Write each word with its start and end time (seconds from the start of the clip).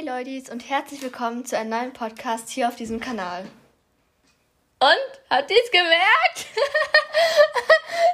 Hey 0.00 0.06
Leute 0.06 0.50
und 0.50 0.66
herzlich 0.70 1.02
willkommen 1.02 1.44
zu 1.44 1.58
einem 1.58 1.70
neuen 1.70 1.92
Podcast 1.92 2.48
hier 2.48 2.68
auf 2.68 2.76
diesem 2.76 3.00
Kanal. 3.00 3.42
Und? 4.78 5.20
Habt 5.28 5.50
ihr 5.50 5.58
es 5.62 5.70
gemerkt? 5.70 6.46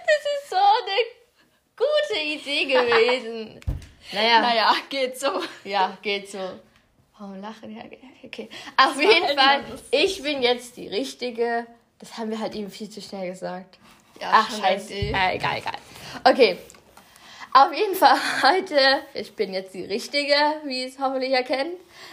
das 0.07 0.23
ist 0.35 0.51
so 0.51 0.57
eine 0.57 1.77
gute 1.77 2.21
Idee 2.21 2.65
gewesen. 2.65 3.61
naja. 4.13 4.41
Naja, 4.41 4.75
geht 4.89 5.21
so. 5.21 5.41
Ja, 5.63 5.97
geht 6.03 6.29
so. 6.29 6.59
Warum 7.19 7.41
lachen? 7.41 7.77
Ja, 7.77 7.85
okay. 8.25 8.49
Auf 8.77 9.01
jeden 9.01 9.39
Fall, 9.39 9.63
ich 9.93 10.21
bin 10.23 10.43
jetzt 10.43 10.77
die 10.77 10.89
Richtige. 10.89 11.69
Das 12.01 12.19
haben 12.19 12.31
wir 12.31 12.41
halt 12.41 12.57
eben 12.57 12.71
viel 12.71 12.91
zu 12.91 13.01
schnell 13.01 13.31
gesagt. 13.31 13.79
Ja, 14.21 14.31
Ach, 14.33 14.51
scheiße. 14.51 14.93
Äh, 14.93 15.37
egal, 15.37 15.59
egal. 15.59 15.79
Okay. 16.25 16.59
Auf 17.57 17.73
jeden 17.73 17.95
Fall 17.95 18.19
heute, 18.43 18.79
ich 19.15 19.35
bin 19.35 19.55
jetzt 19.55 19.73
die 19.73 19.87
Richtige, 19.87 20.35
wie 20.65 20.85
es 20.85 20.99
hoffentlich 20.99 21.33
erkennt. 21.33 21.73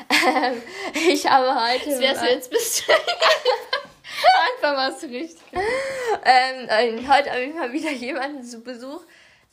Ähm, 0.09 0.63
ich 1.09 1.29
habe 1.29 1.53
heute. 1.53 1.89
Das 1.89 1.99
wärst 1.99 2.21
du 2.21 2.27
jetzt 2.27 2.49
bist. 2.49 2.83
Einfach 4.55 4.77
warst 4.77 5.03
du 5.03 5.07
richtig. 5.07 5.43
Ähm, 6.23 7.09
heute 7.09 7.29
habe 7.29 7.41
ich 7.41 7.53
mal 7.53 7.73
wieder 7.73 7.91
jemanden 7.91 8.41
zu 8.41 8.61
Besuch. 8.61 9.01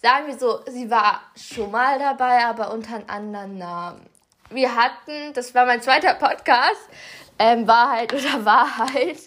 Sagen 0.01 0.29
wir 0.29 0.39
so, 0.39 0.61
sie 0.69 0.89
war 0.89 1.23
schon 1.35 1.73
mal 1.73 1.99
dabei, 1.99 2.45
aber 2.45 2.73
unter 2.73 2.95
einem 2.95 3.11
anderen 3.11 3.59
Namen. 3.59 4.07
Wir 4.49 4.73
hatten, 4.73 5.33
das 5.35 5.53
war 5.57 5.67
mein 5.67 5.83
zweiter 5.83 6.15
Podcast, 6.15 6.89
ähm, 7.37 7.67
Wahrheit 7.67 8.13
oder 8.15 8.45
Wahrheit. 8.45 9.19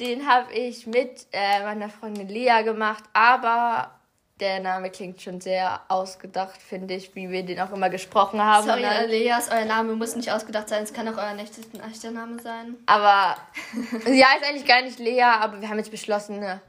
Den 0.00 0.28
habe 0.28 0.52
ich 0.52 0.84
mit 0.88 1.28
äh, 1.30 1.62
meiner 1.62 1.90
Freundin 1.90 2.26
Lea 2.26 2.64
gemacht, 2.64 3.04
aber 3.12 4.01
der 4.42 4.60
Name 4.60 4.90
klingt 4.90 5.22
schon 5.22 5.40
sehr 5.40 5.80
ausgedacht, 5.88 6.60
finde 6.60 6.94
ich, 6.94 7.14
wie 7.14 7.30
wir 7.30 7.44
den 7.44 7.60
auch 7.60 7.72
immer 7.72 7.88
gesprochen 7.90 8.42
haben. 8.42 8.66
Sorry, 8.66 8.82
dann, 8.82 9.08
Leas, 9.08 9.48
euer 9.50 9.64
Name 9.64 9.94
muss 9.94 10.16
nicht 10.16 10.32
ausgedacht 10.32 10.68
sein, 10.68 10.82
es 10.82 10.92
kann 10.92 11.08
auch 11.08 11.16
euer 11.16 11.36
echter 11.38 12.10
Name 12.10 12.42
sein. 12.42 12.76
Aber 12.86 13.36
sie 14.04 14.24
heißt 14.24 14.44
eigentlich 14.44 14.66
gar 14.66 14.82
nicht 14.82 14.98
Lea, 14.98 15.22
aber 15.22 15.60
wir 15.60 15.68
haben 15.68 15.78
jetzt 15.78 15.92
beschlossen, 15.92 16.40
ne, 16.40 16.60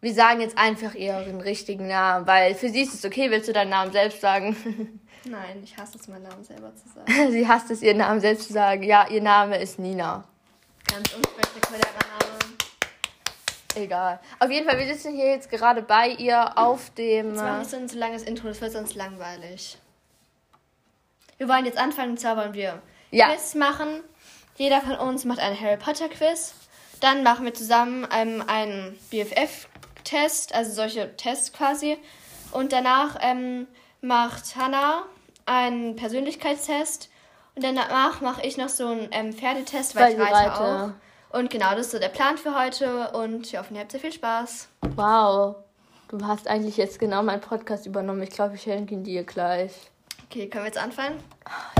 wir 0.00 0.14
sagen 0.14 0.40
jetzt 0.40 0.56
einfach 0.56 0.94
ihren 0.94 1.40
richtigen 1.40 1.88
Namen, 1.88 2.26
weil 2.26 2.54
für 2.54 2.70
sie 2.70 2.82
ist 2.82 2.94
es 2.94 3.04
okay, 3.04 3.30
willst 3.30 3.48
du 3.48 3.52
deinen 3.52 3.70
Namen 3.70 3.92
selbst 3.92 4.20
sagen? 4.20 4.56
Nein, 5.24 5.62
ich 5.62 5.76
hasse 5.76 5.98
es, 5.98 6.08
meinen 6.08 6.24
Namen 6.24 6.44
selber 6.44 6.72
zu 6.74 6.88
sagen. 6.88 7.30
sie 7.32 7.46
hasst 7.46 7.70
es, 7.70 7.82
ihren 7.82 7.98
Namen 7.98 8.20
selbst 8.20 8.46
zu 8.46 8.52
sagen. 8.52 8.82
Ja, 8.82 9.08
ihr 9.08 9.22
Name 9.22 9.58
ist 9.58 9.78
Nina. 9.78 10.24
Ganz 10.90 11.14
unspektakulärer 11.14 11.82
Name. 12.18 12.33
Egal. 13.74 14.20
Auf 14.38 14.50
jeden 14.50 14.68
Fall, 14.68 14.78
wir 14.78 14.86
sitzen 14.86 15.14
hier 15.14 15.26
jetzt 15.26 15.50
gerade 15.50 15.82
bei 15.82 16.08
ihr 16.08 16.56
auf 16.58 16.90
dem. 16.90 17.30
Jetzt 17.30 17.42
machen 17.42 17.58
wir 17.58 17.64
so 17.64 17.76
ein 17.76 17.88
so 17.88 17.98
langes 17.98 18.22
Intro, 18.22 18.48
das 18.48 18.60
wird 18.60 18.72
sonst 18.72 18.94
langweilig. 18.94 19.78
Wir 21.38 21.48
wollen 21.48 21.64
jetzt 21.66 21.78
anfangen, 21.78 22.16
zaubern 22.16 22.54
wir 22.54 22.80
ja. 23.10 23.28
Quiz 23.28 23.54
machen. 23.54 24.02
Jeder 24.56 24.80
von 24.80 24.96
uns 24.96 25.24
macht 25.24 25.40
einen 25.40 25.60
Harry 25.60 25.76
Potter 25.76 26.08
Quiz. 26.08 26.54
Dann 27.00 27.22
machen 27.22 27.44
wir 27.44 27.54
zusammen 27.54 28.06
ähm, 28.12 28.42
einen 28.46 28.98
BFF-Test, 29.10 30.54
also 30.54 30.72
solche 30.72 31.16
Tests 31.16 31.52
quasi. 31.52 31.98
Und 32.52 32.72
danach 32.72 33.18
ähm, 33.20 33.66
macht 34.00 34.56
Hannah 34.56 35.04
einen 35.44 35.96
Persönlichkeitstest. 35.96 37.10
Und 37.56 37.64
danach 37.64 38.20
mache 38.20 38.46
ich 38.46 38.56
noch 38.56 38.68
so 38.68 38.86
einen 38.86 39.08
ähm, 39.10 39.32
Pferdetest, 39.32 39.96
weil, 39.96 40.02
weil 40.02 40.12
ich 40.12 40.20
reite, 40.20 40.34
reite 40.34 40.60
auch. 40.60 40.90
Und 41.34 41.50
genau, 41.50 41.70
das 41.70 41.86
ist 41.86 41.90
so 41.90 41.98
der 41.98 42.10
Plan 42.10 42.38
für 42.38 42.56
heute 42.56 43.10
und 43.10 43.50
wir 43.50 43.58
hoffen, 43.58 43.74
ihr 43.74 43.80
habt 43.80 43.90
sehr 43.90 43.98
viel 43.98 44.12
Spaß. 44.12 44.68
Wow, 44.94 45.56
du 46.06 46.24
hast 46.24 46.46
eigentlich 46.46 46.76
jetzt 46.76 47.00
genau 47.00 47.24
meinen 47.24 47.40
Podcast 47.40 47.86
übernommen. 47.86 48.22
Ich 48.22 48.30
glaube, 48.30 48.54
ich 48.54 48.62
schenke 48.62 48.94
ihn 48.94 49.02
dir 49.02 49.24
gleich. 49.24 49.72
Okay, 50.26 50.48
können 50.48 50.62
wir 50.62 50.68
jetzt 50.68 50.78
anfangen? 50.78 51.16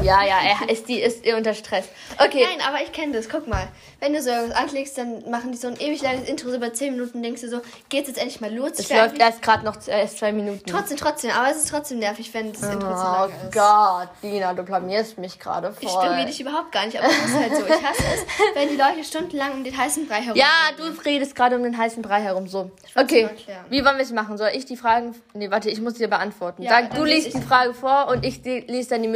Ja, 0.03 0.23
ja, 0.23 0.37
er 0.43 0.69
ist, 0.69 0.89
die, 0.89 1.01
ist 1.01 1.27
unter 1.27 1.55
Stress. 1.55 1.89
Okay. 2.19 2.47
Nein, 2.47 2.67
aber 2.69 2.83
ich 2.83 2.93
kenne 2.93 3.15
das. 3.15 3.31
Guck 3.31 3.49
mal. 3.49 3.69
Wenn 4.01 4.13
du 4.13 4.21
so 4.21 4.31
anklickst, 4.31 4.99
dann 4.99 5.31
machen 5.31 5.53
die 5.53 5.57
so 5.57 5.69
ein 5.69 5.81
ewig 5.81 6.03
langes 6.03 6.29
Intro, 6.29 6.51
so 6.51 6.57
über 6.57 6.71
10 6.75 6.95
Minuten, 6.95 7.23
denkst 7.23 7.41
du 7.41 7.49
so, 7.49 7.63
geht's 7.89 8.09
jetzt 8.09 8.19
endlich 8.19 8.43
mal 8.43 8.55
los? 8.55 8.73
Es 8.77 8.91
läuft 8.91 9.19
erst 9.19 9.41
gerade 9.41 9.65
noch 9.65 9.77
erst 9.87 10.19
zwei 10.19 10.33
Minuten. 10.33 10.63
Trotzdem, 10.67 10.99
trotzdem. 10.99 11.31
Aber 11.31 11.51
es 11.51 11.57
ist 11.57 11.71
trotzdem 11.71 12.01
nervig, 12.01 12.35
wenn 12.35 12.53
das 12.53 12.63
Intro 12.63 12.91
oh, 12.91 12.95
zu 12.95 13.03
lang 13.03 13.31
ist. 13.31 13.35
Oh 13.47 13.51
Gott, 13.53 14.09
Dina, 14.23 14.53
du 14.53 14.63
blamierst 14.63 15.17
mich 15.17 15.39
gerade 15.39 15.73
voll. 15.73 15.89
Ich 15.89 15.97
blamier 15.97 16.27
dich 16.27 16.41
überhaupt 16.41 16.71
gar 16.71 16.85
nicht, 16.85 16.99
aber 16.99 17.09
das 17.09 17.25
ist 17.25 17.35
halt 17.35 17.57
so. 17.57 17.65
Ich 17.65 17.73
hasse 17.73 18.03
es, 18.15 18.27
wenn 18.55 18.69
die 18.69 18.77
Leute 18.77 19.05
stundenlang 19.05 19.53
um 19.53 19.65
den 19.65 19.75
heißen 19.75 20.07
Brei 20.07 20.21
herum 20.21 20.37
Ja, 20.37 20.71
du 20.77 20.85
redest 21.03 21.35
gerade 21.35 21.57
um 21.57 21.63
den 21.63 21.79
heißen 21.79 22.03
Brei 22.03 22.21
herum, 22.21 22.47
so. 22.47 22.71
Okay, 22.95 23.31
wie 23.71 23.83
wollen 23.83 23.97
wir 23.97 24.05
es 24.05 24.13
machen? 24.13 24.37
Soll 24.37 24.51
ich 24.53 24.67
die 24.67 24.77
Fragen... 24.77 25.15
Nee, 25.33 25.51
warte, 25.51 25.71
ich 25.71 25.81
muss 25.81 25.95
dir 25.95 26.09
beantworten. 26.09 26.63
Ja, 26.63 26.71
Sag, 26.71 26.95
du 26.95 27.05
liest 27.05 27.33
die 27.33 27.41
Frage 27.41 27.73
vor 27.73 28.09
und 28.09 28.23
ich 28.23 28.45
lese 28.45 28.91
dann 28.91 29.03
die 29.03 29.09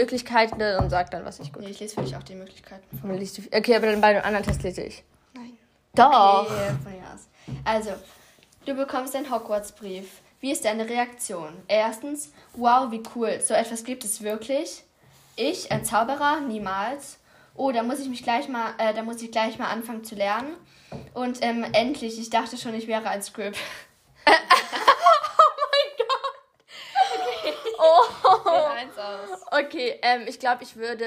Möglichkeiten 0.47 0.83
und 0.83 0.91
sag 0.91 1.11
dann, 1.11 1.25
was 1.25 1.41
ich 1.41 1.53
gut. 1.53 1.63
Nee, 1.63 1.71
ich 1.71 1.81
lese 1.81 1.95
für 1.95 2.03
dich 2.03 2.17
auch 2.17 2.23
die 2.23 2.35
Möglichkeiten. 2.35 2.85
Okay, 3.53 3.77
aber 3.77 3.87
dann 3.87 4.01
bei 4.01 4.15
dem 4.15 4.23
anderen 4.23 4.45
Test 4.45 4.63
lese 4.63 4.83
ich. 4.83 5.05
Nein. 5.35 5.57
Doch. 5.95 6.45
Okay, 6.45 6.75
von 6.83 6.93
mir 6.93 7.03
aus. 7.13 7.29
Also, 7.65 7.91
du 8.67 8.75
bekommst 8.75 9.15
einen 9.17 9.31
Hogwarts-Brief. 9.31 10.09
Wie 10.41 10.53
ist 10.53 10.65
deine 10.65 10.89
Reaktion? 10.89 11.53
Erstens, 11.67 12.33
wow, 12.55 12.91
wie 12.91 13.03
cool. 13.17 13.41
So 13.41 13.55
etwas 13.55 13.85
gibt 13.85 14.05
es 14.05 14.23
wirklich. 14.23 14.85
Ich, 15.37 15.73
ein 15.73 15.85
Zauberer, 15.85 16.41
niemals. 16.41 17.19
Oh, 17.55 17.73
da 17.73 17.83
muss 17.83 17.99
ich 17.99 18.09
mich 18.09 18.23
gleich 18.23 18.49
mal, 18.49 18.75
äh, 18.79 18.95
da 18.95 19.03
muss 19.03 19.21
ich 19.21 19.33
gleich 19.33 19.59
mal 19.59 19.69
anfangen 19.69 20.05
zu 20.05 20.15
lernen. 20.15 20.55
Und 21.15 21.39
ähm, 21.43 21.65
endlich, 21.73 22.19
ich 22.21 22.31
dachte 22.31 22.57
schon, 22.57 22.75
ich 22.75 22.87
wäre 22.87 23.09
ein 23.09 23.23
Script. 23.23 23.59
oh 27.79 28.39
mein 28.45 28.89
Gott. 28.95 29.65
Okay. 29.65 29.99
Ähm, 30.03 30.23
ich 30.27 30.39
glaube, 30.39 30.65
ich 30.65 30.77
würde 30.77 31.05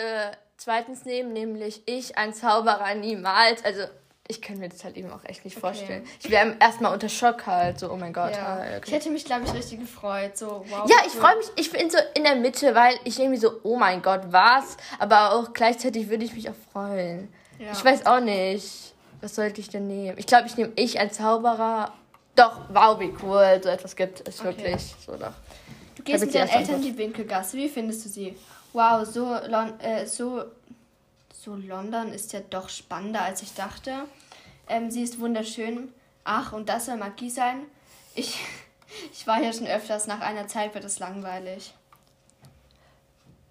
zweitens 0.57 1.05
nehmen, 1.05 1.33
nämlich 1.33 1.81
ich, 1.85 2.17
ein 2.17 2.33
Zauberer, 2.33 2.93
niemals. 2.95 3.63
Also, 3.65 3.83
ich 4.27 4.41
kann 4.41 4.59
mir 4.59 4.69
das 4.69 4.83
halt 4.83 4.95
eben 4.95 5.11
auch 5.11 5.23
echt 5.25 5.43
nicht 5.43 5.57
okay. 5.57 5.61
vorstellen. 5.61 6.07
Ich 6.23 6.29
wäre 6.29 6.55
erstmal 6.59 6.93
unter 6.93 7.09
Schock 7.09 7.45
halt, 7.47 7.79
so, 7.79 7.91
oh 7.91 7.97
mein 7.97 8.13
Gott. 8.13 8.31
Ja. 8.31 8.59
Ah, 8.59 8.77
okay. 8.77 8.81
Ich 8.85 8.91
hätte 8.93 9.09
mich, 9.09 9.25
glaube 9.25 9.43
ich, 9.45 9.53
richtig 9.53 9.79
gefreut. 9.79 10.37
So, 10.37 10.63
wow. 10.69 10.89
Ja, 10.89 10.97
ich 11.05 11.11
freue 11.11 11.35
mich, 11.35 11.47
ich 11.57 11.71
bin 11.71 11.89
so 11.89 11.97
in 12.13 12.23
der 12.23 12.35
Mitte, 12.35 12.73
weil 12.73 12.95
ich 13.03 13.19
irgendwie 13.19 13.39
so, 13.39 13.59
oh 13.63 13.75
mein 13.75 14.01
Gott, 14.01 14.21
was? 14.27 14.77
Aber 14.99 15.33
auch 15.33 15.51
gleichzeitig 15.53 16.09
würde 16.09 16.23
ich 16.23 16.33
mich 16.33 16.49
auch 16.49 16.55
freuen. 16.71 17.33
Ja. 17.59 17.71
Ich 17.73 17.83
weiß 17.83 18.05
auch 18.05 18.21
nicht. 18.21 18.93
Was 19.19 19.35
sollte 19.35 19.61
ich 19.61 19.69
denn 19.69 19.87
nehmen? 19.87 20.17
Ich 20.17 20.25
glaube, 20.25 20.47
ich 20.47 20.57
nehme 20.57 20.71
ich, 20.75 20.99
ein 20.99 21.11
Zauberer. 21.11 21.93
Doch, 22.35 22.61
wow, 22.69 22.99
wie 22.99 23.13
cool 23.21 23.59
so 23.61 23.69
etwas 23.69 23.95
gibt. 23.95 24.21
Ist 24.21 24.39
okay. 24.39 24.57
wirklich 24.57 24.95
so 25.05 25.15
doch. 25.15 25.33
Du 25.95 26.03
gehst 26.03 26.25
mit 26.25 26.33
deinen 26.33 26.49
Eltern 26.49 26.81
die 26.81 26.97
Winkelgasse. 26.97 27.57
Wie 27.57 27.69
findest 27.69 28.05
du 28.05 28.09
sie? 28.09 28.35
Wow, 28.73 29.05
so, 29.05 29.25
Lon 29.47 29.79
äh, 29.79 30.05
so, 30.05 30.43
so 31.33 31.55
London 31.55 32.13
ist 32.13 32.33
ja 32.33 32.39
doch 32.49 32.69
spannender, 32.69 33.21
als 33.21 33.41
ich 33.41 33.53
dachte. 33.53 34.05
Ähm, 34.69 34.89
sie 34.89 35.03
ist 35.03 35.19
wunderschön. 35.19 35.91
Ach, 36.23 36.53
und 36.53 36.69
das 36.69 36.85
soll 36.85 36.97
Magie 36.97 37.29
sein? 37.29 37.63
Ich, 38.15 38.39
ich 39.11 39.27
war 39.27 39.37
hier 39.37 39.53
schon 39.53 39.67
öfters. 39.67 40.07
Nach 40.07 40.21
einer 40.21 40.47
Zeit 40.47 40.73
wird 40.73 40.85
es 40.85 40.99
langweilig. 40.99 41.73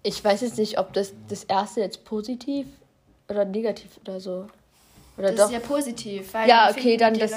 Ich 0.03 0.23
weiß 0.23 0.41
jetzt 0.41 0.57
nicht, 0.57 0.79
ob 0.79 0.93
das, 0.93 1.13
das 1.27 1.43
erste 1.43 1.81
jetzt 1.81 2.05
positiv 2.05 2.65
oder 3.29 3.45
negativ 3.45 3.99
oder 4.01 4.19
so. 4.19 4.47
Oder 5.21 5.31
das 5.31 5.39
doch? 5.39 5.45
ist 5.45 5.53
ja 5.53 5.59
positiv. 5.59 6.33
ja, 6.33 6.69
okay, 6.71 6.97
dann 6.97 7.17
das 7.17 7.31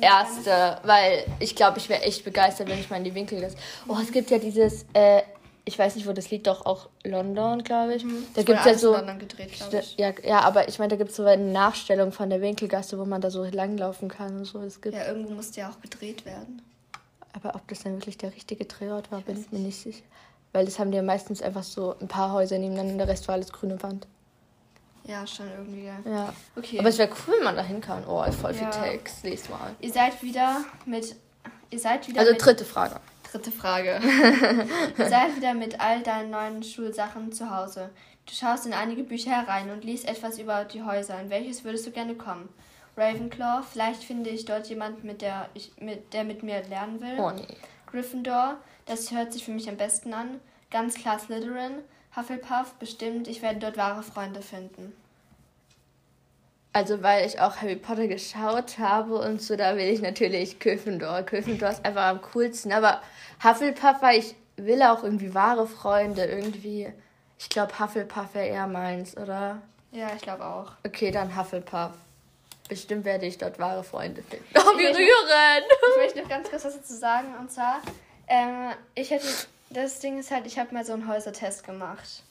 erste, 0.00 0.78
weil 0.82 1.24
ich 1.38 1.54
glaube, 1.54 1.78
ich 1.78 1.88
wäre 1.88 2.02
echt 2.02 2.24
begeistert, 2.24 2.68
wenn 2.68 2.78
ich 2.78 2.90
mal 2.90 2.96
in 2.96 3.04
die 3.04 3.14
Winkel 3.14 3.40
lasse. 3.40 3.56
Oh, 3.86 3.96
es 4.02 4.10
gibt 4.10 4.30
ja 4.30 4.38
dieses, 4.38 4.84
äh, 4.92 5.22
ich 5.64 5.78
weiß 5.78 5.94
nicht, 5.94 6.08
wo 6.08 6.12
das 6.12 6.30
liegt, 6.30 6.48
doch 6.48 6.66
auch 6.66 6.88
London, 7.04 7.62
glaube 7.62 7.94
ich. 7.94 8.04
Mhm. 8.04 8.26
Da 8.34 8.42
gibt 8.42 8.58
es 8.58 8.64
ja 8.64 8.74
so. 8.74 8.92
London 8.92 9.18
gedreht, 9.18 9.50
ich. 9.52 9.96
Ja, 9.96 10.12
ja, 10.24 10.40
aber 10.40 10.68
ich 10.68 10.78
meine, 10.78 10.90
da 10.90 10.96
gibt 10.96 11.10
es 11.10 11.16
so 11.16 11.24
eine 11.24 11.44
Nachstellung 11.44 12.10
von 12.10 12.28
der 12.28 12.40
Winkelgasse, 12.40 12.98
wo 12.98 13.04
man 13.04 13.20
da 13.20 13.30
so 13.30 13.44
langlaufen 13.44 14.08
kann 14.08 14.38
und 14.38 14.44
so. 14.44 14.60
Es 14.60 14.80
gibt 14.80 14.96
ja, 14.96 15.06
irgendwo 15.06 15.32
musste 15.34 15.60
ja 15.60 15.70
auch 15.70 15.80
gedreht 15.80 16.26
werden. 16.26 16.62
Aber 17.34 17.54
ob 17.54 17.66
das 17.68 17.84
dann 17.84 17.94
wirklich 17.94 18.18
der 18.18 18.34
richtige 18.34 18.64
Drehort 18.64 19.12
war, 19.12 19.20
bin 19.20 19.40
ich 19.40 19.52
mir 19.52 19.60
nicht 19.60 19.80
sicher. 19.80 20.02
Weil 20.52 20.66
das 20.66 20.78
haben 20.78 20.90
die 20.90 20.96
ja 20.96 21.02
meistens 21.02 21.40
einfach 21.40 21.62
so 21.62 21.94
ein 22.00 22.08
paar 22.08 22.32
Häuser 22.32 22.58
nebeneinander, 22.58 23.06
der 23.06 23.14
Rest 23.14 23.28
war 23.28 23.36
alles 23.36 23.52
grüne 23.52 23.82
Wand. 23.82 24.06
Ja, 25.04 25.26
schon 25.26 25.50
irgendwie. 25.50 25.86
Ja. 25.86 26.32
Okay. 26.56 26.78
Aber 26.78 26.88
es 26.88 26.98
wäre 26.98 27.10
cool, 27.10 27.34
wenn 27.36 27.44
man 27.44 27.56
da 27.56 27.62
hin 27.62 27.80
kann. 27.80 28.04
Oh, 28.06 28.24
voll 28.32 28.54
viel 28.54 28.62
ja. 28.62 28.70
Text. 28.70 29.24
Lest 29.24 29.50
mal. 29.50 29.74
Ihr 29.80 29.92
seid 29.92 30.22
wieder 30.22 30.64
mit. 30.86 31.16
Ihr 31.70 31.78
seid 31.78 32.06
wieder. 32.08 32.20
Also 32.20 32.34
dritte 32.36 32.64
Frage. 32.64 33.00
Dritte 33.30 33.50
Frage. 33.50 34.00
ihr 34.98 35.08
seid 35.08 35.36
wieder 35.36 35.54
mit 35.54 35.80
all 35.80 36.02
deinen 36.02 36.30
neuen 36.30 36.62
Schulsachen 36.62 37.32
zu 37.32 37.50
Hause. 37.50 37.90
Du 38.26 38.34
schaust 38.34 38.66
in 38.66 38.72
einige 38.72 39.02
Bücher 39.02 39.30
herein 39.32 39.70
und 39.70 39.84
liest 39.84 40.08
etwas 40.08 40.38
über 40.38 40.64
die 40.64 40.82
Häuser. 40.82 41.20
In 41.20 41.30
welches 41.30 41.64
würdest 41.64 41.86
du 41.86 41.90
gerne 41.90 42.14
kommen? 42.14 42.48
Ravenclaw, 42.96 43.62
vielleicht 43.62 44.04
finde 44.04 44.30
ich 44.30 44.44
dort 44.44 44.68
jemand, 44.68 45.02
mit 45.02 45.22
der, 45.22 45.48
ich, 45.54 45.72
mit, 45.80 46.12
der 46.12 46.24
mit 46.24 46.42
mir 46.42 46.62
lernen 46.68 47.00
will. 47.00 47.18
Oh 47.18 47.30
nee. 47.30 47.46
Gryffindor, 47.86 48.58
das 48.86 49.10
hört 49.10 49.32
sich 49.32 49.44
für 49.44 49.50
mich 49.50 49.68
am 49.68 49.76
besten 49.76 50.12
an. 50.12 50.40
Ganz 50.70 50.94
klar 50.94 51.18
Slytherin. 51.18 51.82
Hufflepuff, 52.16 52.74
bestimmt, 52.78 53.28
ich 53.28 53.42
werde 53.42 53.60
dort 53.60 53.76
wahre 53.76 54.02
Freunde 54.02 54.42
finden. 54.42 54.94
Also, 56.74 57.02
weil 57.02 57.26
ich 57.26 57.38
auch 57.38 57.56
Harry 57.56 57.76
Potter 57.76 58.06
geschaut 58.06 58.78
habe 58.78 59.18
und 59.18 59.42
so, 59.42 59.56
da 59.56 59.76
will 59.76 59.88
ich 59.88 60.00
natürlich 60.00 60.58
Gryffindor. 60.58 61.22
Gryffindor 61.22 61.70
ist 61.70 61.84
einfach 61.84 62.06
am 62.06 62.22
coolsten. 62.22 62.72
Aber 62.72 63.02
Hufflepuff, 63.44 64.00
weil 64.00 64.20
ich 64.20 64.34
will 64.56 64.82
auch 64.82 65.02
irgendwie 65.02 65.34
wahre 65.34 65.66
Freunde, 65.66 66.24
irgendwie. 66.24 66.90
Ich 67.38 67.50
glaube, 67.50 67.78
Hufflepuff 67.78 68.34
wäre 68.34 68.46
eher 68.46 68.66
meins, 68.66 69.16
oder? 69.16 69.60
Ja, 69.90 70.08
ich 70.16 70.22
glaube 70.22 70.46
auch. 70.46 70.72
Okay, 70.86 71.10
dann 71.10 71.36
Hufflepuff. 71.36 71.92
Bestimmt 72.68 73.04
werde 73.04 73.26
ich 73.26 73.36
dort 73.36 73.58
wahre 73.58 73.84
Freunde 73.84 74.22
finden. 74.22 74.46
Oh, 74.54 74.78
wie 74.78 74.86
rühren! 74.86 75.64
Ich 75.90 75.96
möchte 75.98 76.22
noch 76.22 76.28
ganz 76.28 76.48
kurz 76.48 76.64
was 76.64 76.76
dazu 76.76 76.94
sagen. 76.94 77.34
Und 77.38 77.50
zwar, 77.50 77.82
ähm, 78.28 78.70
ich 78.94 79.10
hätte, 79.10 79.26
das 79.72 79.98
Ding 79.98 80.18
ist 80.18 80.30
halt, 80.30 80.46
ich 80.46 80.58
habe 80.58 80.74
mal 80.74 80.84
so 80.84 80.92
einen 80.92 81.08
Häusertest 81.08 81.64
gemacht. 81.64 82.22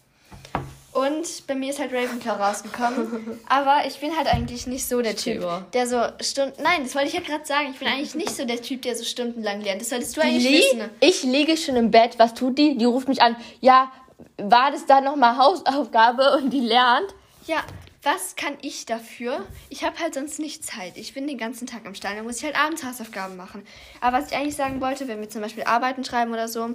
Und 0.94 1.48
bei 1.48 1.56
mir 1.56 1.70
ist 1.70 1.80
halt 1.80 1.94
Ravenclaw 1.94 2.44
rausgekommen. 2.44 3.40
Aber 3.48 3.86
ich 3.88 4.00
bin 4.00 4.16
halt 4.16 4.28
eigentlich 4.28 4.68
nicht 4.68 4.86
so 4.86 5.02
der 5.02 5.16
Typ, 5.16 5.72
der 5.72 5.88
so 5.88 6.02
Stunden. 6.20 6.62
Nein, 6.62 6.84
das 6.84 6.96
wollte 6.96 7.08
ich 7.08 7.14
ja 7.14 7.22
gerade 7.22 7.46
sagen. 7.46 7.70
Ich 7.72 7.80
bin 7.80 7.88
eigentlich 7.88 8.14
nicht 8.14 8.36
so 8.36 8.44
der 8.44 8.62
Typ, 8.62 8.82
der 8.82 8.96
so 8.96 9.06
stundenlang 9.06 9.62
lernt. 9.62 9.80
Das 9.80 9.90
solltest 9.90 10.18
du 10.18 10.22
eigentlich 10.22 10.44
Lie 10.44 10.60
wissen. 10.60 10.90
Ich 11.00 11.24
liege 11.24 11.56
schon 11.56 11.78
im 11.78 11.92
Bett. 11.92 12.20
Was 12.20 12.34
tut 12.34 12.58
die? 12.58 12.78
Die 12.78 12.86
ruft 12.86 13.08
mich 13.08 13.22
an. 13.22 13.38
Ja, 13.62 13.90
war 14.38 14.72
das 14.72 14.86
da 14.86 15.00
nochmal 15.00 15.38
Hausaufgabe 15.38 16.38
und 16.38 16.50
die 16.50 16.60
lernt? 16.60 17.16
Ja, 17.48 17.64
was 18.04 18.36
kann 18.36 18.58
ich 18.62 18.86
dafür? 18.86 19.46
Ich 19.70 19.84
habe 19.84 20.00
halt 20.00 20.16
sonst 20.16 20.40
nicht 20.40 20.66
Zeit. 20.66 20.98
Ich 20.98 21.14
bin 21.14 21.28
den 21.28 21.38
ganzen 21.38 21.68
Tag 21.68 21.86
am 21.86 21.94
Stall. 21.94 22.16
Da 22.16 22.24
muss 22.24 22.38
ich 22.38 22.44
halt 22.44 22.56
abends 22.56 22.84
Hausaufgaben 22.84 23.38
machen. 23.38 23.64
Aber 24.00 24.18
was 24.18 24.32
ich 24.32 24.38
eigentlich 24.38 24.56
sagen 24.56 24.82
wollte, 24.82 25.08
wenn 25.08 25.20
wir 25.20 25.30
zum 25.30 25.42
Beispiel 25.42 25.64
Arbeiten 25.64 26.04
schreiben 26.04 26.34
oder 26.34 26.48
so, 26.48 26.70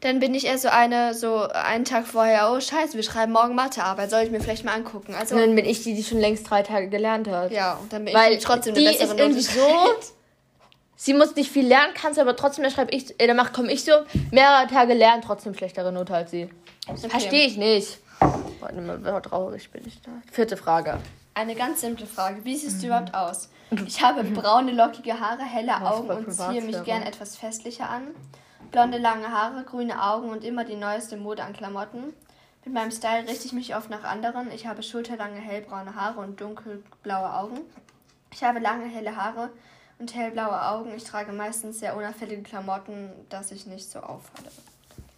dann 0.00 0.20
bin 0.20 0.34
ich 0.34 0.46
eher 0.46 0.58
so 0.58 0.68
eine, 0.68 1.12
so 1.14 1.48
einen 1.48 1.84
Tag 1.84 2.06
vorher, 2.06 2.52
oh 2.52 2.60
scheiße, 2.60 2.94
wir 2.94 3.02
schreiben 3.02 3.32
morgen 3.32 3.54
Mathearbeit, 3.54 4.10
soll 4.10 4.22
ich 4.22 4.30
mir 4.30 4.40
vielleicht 4.40 4.64
mal 4.64 4.74
angucken. 4.74 5.14
Also, 5.14 5.34
und 5.34 5.40
dann 5.40 5.54
bin 5.56 5.64
ich 5.64 5.82
die, 5.82 5.94
die 5.94 6.04
schon 6.04 6.18
längst 6.18 6.48
drei 6.48 6.62
Tage 6.62 6.88
gelernt 6.88 7.28
hat. 7.28 7.50
Ja, 7.50 7.74
und 7.74 7.92
dann 7.92 8.04
bin 8.04 8.14
Weil 8.14 8.34
ich 8.34 8.44
trotzdem 8.44 8.74
eine 8.74 8.84
bessere 8.84 9.12
ist 9.12 9.18
irgendwie 9.18 9.42
so. 9.42 9.60
Sie 10.96 11.14
muss 11.14 11.34
nicht 11.34 11.50
viel 11.50 11.66
lernen, 11.66 11.94
kannst 11.94 12.18
aber 12.18 12.36
trotzdem, 12.36 12.62
da 12.62 12.70
schreibe 12.70 12.92
ich, 12.94 13.18
äh, 13.18 13.26
dann 13.26 13.52
komme 13.52 13.72
ich 13.72 13.84
so, 13.84 13.92
mehrere 14.30 14.68
Tage 14.68 14.94
lernen, 14.94 15.22
trotzdem 15.22 15.54
schlechtere 15.54 15.92
Note 15.92 16.14
als 16.14 16.30
sie. 16.30 16.48
Okay. 16.86 17.08
Verstehe 17.08 17.46
ich 17.46 17.56
nicht. 17.56 17.98
Warte 18.60 18.80
mal, 18.80 19.20
traurig 19.22 19.70
bin 19.70 19.86
ich 19.86 20.00
da. 20.02 20.10
Vierte 20.30 20.56
Frage. 20.56 20.98
Eine 21.34 21.54
ganz 21.54 21.80
simple 21.80 22.06
Frage. 22.06 22.44
Wie 22.44 22.56
siehst 22.56 22.82
du 22.82 22.86
mhm. 22.86 22.92
überhaupt 22.92 23.14
aus? 23.14 23.48
Ich 23.86 24.02
habe 24.02 24.24
braune, 24.40 24.72
lockige 24.72 25.18
Haare, 25.20 25.42
helle 25.42 25.80
Augen 25.80 26.10
und 26.10 26.32
ziehe 26.32 26.62
mich 26.62 26.82
gern 26.84 27.02
etwas 27.02 27.36
festlicher 27.36 27.88
an. 27.88 28.08
Blonde, 28.70 28.98
lange 28.98 29.30
Haare, 29.30 29.64
grüne 29.64 30.02
Augen 30.02 30.30
und 30.30 30.44
immer 30.44 30.64
die 30.64 30.76
neueste 30.76 31.16
Mode 31.16 31.42
an 31.42 31.52
Klamotten. 31.52 32.12
Mit 32.64 32.74
meinem 32.74 32.90
Style 32.90 33.26
richte 33.26 33.46
ich 33.46 33.52
mich 33.52 33.74
oft 33.74 33.90
nach 33.90 34.04
anderen. 34.04 34.52
Ich 34.52 34.66
habe 34.66 34.82
schulterlange, 34.82 35.40
hellbraune 35.40 35.94
Haare 35.94 36.20
und 36.20 36.40
dunkelblaue 36.40 37.34
Augen. 37.34 37.60
Ich 38.32 38.44
habe 38.44 38.58
lange, 38.58 38.84
helle 38.86 39.16
Haare 39.16 39.50
und 39.98 40.14
hellblaue 40.14 40.68
Augen. 40.68 40.92
Ich 40.94 41.04
trage 41.04 41.32
meistens 41.32 41.80
sehr 41.80 41.96
unauffällige 41.96 42.42
Klamotten, 42.42 43.10
dass 43.28 43.50
ich 43.50 43.66
nicht 43.66 43.90
so 43.90 44.00
auffalle. 44.00 44.50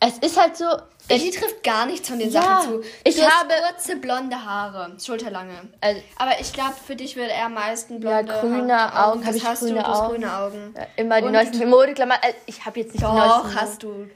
Es 0.04 0.19
ist 0.19 0.40
halt 0.40 0.56
so. 0.56 0.64
Die 1.08 1.31
trifft 1.31 1.62
gar 1.62 1.87
nichts 1.87 2.08
von 2.08 2.19
den 2.19 2.31
ja, 2.31 2.43
Sachen 2.43 2.70
zu. 2.70 2.78
Du 2.78 2.84
ich 3.04 3.22
habe 3.22 3.54
kurze 3.69 3.96
blonde 3.96 4.44
Haare, 4.44 4.93
schulterlange. 5.00 5.52
Also, 5.81 6.00
Aber 6.16 6.40
ich 6.40 6.52
glaube, 6.52 6.75
für 6.87 6.96
dich 6.96 7.16
würde 7.16 7.32
er 7.32 7.46
am 7.46 7.54
meisten 7.54 8.00
blonde 8.00 8.32
ja, 8.32 8.40
grüne 8.40 8.76
Haare. 8.76 9.12
Augen. 9.12 9.26
Habe 9.26 9.37
ich 9.37 9.44
hast 9.44 9.60
grüne, 9.60 9.81
du, 9.81 9.88
Augen. 9.88 10.08
grüne 10.08 10.37
Augen. 10.37 10.75
Ja, 10.76 10.87
immer 10.96 11.20
die 11.20 11.26
Und 11.26 11.32
neuesten 11.32 11.69
Modeklamotten. 11.69 12.22
Also, 12.22 12.37
ich 12.46 12.64
habe 12.64 12.81
jetzt 12.81 12.94
nicht 12.94 13.04
Doch, 13.04 13.12
die 13.12 13.19
neuesten. 13.19 13.60
hast 13.60 13.82
du. 13.82 14.10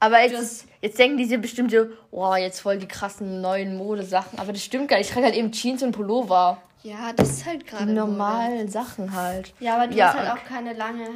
Aber 0.00 0.20
jetzt, 0.22 0.66
jetzt 0.80 0.98
denken 0.98 1.18
die 1.18 1.26
sich 1.26 1.40
bestimmt 1.40 1.70
so, 1.70 1.86
wow, 2.10 2.36
jetzt 2.36 2.60
voll 2.60 2.78
die 2.78 2.88
krassen 2.88 3.40
neuen 3.40 3.76
Modesachen. 3.76 4.38
Aber 4.38 4.52
das 4.52 4.62
stimmt 4.62 4.88
gar 4.88 4.96
nicht. 4.98 5.08
Ich 5.08 5.12
trage 5.12 5.26
halt 5.26 5.36
eben 5.36 5.52
Jeans 5.52 5.82
und 5.82 5.92
Pullover. 5.92 6.58
Ja, 6.82 7.12
das 7.14 7.30
ist 7.30 7.46
halt 7.46 7.66
gerade. 7.66 7.86
Die 7.86 7.92
normalen. 7.92 8.68
Sachen 8.68 9.14
halt. 9.14 9.52
Ja, 9.60 9.76
aber 9.76 9.88
du 9.88 9.96
ja, 9.96 10.08
hast 10.08 10.18
halt 10.18 10.30
auch 10.30 10.44
keine 10.44 10.72
lange. 10.72 11.08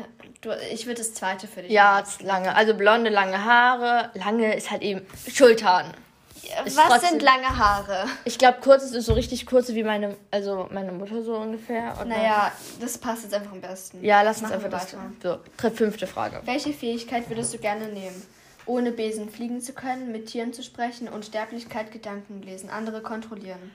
Du, 0.45 0.51
ich 0.71 0.85
würde 0.85 0.99
das 0.99 1.15
zweite 1.15 1.47
für 1.49 1.63
dich. 1.63 1.71
Ja, 1.71 2.03
machen. 2.03 2.27
lange. 2.27 2.55
Also 2.55 2.75
blonde, 2.75 3.09
lange 3.11 3.43
Haare. 3.45 4.11
Lange 4.15 4.55
ist 4.55 4.71
halt 4.71 4.83
eben 4.83 5.01
Schultern. 5.33 5.95
Ja, 6.43 6.65
was 6.65 6.75
trotzdem, 6.75 7.11
sind 7.11 7.23
lange 7.23 7.57
Haare? 7.57 8.05
Ich 8.27 8.37
glaube, 8.37 8.59
kurz 8.61 8.83
ist 8.83 9.07
so 9.07 9.15
richtig 9.15 9.47
kurze 9.47 9.75
wie 9.75 9.83
meine, 9.83 10.17
also 10.31 10.69
meine 10.71 10.93
Mutter 10.93 11.23
so 11.23 11.37
ungefähr. 11.37 11.97
Und 11.99 12.09
naja, 12.09 12.53
das 12.79 12.99
passt 12.99 13.23
jetzt 13.23 13.33
einfach 13.33 13.53
am 13.53 13.63
besten. 13.63 14.05
Ja, 14.05 14.21
lass 14.21 14.43
uns 14.43 14.53
einfach 14.53 14.69
das. 14.69 14.95
So, 15.23 15.39
fünfte 15.71 16.07
Frage. 16.07 16.43
Welche 16.45 16.75
Fähigkeit 16.75 17.31
würdest 17.31 17.55
du 17.55 17.59
gerne 17.59 17.87
nehmen? 17.87 18.23
Ohne 18.67 18.93
Besen 18.93 19.31
fliegen 19.31 19.63
zu 19.63 19.73
können, 19.73 20.13
mit 20.13 20.27
Tieren 20.27 20.53
zu 20.53 20.63
sprechen, 20.63 21.09
Unsterblichkeit, 21.09 21.91
Gedanken 21.91 22.43
lesen, 22.43 22.69
andere 22.69 23.01
kontrollieren. 23.01 23.71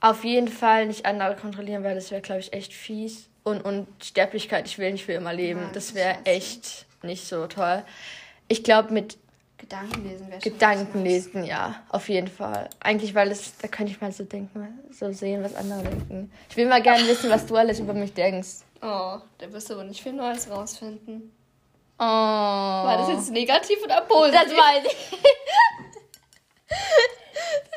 Auf 0.00 0.24
jeden 0.24 0.48
Fall 0.48 0.86
nicht 0.86 1.06
andere 1.06 1.34
kontrollieren, 1.36 1.82
weil 1.84 1.94
das 1.96 2.10
wäre, 2.10 2.22
glaube 2.22 2.40
ich, 2.40 2.52
echt 2.52 2.72
fies. 2.72 3.28
Und, 3.44 3.62
und 3.64 3.88
Sterblichkeit, 4.02 4.66
ich 4.66 4.78
will 4.78 4.92
nicht 4.92 5.04
für 5.04 5.12
immer 5.12 5.32
leben. 5.32 5.60
Nein, 5.60 5.70
das 5.72 5.94
wäre 5.94 6.18
echt 6.24 6.86
nicht 7.02 7.26
so 7.26 7.46
toll. 7.46 7.82
Ich 8.48 8.62
glaube, 8.62 8.92
mit 8.92 9.18
Gedankenlesen 9.58 10.28
wäre 10.28 10.40
Gedankenlesen, 10.40 11.44
ja, 11.44 11.82
auf 11.88 12.08
jeden 12.08 12.28
Fall. 12.28 12.68
Eigentlich, 12.80 13.14
weil 13.14 13.30
es, 13.30 13.56
da 13.58 13.68
könnte 13.68 13.92
ich 13.92 14.00
mal 14.00 14.12
so 14.12 14.24
denken, 14.24 14.84
so 14.90 15.12
sehen, 15.12 15.42
was 15.42 15.54
andere 15.54 15.82
denken. 15.82 16.32
Ich 16.50 16.56
will 16.56 16.66
mal 16.66 16.82
gerne 16.82 17.06
wissen, 17.06 17.30
was 17.30 17.46
du 17.46 17.56
alles 17.56 17.78
über 17.80 17.94
mich 17.94 18.12
denkst. 18.12 18.58
Oh, 18.80 19.18
da 19.38 19.52
wirst 19.52 19.70
du 19.70 19.74
aber 19.74 19.84
nicht 19.84 20.02
viel 20.02 20.12
Neues 20.12 20.50
rausfinden. 20.50 21.32
Oh. 21.98 22.04
War 22.04 22.98
das 22.98 23.08
jetzt 23.08 23.30
negativ 23.30 23.82
oder 23.84 24.00
positiv? 24.02 24.40
Das 24.40 24.50
weiß 24.50 24.84
ich. 24.84 25.18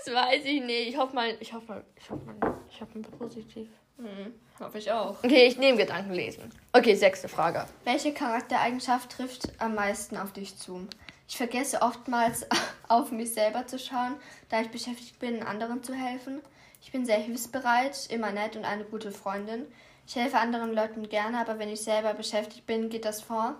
Das 0.06 0.14
weiß 0.14 0.46
ich 0.46 0.62
nicht. 0.62 0.90
Ich 0.90 0.98
hoffe 0.98 1.16
mal, 1.16 1.36
ich 1.40 1.52
hoffe 1.52 1.66
mal, 1.68 1.84
ich 1.98 2.10
hoffe 2.10 2.24
mal, 2.26 2.58
ich 2.70 2.80
hoffe 2.80 3.00
mal 3.00 3.10
positiv. 3.18 3.68
Hm, 3.98 4.34
hoffe 4.60 4.78
ich 4.78 4.92
auch. 4.92 5.24
Okay, 5.24 5.46
ich 5.46 5.58
nehme 5.58 5.78
Gedankenlesen. 5.78 6.52
Okay, 6.74 6.96
sechste 6.96 7.28
Frage. 7.28 7.66
Welche 7.84 8.14
Charaktereigenschaft 8.14 9.12
trifft 9.12 9.54
am 9.60 9.76
meisten 9.76 10.18
auf 10.18 10.34
dich 10.34 10.58
zu? 10.58 10.88
Ich 11.28 11.38
vergesse 11.38 11.82
oftmals 11.82 12.46
auf 12.88 13.12
mich 13.12 13.34
selber 13.34 13.68
zu 13.68 13.80
schauen, 13.80 14.16
da 14.50 14.62
ich 14.62 14.70
beschäftigt 14.70 15.20
bin, 15.20 15.44
anderen 15.44 15.84
zu 15.84 15.94
helfen. 15.94 16.42
Ich 16.82 16.92
bin 16.92 17.06
sehr 17.06 17.18
hilfsbereit, 17.18 18.08
immer 18.10 18.32
nett 18.32 18.56
und 18.56 18.66
eine 18.66 18.84
gute 18.84 19.12
Freundin. 19.12 19.66
Ich 20.08 20.16
helfe 20.16 20.38
anderen 20.38 20.74
Leuten 20.74 21.10
gerne, 21.10 21.40
aber 21.40 21.58
wenn 21.58 21.70
ich 21.70 21.82
selber 21.82 22.14
beschäftigt 22.14 22.68
bin, 22.68 22.90
geht 22.90 23.06
das 23.06 23.22
vor 23.22 23.56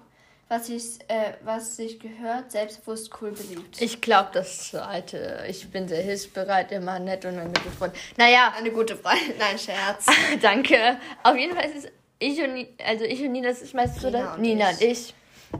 was, 0.48 0.70
ich, 0.70 1.00
äh, 1.08 1.34
was 1.44 1.76
sich 1.76 2.00
gehört, 2.00 2.52
selbstbewusst, 2.52 3.12
cool, 3.20 3.32
beliebt. 3.32 3.82
Ich 3.82 4.00
glaube, 4.00 4.30
das 4.34 4.70
zweite. 4.70 5.44
Ich 5.50 5.70
bin 5.70 5.88
sehr 5.88 6.02
hilfsbereit, 6.04 6.72
immer 6.72 7.00
nett 7.00 7.26
und 7.26 7.40
eine 7.40 7.48
gute 7.48 7.72
Freundin. 7.72 8.00
Naja. 8.18 8.54
Eine 8.58 8.72
gute 8.72 8.96
Freundin. 8.96 9.34
Nein, 9.40 9.58
Scherz. 9.58 10.06
Danke. 10.42 10.98
Auf 11.24 11.36
jeden 11.36 11.56
Fall 11.56 11.66
ist 11.66 11.86
es 11.86 11.92
ich 12.20 12.42
und, 12.42 12.68
also 12.84 13.04
ich 13.04 13.22
und 13.22 13.32
Nina, 13.32 13.50
das 13.50 13.62
ist 13.62 13.74
meistens 13.74 14.02
so, 14.02 14.10
Nina, 14.10 14.34
und, 14.34 14.42
Nina 14.42 14.72
ich. 14.72 14.82
und 14.82 14.92
ich. 14.92 15.14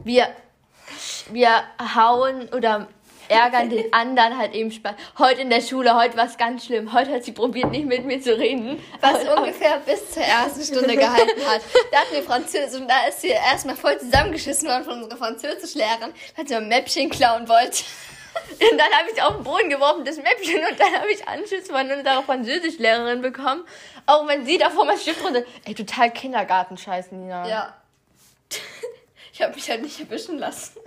Wir, 0.04 0.28
wir 1.32 1.64
hauen 1.94 2.48
oder 2.48 2.88
ärgern 3.28 3.70
den 3.70 3.92
anderen 3.92 4.38
halt 4.38 4.54
eben 4.54 4.70
Spaß. 4.70 4.94
Heute 5.18 5.42
in 5.42 5.50
der 5.50 5.60
Schule, 5.60 5.94
heute 5.94 6.16
war 6.16 6.26
es 6.26 6.36
ganz 6.36 6.66
schlimm. 6.66 6.92
Heute 6.92 7.12
hat 7.12 7.24
sie 7.24 7.32
probiert, 7.32 7.70
nicht 7.70 7.86
mit 7.86 8.04
mir 8.04 8.20
zu 8.20 8.36
reden. 8.36 8.82
Was 9.00 9.22
und 9.22 9.28
ungefähr 9.38 9.78
bis 9.80 10.10
zur 10.10 10.22
ersten 10.22 10.62
Stunde 10.62 10.96
gehalten 10.96 11.46
hat. 11.46 11.62
Da 11.90 11.98
hatten 11.98 12.12
wir 12.12 12.22
Französisch 12.22 12.80
und 12.80 12.88
da 12.88 13.06
ist 13.08 13.20
sie 13.20 13.28
erstmal 13.28 13.76
voll 13.76 13.98
zusammengeschissen 13.98 14.68
worden 14.68 14.84
von 14.84 15.02
unserer 15.02 15.18
Französischlehrerin, 15.18 16.12
weil 16.36 16.46
sie 16.46 16.54
ein 16.54 16.68
Mäppchen 16.68 17.10
klauen 17.10 17.48
wollte. 17.48 17.84
Und 18.50 18.78
dann 18.78 18.92
habe 18.92 19.10
ich 19.14 19.22
auf 19.22 19.36
den 19.36 19.44
Boden 19.44 19.70
geworfen, 19.70 20.04
das 20.04 20.16
Mäppchen, 20.18 20.60
und 20.60 20.78
dann 20.78 20.92
habe 20.94 21.10
ich 21.10 21.26
Anschiss 21.26 21.68
von 21.68 21.90
unserer 21.90 22.22
Französischlehrerin 22.22 23.22
bekommen. 23.22 23.64
Auch 24.04 24.26
wenn 24.28 24.44
sie 24.44 24.58
da 24.58 24.70
vor 24.70 24.84
meinem 24.84 24.98
Stift 24.98 25.24
runter. 25.24 25.42
Ey, 25.64 25.74
total 25.74 26.10
Kindergartenscheiß, 26.10 27.12
Nina. 27.12 27.48
Ja. 27.48 27.74
Ich 29.32 29.42
habe 29.42 29.54
mich 29.54 29.68
halt 29.68 29.82
nicht 29.82 29.98
erwischen 30.00 30.38
lassen. 30.38 30.78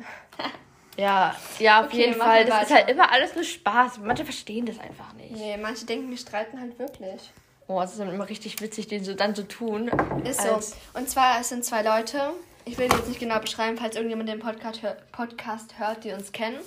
Ja, 0.99 1.35
ja, 1.59 1.79
auf 1.79 1.87
okay, 1.87 2.07
jeden 2.07 2.15
Fall. 2.15 2.45
Das 2.45 2.55
weiter. 2.55 2.63
ist 2.63 2.73
halt 2.73 2.89
immer 2.89 3.11
alles 3.11 3.33
nur 3.35 3.43
Spaß. 3.43 3.99
Manche 3.99 4.25
verstehen 4.25 4.65
das 4.65 4.79
einfach 4.79 5.13
nicht. 5.13 5.31
Nee, 5.31 5.55
manche 5.57 5.85
denken, 5.85 6.09
wir 6.09 6.17
streiten 6.17 6.59
halt 6.59 6.77
wirklich. 6.77 7.31
Oh, 7.67 7.81
es 7.81 7.91
ist 7.91 7.99
dann 7.99 8.09
immer 8.09 8.27
richtig 8.27 8.59
witzig, 8.61 8.87
den 8.87 9.03
so 9.03 9.13
dann 9.13 9.33
so 9.33 9.43
tun. 9.43 9.89
Ist 10.25 10.41
so. 10.41 10.59
Und 10.93 11.09
zwar, 11.09 11.39
es 11.39 11.49
sind 11.49 11.63
zwei 11.63 11.83
Leute. 11.83 12.31
Ich 12.65 12.77
will 12.77 12.87
jetzt 12.91 13.07
nicht 13.07 13.19
genau 13.19 13.39
beschreiben, 13.39 13.77
falls 13.77 13.95
irgendjemand 13.95 14.27
den 14.27 14.39
Podcast, 14.39 14.81
hör 14.81 14.97
Podcast 15.11 15.79
hört, 15.79 16.03
die 16.03 16.11
uns 16.11 16.31
kennen. 16.31 16.57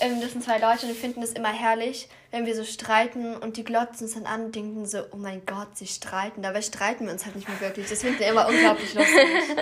Ähm, 0.00 0.20
das 0.20 0.32
sind 0.32 0.44
zwei 0.44 0.58
Leute 0.58 0.82
und 0.82 0.88
wir 0.88 0.94
finden 0.94 1.22
es 1.22 1.32
immer 1.32 1.52
herrlich, 1.52 2.08
wenn 2.30 2.44
wir 2.46 2.54
so 2.54 2.64
streiten 2.64 3.34
und 3.34 3.56
die 3.56 3.64
glotzen 3.64 4.06
uns 4.06 4.14
dann 4.14 4.26
an 4.26 4.44
und 4.46 4.54
denken 4.54 4.86
so, 4.86 4.98
oh 5.12 5.16
mein 5.16 5.44
Gott, 5.46 5.76
sie 5.76 5.86
streiten. 5.86 6.42
Dabei 6.42 6.60
streiten 6.62 7.06
wir 7.06 7.12
uns 7.12 7.24
halt 7.24 7.34
nicht 7.34 7.48
mehr 7.48 7.60
wirklich. 7.60 7.88
Das 7.88 8.02
finden 8.02 8.18
wir 8.18 8.28
immer 8.28 8.46
unglaublich 8.46 8.92
lustig. 8.94 9.16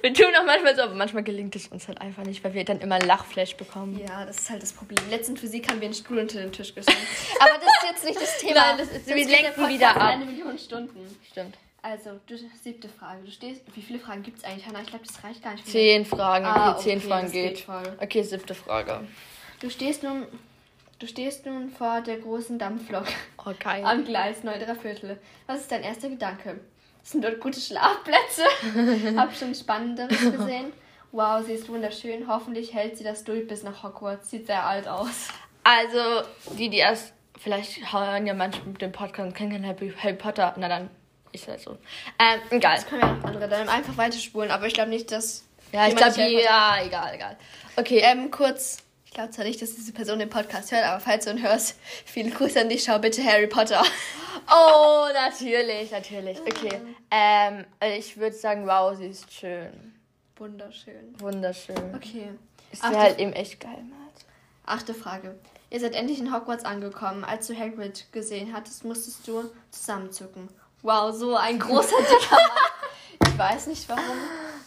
wir 0.02 0.14
tun 0.14 0.26
auch 0.38 0.44
manchmal 0.44 0.74
so, 0.76 0.82
aber 0.82 0.94
manchmal 0.94 1.22
gelingt 1.22 1.56
es 1.56 1.68
uns 1.68 1.88
halt 1.88 2.00
einfach 2.00 2.24
nicht, 2.24 2.42
weil 2.44 2.54
wir 2.54 2.64
dann 2.64 2.80
immer 2.80 2.98
Lachflash 2.98 3.56
bekommen. 3.56 3.98
Ja, 3.98 4.24
das 4.24 4.38
ist 4.38 4.50
halt 4.50 4.62
das 4.62 4.72
Problem. 4.72 4.98
Letzten 5.10 5.36
Physik 5.36 5.70
haben 5.70 5.80
wir 5.80 5.86
einen 5.86 5.94
Stuhl 5.94 6.18
unter 6.18 6.40
den 6.40 6.52
Tisch 6.52 6.74
geschoben. 6.74 6.96
aber 7.40 7.54
das 7.54 7.66
ist 7.66 7.90
jetzt 7.90 8.04
nicht 8.04 8.20
das 8.20 8.38
Thema. 8.38 8.54
Nein, 8.54 8.78
das 8.78 8.88
ist, 8.88 9.06
wir 9.06 9.26
lenken 9.26 9.68
wieder 9.68 9.90
ab. 9.90 10.02
Eine 10.02 10.24
Million 10.24 10.58
Stunden. 10.58 11.16
Stimmt. 11.30 11.56
Also, 11.82 12.20
du, 12.26 12.36
siebte 12.62 12.88
Frage. 12.88 13.22
Du 13.24 13.30
stehst. 13.30 13.62
Wie 13.74 13.82
viele 13.82 13.98
Fragen 13.98 14.22
gibt 14.22 14.38
es 14.38 14.44
eigentlich, 14.44 14.66
Hanna? 14.66 14.82
Ich 14.82 14.88
glaube, 14.88 15.04
das 15.06 15.24
reicht 15.24 15.42
gar 15.42 15.52
nicht. 15.52 15.66
Zehn 15.66 16.04
Fragen. 16.04 16.44
Okay, 16.44 16.58
ah, 16.58 16.72
okay 16.72 16.82
zehn 16.82 17.00
Fragen 17.00 17.32
geht. 17.32 17.66
geht. 17.66 17.66
Okay, 18.00 18.22
siebte 18.22 18.54
Frage. 18.54 19.00
Du 19.60 19.70
stehst 19.70 20.02
nun. 20.02 20.26
Du 20.98 21.06
stehst 21.06 21.46
nun 21.46 21.70
vor 21.70 22.02
der 22.02 22.18
großen 22.18 22.58
Dampflok. 22.58 23.06
Okay. 23.38 23.82
Am 23.82 24.04
Gleis 24.04 24.44
9 24.44 24.76
Viertel. 24.76 25.18
Was 25.46 25.62
ist 25.62 25.72
dein 25.72 25.82
erster 25.82 26.10
Gedanke? 26.10 26.60
Sind 27.02 27.24
dort 27.24 27.40
gute 27.40 27.60
Schlafplätze? 27.60 28.44
Hab 29.16 29.34
schon 29.34 29.54
Spannenderes 29.54 30.18
gesehen. 30.18 30.72
Wow, 31.12 31.44
sie 31.44 31.54
ist 31.54 31.68
wunderschön. 31.68 32.28
Hoffentlich 32.28 32.72
hält 32.72 32.96
sie 32.96 33.04
das 33.04 33.24
durch 33.24 33.46
bis 33.46 33.62
nach 33.62 33.82
Hogwarts. 33.82 34.30
Sieht 34.30 34.46
sehr 34.46 34.64
alt 34.64 34.86
aus. 34.86 35.28
Also, 35.64 36.22
die, 36.56 36.68
die 36.68 36.78
erst, 36.78 37.12
vielleicht 37.38 37.92
hören 37.92 38.26
ja 38.26 38.34
manche 38.34 38.62
mit 38.62 38.80
dem 38.80 38.92
Podcast 38.92 39.34
kennen 39.34 39.50
keinen 39.50 39.66
Harry, 39.66 40.14
Potter. 40.14 40.54
Na 40.56 40.68
dann, 40.68 40.88
ist 41.32 41.48
halt 41.48 41.60
so. 41.60 41.72
Ähm, 42.18 42.40
egal. 42.50 42.76
Das 42.76 42.86
können 42.86 43.02
wir 43.02 43.08
auch 43.08 43.24
andere 43.24 43.48
dann 43.48 43.68
einfach 43.68 43.96
weiterspulen, 43.96 44.50
aber 44.50 44.66
ich 44.66 44.74
glaube 44.74 44.90
nicht, 44.90 45.10
dass. 45.10 45.44
Ja, 45.72 45.88
ich 45.88 45.96
glaube, 45.96 46.20
ja, 46.20 46.78
egal, 46.84 47.14
egal. 47.14 47.36
Okay, 47.76 48.00
ähm, 48.04 48.30
kurz. 48.30 48.78
Ich 49.10 49.14
glaube 49.14 49.30
zwar 49.32 49.44
nicht, 49.44 49.60
dass 49.60 49.74
diese 49.74 49.90
Person 49.92 50.20
den 50.20 50.30
Podcast 50.30 50.70
hört, 50.70 50.84
aber 50.84 51.00
falls 51.00 51.24
du 51.24 51.32
ihn 51.32 51.42
hörst, 51.42 51.74
viele 52.04 52.30
Grüße 52.30 52.60
an 52.60 52.68
dich, 52.68 52.84
schau 52.84 53.00
bitte 53.00 53.24
Harry 53.24 53.48
Potter. 53.48 53.82
Oh, 54.52 55.06
natürlich, 55.12 55.90
natürlich. 55.90 56.40
Okay. 56.40 56.80
Ähm, 57.10 57.64
ich 57.98 58.16
würde 58.16 58.34
sagen, 58.34 58.66
wow, 58.66 58.96
sie 58.96 59.06
ist 59.06 59.32
schön. 59.32 59.94
Wunderschön. 60.36 61.14
Wunderschön. 61.20 61.94
Okay. 61.94 62.30
Ist 62.72 62.82
halt 62.82 63.18
eben 63.18 63.32
echt 63.32 63.60
geil, 63.60 63.82
Matt. 63.90 64.24
Achte 64.64 64.94
Frage. 64.94 65.36
Ihr 65.68 65.80
seid 65.80 65.94
endlich 65.94 66.18
in 66.18 66.34
Hogwarts 66.34 66.64
angekommen. 66.64 67.24
Als 67.24 67.46
du 67.48 67.56
Hagrid 67.56 68.06
gesehen 68.12 68.52
hattest, 68.52 68.84
musstest 68.84 69.26
du 69.28 69.50
zusammenzucken. 69.70 70.48
Wow, 70.82 71.14
so 71.14 71.36
ein 71.36 71.58
großer 71.58 71.96
dicker 71.98 72.36
Mann. 72.36 73.28
Ich 73.32 73.38
weiß 73.38 73.66
nicht 73.68 73.88
warum. 73.88 74.16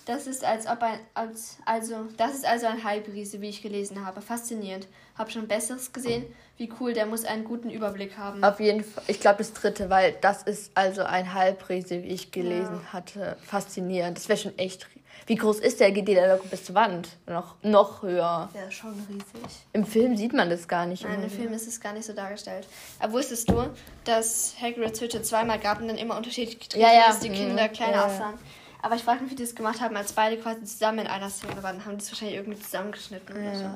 Das 0.05 0.27
ist 0.27 0.43
als 0.43 0.67
ob 0.67 0.81
ein 0.81 0.99
als 1.13 1.57
also 1.65 2.07
das 2.17 2.33
ist 2.33 2.45
also 2.45 2.67
ein 2.67 2.83
Halbriese, 2.83 3.41
wie 3.41 3.49
ich 3.49 3.61
gelesen 3.61 4.05
habe. 4.05 4.21
Faszinierend. 4.21 4.87
Hab 5.17 5.31
schon 5.31 5.47
besseres 5.47 5.93
gesehen. 5.93 6.25
Wie 6.57 6.71
cool, 6.79 6.93
der 6.93 7.05
muss 7.05 7.25
einen 7.25 7.43
guten 7.43 7.69
Überblick 7.69 8.17
haben. 8.17 8.43
Auf 8.43 8.59
jeden 8.59 8.83
Fall. 8.83 9.03
Ich 9.07 9.19
glaube 9.19 9.39
das 9.39 9.53
dritte, 9.53 9.89
weil 9.89 10.13
das 10.21 10.43
ist 10.43 10.71
also 10.75 11.03
ein 11.03 11.33
Halbriese, 11.33 12.03
wie 12.03 12.07
ich 12.07 12.31
gelesen 12.31 12.81
ja. 12.83 12.93
hatte. 12.93 13.37
Faszinierend. 13.43 14.17
Das 14.17 14.27
wäre 14.29 14.37
schon 14.37 14.57
echt 14.57 14.87
wie 15.25 15.35
groß 15.35 15.59
ist 15.59 15.79
der? 15.79 15.91
Geht 15.91 16.07
der 16.07 16.35
locker 16.35 16.47
bis 16.49 16.65
zur 16.65 16.75
Wand? 16.75 17.09
Noch, 17.27 17.55
noch 17.63 18.01
höher. 18.01 18.49
Ja, 18.53 18.71
schon 18.71 18.93
riesig. 19.09 19.57
Im 19.71 19.85
Film 19.85 20.17
sieht 20.17 20.33
man 20.33 20.49
das 20.49 20.67
gar 20.67 20.85
nicht. 20.85 21.03
Nein, 21.03 21.23
im 21.23 21.29
Film 21.29 21.53
ist 21.53 21.67
es 21.67 21.79
gar 21.79 21.93
nicht 21.93 22.05
so 22.05 22.13
dargestellt. 22.13 22.67
Aber 22.99 23.13
wusstest 23.13 23.49
du, 23.49 23.69
dass 24.03 24.55
Hagrids 24.61 24.99
Hütte 24.99 25.21
zweimal 25.21 25.59
gab 25.59 25.79
und 25.79 25.87
dann 25.87 25.97
immer 25.97 26.17
unterschiedlich 26.17 26.59
getreten 26.59 26.83
ja, 26.83 26.93
ja. 26.93 27.07
dass 27.07 27.19
die 27.19 27.29
Kinder 27.29 27.67
mhm. 27.67 27.71
kleiner 27.71 27.93
ja, 27.93 28.05
aussahen? 28.05 28.37
Aber 28.83 28.95
ich 28.95 29.03
frage 29.03 29.21
mich, 29.23 29.31
wie 29.31 29.35
die 29.35 29.43
das 29.43 29.55
gemacht 29.55 29.79
haben, 29.79 29.95
als 29.95 30.11
beide 30.11 30.37
quasi 30.37 30.65
zusammen 30.65 30.99
in 30.99 31.07
einer 31.07 31.29
Szene 31.29 31.63
waren. 31.63 31.85
Haben 31.85 31.97
die 31.97 32.03
es 32.03 32.11
wahrscheinlich 32.11 32.35
irgendwie 32.35 32.59
zusammengeschnitten 32.59 33.33
oder 33.33 33.55
so. 33.55 33.69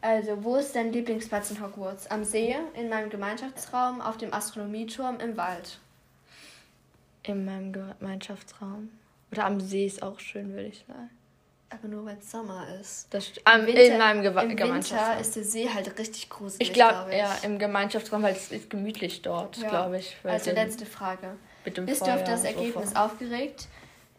Also, 0.00 0.42
wo 0.42 0.56
ist 0.56 0.74
dein 0.74 0.92
Lieblingsplatz 0.92 1.52
in 1.52 1.62
Hogwarts? 1.62 2.08
Am 2.08 2.24
See, 2.24 2.56
in 2.74 2.88
meinem 2.88 3.08
Gemeinschaftsraum, 3.08 4.00
auf 4.00 4.16
dem 4.16 4.34
Astronomieturm, 4.34 5.20
im 5.20 5.36
Wald? 5.36 5.78
In 7.22 7.44
meinem 7.44 7.72
Gemeinschaftsraum. 7.72 8.90
Oder 9.30 9.44
am 9.44 9.60
See 9.60 9.86
ist 9.86 10.02
auch 10.02 10.18
schön, 10.18 10.52
würde 10.54 10.66
ich 10.66 10.84
sagen. 10.88 11.10
Aber 11.70 11.86
nur 11.86 12.04
weil 12.04 12.18
es 12.18 12.28
Sommer 12.28 12.66
ist. 12.80 13.14
Das 13.14 13.28
Im 13.28 13.66
Winter, 13.66 13.80
in 13.80 13.98
meinem 13.98 14.22
Ge 14.22 14.30
Im 14.30 14.58
Winter 14.58 15.20
ist 15.20 15.36
der 15.36 15.44
See 15.44 15.68
halt 15.72 15.96
richtig 16.00 16.28
gruselig. 16.28 16.68
Ich 16.68 16.74
glaube, 16.74 17.10
glaub 17.10 17.12
ja, 17.12 17.36
im 17.44 17.60
Gemeinschaftsraum, 17.60 18.24
weil 18.24 18.34
es 18.34 18.50
ist 18.50 18.70
gemütlich 18.70 19.22
dort, 19.22 19.56
ja. 19.58 19.68
glaube 19.68 19.98
ich. 19.98 20.16
Also 20.24 20.50
letzte 20.50 20.84
Frage. 20.84 21.36
Bist 21.64 22.04
du 22.04 22.12
auf 22.12 22.24
das 22.24 22.42
Ergebnis 22.42 22.90
so 22.90 22.96
aufgeregt? 22.96 23.68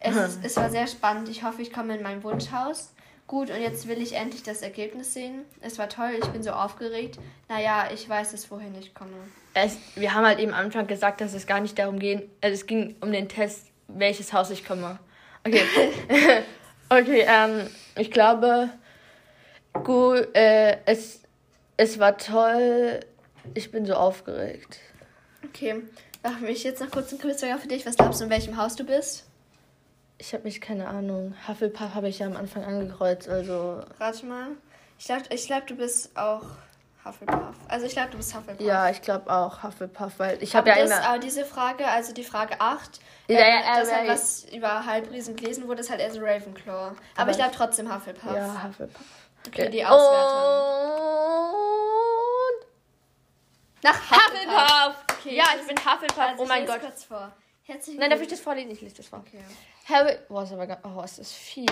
Es, 0.04 0.16
ist, 0.16 0.44
es 0.44 0.56
war 0.56 0.68
sehr 0.70 0.86
spannend. 0.86 1.28
Ich 1.30 1.42
hoffe, 1.42 1.62
ich 1.62 1.72
komme 1.72 1.96
in 1.96 2.02
mein 2.02 2.22
Wunschhaus. 2.22 2.92
Gut, 3.26 3.50
und 3.50 3.60
jetzt 3.60 3.88
will 3.88 4.02
ich 4.02 4.12
endlich 4.12 4.42
das 4.42 4.60
Ergebnis 4.60 5.14
sehen. 5.14 5.46
Es 5.62 5.78
war 5.78 5.88
toll, 5.88 6.10
ich 6.22 6.28
bin 6.28 6.42
so 6.42 6.50
aufgeregt. 6.50 7.18
Naja, 7.48 7.88
ich 7.92 8.06
weiß 8.06 8.34
es, 8.34 8.50
wohin 8.50 8.74
ich 8.78 8.94
komme. 8.94 9.12
Es, 9.54 9.78
wir 9.94 10.12
haben 10.12 10.26
halt 10.26 10.40
eben 10.40 10.52
am 10.52 10.66
Anfang 10.66 10.86
gesagt, 10.86 11.22
dass 11.22 11.32
es 11.32 11.46
gar 11.46 11.60
nicht 11.60 11.78
darum 11.78 11.98
ging, 11.98 12.22
also 12.42 12.52
es 12.52 12.66
ging 12.66 12.96
um 13.00 13.12
den 13.12 13.30
Test, 13.30 13.68
welches 13.88 14.34
Haus 14.34 14.50
ich 14.50 14.66
komme. 14.66 14.98
Okay. 15.46 15.62
okay, 16.90 17.24
ähm, 17.26 17.66
ich 17.96 18.10
glaube, 18.10 18.68
gut, 19.72 20.28
äh, 20.34 20.76
es, 20.84 21.22
es 21.78 21.98
war 21.98 22.18
toll. 22.18 23.00
Ich 23.54 23.70
bin 23.70 23.86
so 23.86 23.94
aufgeregt. 23.94 24.80
Okay, 25.46 25.76
machen 26.22 26.42
wir 26.42 26.52
jetzt 26.52 26.82
noch 26.82 26.90
kurz 26.90 27.10
einen 27.10 27.22
Quizfrage 27.22 27.58
für 27.58 27.68
dich. 27.68 27.86
Was 27.86 27.96
glaubst 27.96 28.20
du, 28.20 28.24
in 28.24 28.30
welchem 28.30 28.58
Haus 28.58 28.76
du 28.76 28.84
bist? 28.84 29.24
Ich 30.18 30.32
habe 30.32 30.44
mich 30.44 30.60
keine 30.60 30.88
Ahnung. 30.88 31.34
Hufflepuff 31.48 31.94
habe 31.94 32.08
ich 32.08 32.20
ja 32.20 32.26
am 32.26 32.36
Anfang 32.36 32.64
angekreuzt, 32.64 33.28
also. 33.28 33.82
Rate 33.98 34.26
mal. 34.26 34.48
Ich 34.98 35.06
glaube, 35.06 35.24
ich 35.30 35.46
glaub, 35.46 35.66
du 35.66 35.74
bist 35.74 36.16
auch 36.16 36.42
Hufflepuff. 37.04 37.56
Also 37.68 37.86
ich 37.86 37.92
glaube, 37.92 38.10
du 38.10 38.16
bist 38.16 38.34
Hufflepuff. 38.34 38.64
Ja, 38.64 38.88
ich 38.88 39.02
glaube 39.02 39.30
auch 39.30 39.62
Hufflepuff, 39.62 40.12
weil 40.18 40.42
ich 40.42 40.54
habe 40.54 40.68
ja 40.68 40.76
das, 40.76 40.90
immer... 40.90 41.08
Aber 41.08 41.18
diese 41.18 41.44
Frage, 41.44 41.86
also 41.86 42.14
die 42.14 42.24
Frage 42.24 42.60
8, 42.60 43.00
ja, 43.26 43.40
ja, 43.40 43.48
ja, 43.48 43.80
das 43.80 43.92
halt 43.92 44.08
was 44.08 44.44
über 44.52 44.86
Halbriesen 44.86 45.36
gelesen 45.36 45.66
wurde, 45.68 45.80
ist 45.80 45.90
halt 45.90 46.00
eher 46.00 46.12
so 46.12 46.20
Ravenclaw. 46.20 46.72
Aber, 46.72 46.96
aber 47.16 47.30
ich 47.30 47.36
glaube 47.36 47.52
trotzdem 47.54 47.92
Hufflepuff. 47.92 48.34
Ja, 48.34 48.64
Hufflepuff. 48.64 49.02
Okay, 49.46 49.68
die 49.68 49.84
Auswertung. 49.84 50.40
Und 52.38 52.66
nach 53.82 54.10
Hufflepuff. 54.10 54.54
Hufflepuff. 54.54 55.04
Okay, 55.18 55.36
ja, 55.36 55.44
ich 55.60 55.66
bin 55.66 55.76
Hufflepuff. 55.76 56.18
Also 56.18 56.42
oh 56.42 56.46
mein 56.46 56.64
Gott. 56.66 56.80
Kurz 56.80 57.04
vor. 57.04 57.32
Herzlichen 57.66 57.98
Nein, 57.98 58.10
darf 58.10 58.20
ich 58.20 58.28
das 58.28 58.40
vorlesen? 58.40 58.70
Ich 58.70 58.82
lese 58.82 58.96
das 58.96 59.06
vor. 59.06 59.20
Okay. 59.20 59.42
Harry... 59.88 60.18
Boah, 60.28 60.42
ist 60.42 60.52
aber... 60.52 60.78
Oh, 60.84 61.00
es 61.02 61.18
ist 61.18 61.32
viel. 61.32 61.66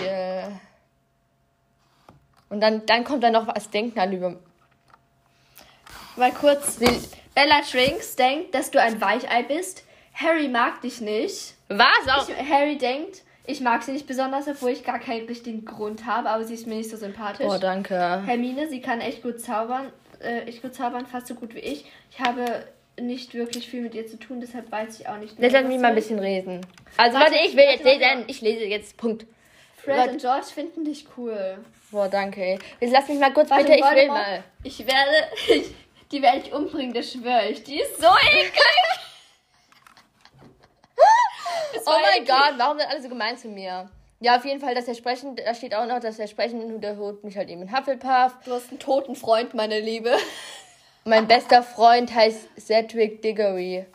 Und 2.49 2.61
dann, 2.61 2.85
dann 2.85 3.03
kommt 3.03 3.23
da 3.23 3.29
noch 3.29 3.47
was 3.47 3.69
Denken 3.69 3.99
an 3.99 4.11
über 4.11 4.39
Mal 6.15 6.31
kurz. 6.31 6.79
Bella 7.33 7.61
Trinks 7.61 8.15
denkt, 8.15 8.53
dass 8.53 8.71
du 8.71 8.79
ein 8.79 8.99
Weichei 9.01 9.43
bist. 9.43 9.83
Harry 10.13 10.47
mag 10.47 10.81
dich 10.81 11.01
nicht. 11.01 11.55
Was? 11.69 11.87
Auch? 12.07 12.29
Ich, 12.29 12.49
Harry 12.49 12.77
denkt, 12.77 13.23
ich 13.45 13.61
mag 13.61 13.81
sie 13.83 13.91
nicht 13.91 14.05
besonders, 14.05 14.47
obwohl 14.47 14.71
ich 14.71 14.83
gar 14.83 14.99
keinen 14.99 15.25
richtigen 15.25 15.65
Grund 15.65 16.05
habe, 16.05 16.29
aber 16.29 16.43
sie 16.43 16.53
ist 16.53 16.67
mir 16.67 16.75
nicht 16.75 16.89
so 16.89 16.97
sympathisch. 16.97 17.47
Oh, 17.47 17.57
danke. 17.57 17.95
Hermine, 18.25 18.69
sie 18.69 18.81
kann 18.81 19.01
echt 19.01 19.23
gut 19.23 19.41
zaubern. 19.41 19.91
Äh, 20.19 20.41
echt 20.41 20.61
gut 20.61 20.75
zaubern, 20.75 21.07
fast 21.07 21.27
so 21.27 21.35
gut 21.35 21.55
wie 21.55 21.59
ich. 21.59 21.85
Ich 22.11 22.19
habe 22.19 22.65
nicht 22.99 23.33
wirklich 23.33 23.69
viel 23.69 23.81
mit 23.81 23.95
ihr 23.95 24.07
zu 24.07 24.17
tun, 24.17 24.39
deshalb 24.39 24.71
weiß 24.71 24.99
ich 24.99 25.07
auch 25.07 25.17
nicht. 25.17 25.39
Mehr, 25.39 25.49
Lass 25.51 25.65
mich 25.65 25.79
mal 25.79 25.89
ein 25.89 25.95
bisschen 25.95 26.19
reden. 26.19 26.61
Also, 26.97 27.17
warte, 27.17 27.33
warte 27.33 27.47
ich 27.47 27.55
will 27.55 27.63
jetzt 27.63 27.83
lesen. 27.83 28.23
Ich 28.27 28.41
lese 28.41 28.65
jetzt. 28.65 28.97
Punkt. 28.97 29.25
Fred 29.75 29.97
warte. 29.97 30.11
und 30.11 30.21
George 30.21 30.45
finden 30.45 30.85
dich 30.85 31.05
cool. 31.17 31.57
Boah, 31.91 32.07
danke. 32.07 32.57
Jetzt 32.79 32.91
lass 32.91 33.07
mich 33.07 33.19
mal 33.19 33.33
kurz 33.33 33.49
warte, 33.49 33.65
bitte, 33.65 33.77
ich 33.77 33.95
will 33.95 34.07
mal. 34.07 34.43
Ich 34.63 34.79
werde. 34.79 35.27
Die 36.11 36.21
werde 36.21 36.39
ich 36.45 36.53
umbringen, 36.53 36.93
das 36.93 37.11
schwöre 37.11 37.49
ich. 37.49 37.63
Die 37.63 37.79
ist 37.79 37.99
so 37.99 38.05
eklig. 38.05 38.53
oh 41.87 41.91
mein 42.01 42.23
Gott, 42.23 42.53
warum 42.57 42.77
sind 42.77 42.87
alle 42.87 43.01
so 43.01 43.09
gemein 43.09 43.35
zu 43.35 43.47
mir? 43.47 43.89
Ja, 44.19 44.37
auf 44.37 44.45
jeden 44.45 44.59
Fall, 44.59 44.75
dass 44.75 44.87
er 44.87 44.93
sprechen, 44.93 45.35
da 45.35 45.55
steht 45.55 45.73
auch 45.73 45.87
noch, 45.87 45.99
dass 45.99 46.19
er 46.19 46.27
sprechen, 46.27 46.79
der 46.81 46.97
holt 46.97 47.23
mich 47.23 47.35
halt 47.35 47.49
eben 47.49 47.63
in 47.63 47.75
Hufflepuff. 47.75 48.37
Du 48.45 48.53
hast 48.53 48.69
einen 48.69 48.79
toten 48.79 49.15
Freund, 49.15 49.55
meine 49.55 49.79
Liebe. 49.79 50.15
Mein 51.05 51.27
bester 51.27 51.63
Freund 51.63 52.13
heißt 52.13 52.47
Cedric 52.59 53.21
Diggory. 53.21 53.85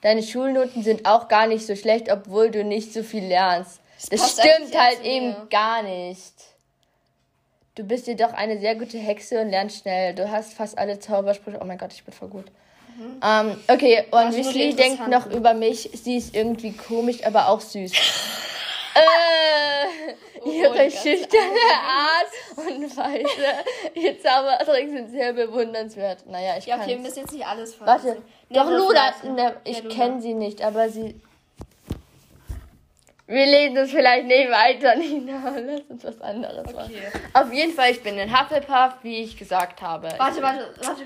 Deine 0.00 0.22
Schulnoten 0.22 0.82
sind 0.82 1.04
auch 1.06 1.28
gar 1.28 1.46
nicht 1.46 1.66
so 1.66 1.76
schlecht, 1.76 2.10
obwohl 2.10 2.50
du 2.50 2.64
nicht 2.64 2.92
so 2.94 3.02
viel 3.02 3.24
lernst. 3.24 3.80
Das, 4.08 4.20
das 4.20 4.32
stimmt 4.32 4.74
halt 4.74 5.04
eben 5.04 5.34
gar 5.50 5.82
nicht. 5.82 6.32
Du 7.74 7.84
bist 7.84 8.06
jedoch 8.06 8.32
eine 8.32 8.58
sehr 8.58 8.74
gute 8.74 8.98
Hexe 8.98 9.40
und 9.42 9.50
lernst 9.50 9.80
schnell. 9.82 10.14
Du 10.14 10.30
hast 10.30 10.54
fast 10.54 10.78
alle 10.78 10.98
Zaubersprüche. 10.98 11.58
Oh 11.60 11.64
mein 11.66 11.78
Gott, 11.78 11.92
ich 11.92 12.04
bin 12.04 12.14
voll 12.14 12.28
gut. 12.28 12.46
Mhm. 12.96 13.20
Ähm, 13.22 13.56
okay, 13.68 14.04
und 14.10 14.34
Weasley 14.34 14.74
denkt 14.74 15.06
noch 15.08 15.26
über 15.26 15.52
mich. 15.52 15.90
Sie 15.92 16.16
ist 16.16 16.34
irgendwie 16.34 16.72
komisch, 16.72 17.24
aber 17.24 17.48
auch 17.48 17.60
süß. 17.60 17.92
äh, 18.94 20.14
oh, 20.40 20.50
ihre 20.50 20.90
schüchterne 20.90 21.70
Art 21.84 22.30
und 22.56 22.96
Weise, 22.96 23.64
ihr 23.94 24.20
Zaubertricks 24.20 24.92
sind 24.92 25.10
sehr 25.10 25.32
bewundernswert. 25.32 26.26
Naja, 26.26 26.56
ich 26.58 26.66
Ja, 26.66 26.76
okay, 26.76 26.88
wir 26.88 26.98
müssen 26.98 27.20
jetzt 27.20 27.32
nicht 27.32 27.46
alles 27.46 27.74
von. 27.74 27.86
Warte, 27.86 28.22
doch 28.50 28.70
Luna, 28.70 29.14
ne, 29.24 29.56
ich 29.64 29.88
kenne 29.88 30.20
sie 30.20 30.34
nicht, 30.34 30.62
aber 30.62 30.88
sie 30.88 31.20
wir 33.30 33.46
lesen 33.46 33.76
es 33.76 33.92
vielleicht 33.92 34.26
nicht 34.26 34.50
weiter, 34.50 34.96
Nina. 34.96 35.54
Lass 35.56 35.82
uns 35.88 36.02
was 36.02 36.20
anderes 36.20 36.66
okay. 36.66 36.74
machen. 36.74 36.92
Auf 37.32 37.52
jeden 37.52 37.72
Fall, 37.72 37.92
ich 37.92 38.02
bin 38.02 38.18
in 38.18 38.36
Hufflepuff, 38.36 38.94
wie 39.02 39.22
ich 39.22 39.36
gesagt 39.36 39.80
habe. 39.80 40.08
Warte, 40.18 40.42
warte, 40.42 40.74
warte. 40.82 41.04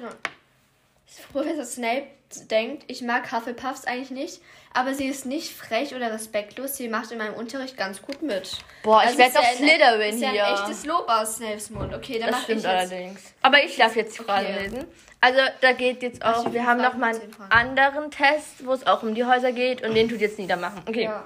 Professor 1.32 1.64
Snape 1.64 2.06
denkt, 2.50 2.84
ich 2.88 3.02
mag 3.02 3.30
Hufflepuffs 3.30 3.84
eigentlich 3.84 4.10
nicht, 4.10 4.40
aber 4.72 4.94
sie 4.94 5.06
ist 5.06 5.24
nicht 5.24 5.52
frech 5.52 5.94
oder 5.94 6.12
respektlos. 6.12 6.76
Sie 6.76 6.88
macht 6.88 7.12
in 7.12 7.18
meinem 7.18 7.34
Unterricht 7.34 7.76
ganz 7.76 8.02
gut 8.02 8.22
mit. 8.22 8.58
Boah, 8.82 9.00
also 9.00 9.12
ich 9.12 9.18
werde 9.18 9.34
doch 9.34 9.44
Slytherin 9.44 10.16
hier. 10.16 10.32
Das 10.32 10.32
ist 10.32 10.36
ja 10.36 10.46
ein 10.46 10.54
echtes 10.54 10.86
Lob 10.86 11.08
aus 11.08 11.36
Snapes 11.36 11.70
Mund. 11.70 11.94
Okay, 11.94 12.18
dann 12.18 12.30
das 12.30 12.38
mach 12.38 12.42
stimmt 12.44 12.58
ich 12.58 12.64
jetzt. 12.64 12.74
allerdings. 12.74 13.20
Aber 13.42 13.64
ich 13.64 13.76
darf 13.76 13.94
jetzt 13.94 14.18
okay. 14.18 14.62
lesen. 14.62 14.84
Also 15.20 15.40
da 15.60 15.72
geht 15.72 16.02
jetzt 16.02 16.24
auch, 16.24 16.52
wir 16.52 16.66
haben 16.66 16.82
noch 16.82 16.96
mal 16.96 17.14
einen 17.14 17.50
anderen 17.50 18.10
Test, 18.10 18.66
wo 18.66 18.72
es 18.72 18.86
auch 18.86 19.02
um 19.02 19.14
die 19.14 19.24
Häuser 19.24 19.52
geht 19.52 19.82
und 19.82 19.94
den 19.94 20.08
tut 20.08 20.20
jetzt 20.20 20.38
niedermachen. 20.38 20.82
Okay. 20.86 21.04
Ja. 21.04 21.24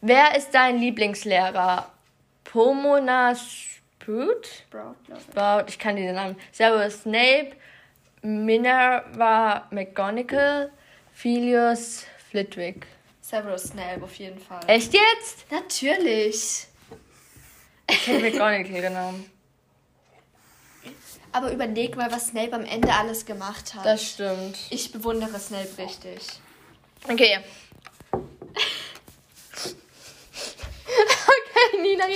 Wer 0.00 0.36
ist 0.36 0.50
dein 0.50 0.78
Lieblingslehrer? 0.78 1.90
Pomona 2.44 3.34
Sprout? 3.34 4.42
Sprout, 4.68 4.96
Sprout, 5.30 5.64
ich 5.68 5.78
kann 5.78 5.96
diesen 5.96 6.14
Namen. 6.14 6.36
Severus 6.52 7.02
Snape, 7.02 7.52
Minerva 8.22 9.66
McGonagall, 9.70 10.72
Filius 11.12 12.06
Flitwick. 12.30 12.86
Severus 13.20 13.64
Snape 13.64 14.02
auf 14.02 14.14
jeden 14.14 14.38
Fall. 14.38 14.60
Echt 14.66 14.94
jetzt? 14.94 15.50
Natürlich. 15.50 16.66
Ich 17.88 18.06
hätte 18.06 18.20
McGonagall 18.20 18.80
genommen. 18.80 19.30
Aber 21.32 21.52
überleg 21.52 21.96
mal, 21.96 22.10
was 22.10 22.28
Snape 22.28 22.54
am 22.54 22.64
Ende 22.64 22.94
alles 22.94 23.26
gemacht 23.26 23.74
hat. 23.74 23.84
Das 23.84 24.02
stimmt. 24.02 24.56
Ich 24.70 24.90
bewundere 24.90 25.38
Snape 25.38 25.68
richtig. 25.76 26.22
Okay. 27.04 27.40
okay, 28.12 28.24
Nina, 31.82 32.06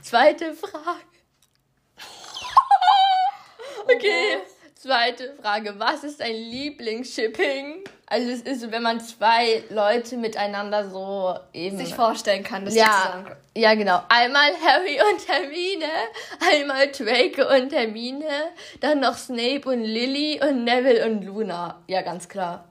zweite 0.00 0.54
Frage. 0.54 1.04
okay, 3.84 4.38
zweite 4.84 5.32
Frage. 5.40 5.74
Was 5.78 6.04
ist 6.04 6.20
dein 6.20 6.34
Lieblingsshipping? 6.34 7.84
Also 8.06 8.30
es 8.30 8.42
ist, 8.42 8.70
wenn 8.70 8.82
man 8.82 9.00
zwei 9.00 9.62
Leute 9.70 10.18
miteinander 10.18 10.90
so 10.90 11.34
eben 11.54 11.78
sich 11.78 11.94
vorstellen 11.94 12.44
kann, 12.44 12.66
das 12.66 12.74
ja, 12.74 13.24
ja 13.56 13.74
genau. 13.74 14.02
Einmal 14.10 14.50
Harry 14.62 14.98
und 15.10 15.26
Hermine, 15.26 15.86
einmal 16.52 16.88
Draco 16.88 17.56
und 17.56 17.72
Hermine, 17.72 18.28
dann 18.80 19.00
noch 19.00 19.16
Snape 19.16 19.62
und 19.64 19.82
Lily 19.82 20.40
und 20.46 20.64
Neville 20.64 21.06
und 21.06 21.24
Luna. 21.24 21.82
Ja, 21.86 22.02
ganz 22.02 22.28
klar. 22.28 22.68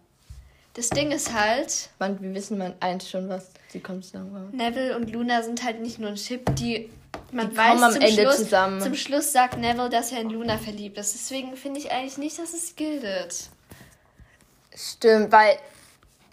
Das 0.75 0.89
Ding 0.89 1.11
ist 1.11 1.33
halt, 1.33 1.89
man, 1.97 2.21
wir 2.21 2.33
wissen 2.35 2.59
man 2.59 2.75
eins 2.79 3.09
schon, 3.09 3.27
was 3.27 3.51
sie 3.73 3.79
kommt 3.81 4.05
sagen. 4.05 4.49
Neville 4.53 4.95
und 4.95 5.11
Luna 5.11 5.41
sind 5.41 5.63
halt 5.63 5.81
nicht 5.81 5.99
nur 5.99 6.09
ein 6.09 6.15
Chip, 6.15 6.55
die 6.55 6.89
man 7.31 7.49
die 7.49 7.57
weiß 7.57 7.81
am 7.81 7.91
zum 7.91 8.01
Ende 8.01 8.21
Schluss, 8.21 8.37
zusammen. 8.37 8.81
Zum 8.81 8.95
Schluss 8.95 9.33
sagt 9.33 9.57
Neville, 9.57 9.89
dass 9.89 10.11
er 10.11 10.21
in 10.21 10.29
Luna 10.29 10.57
verliebt 10.57 10.97
ist. 10.97 11.13
Deswegen 11.13 11.57
finde 11.57 11.79
ich 11.79 11.91
eigentlich 11.91 12.17
nicht, 12.17 12.39
dass 12.39 12.53
es 12.53 12.75
gilt. 12.75 13.49
Stimmt, 14.75 15.31
weil. 15.31 15.57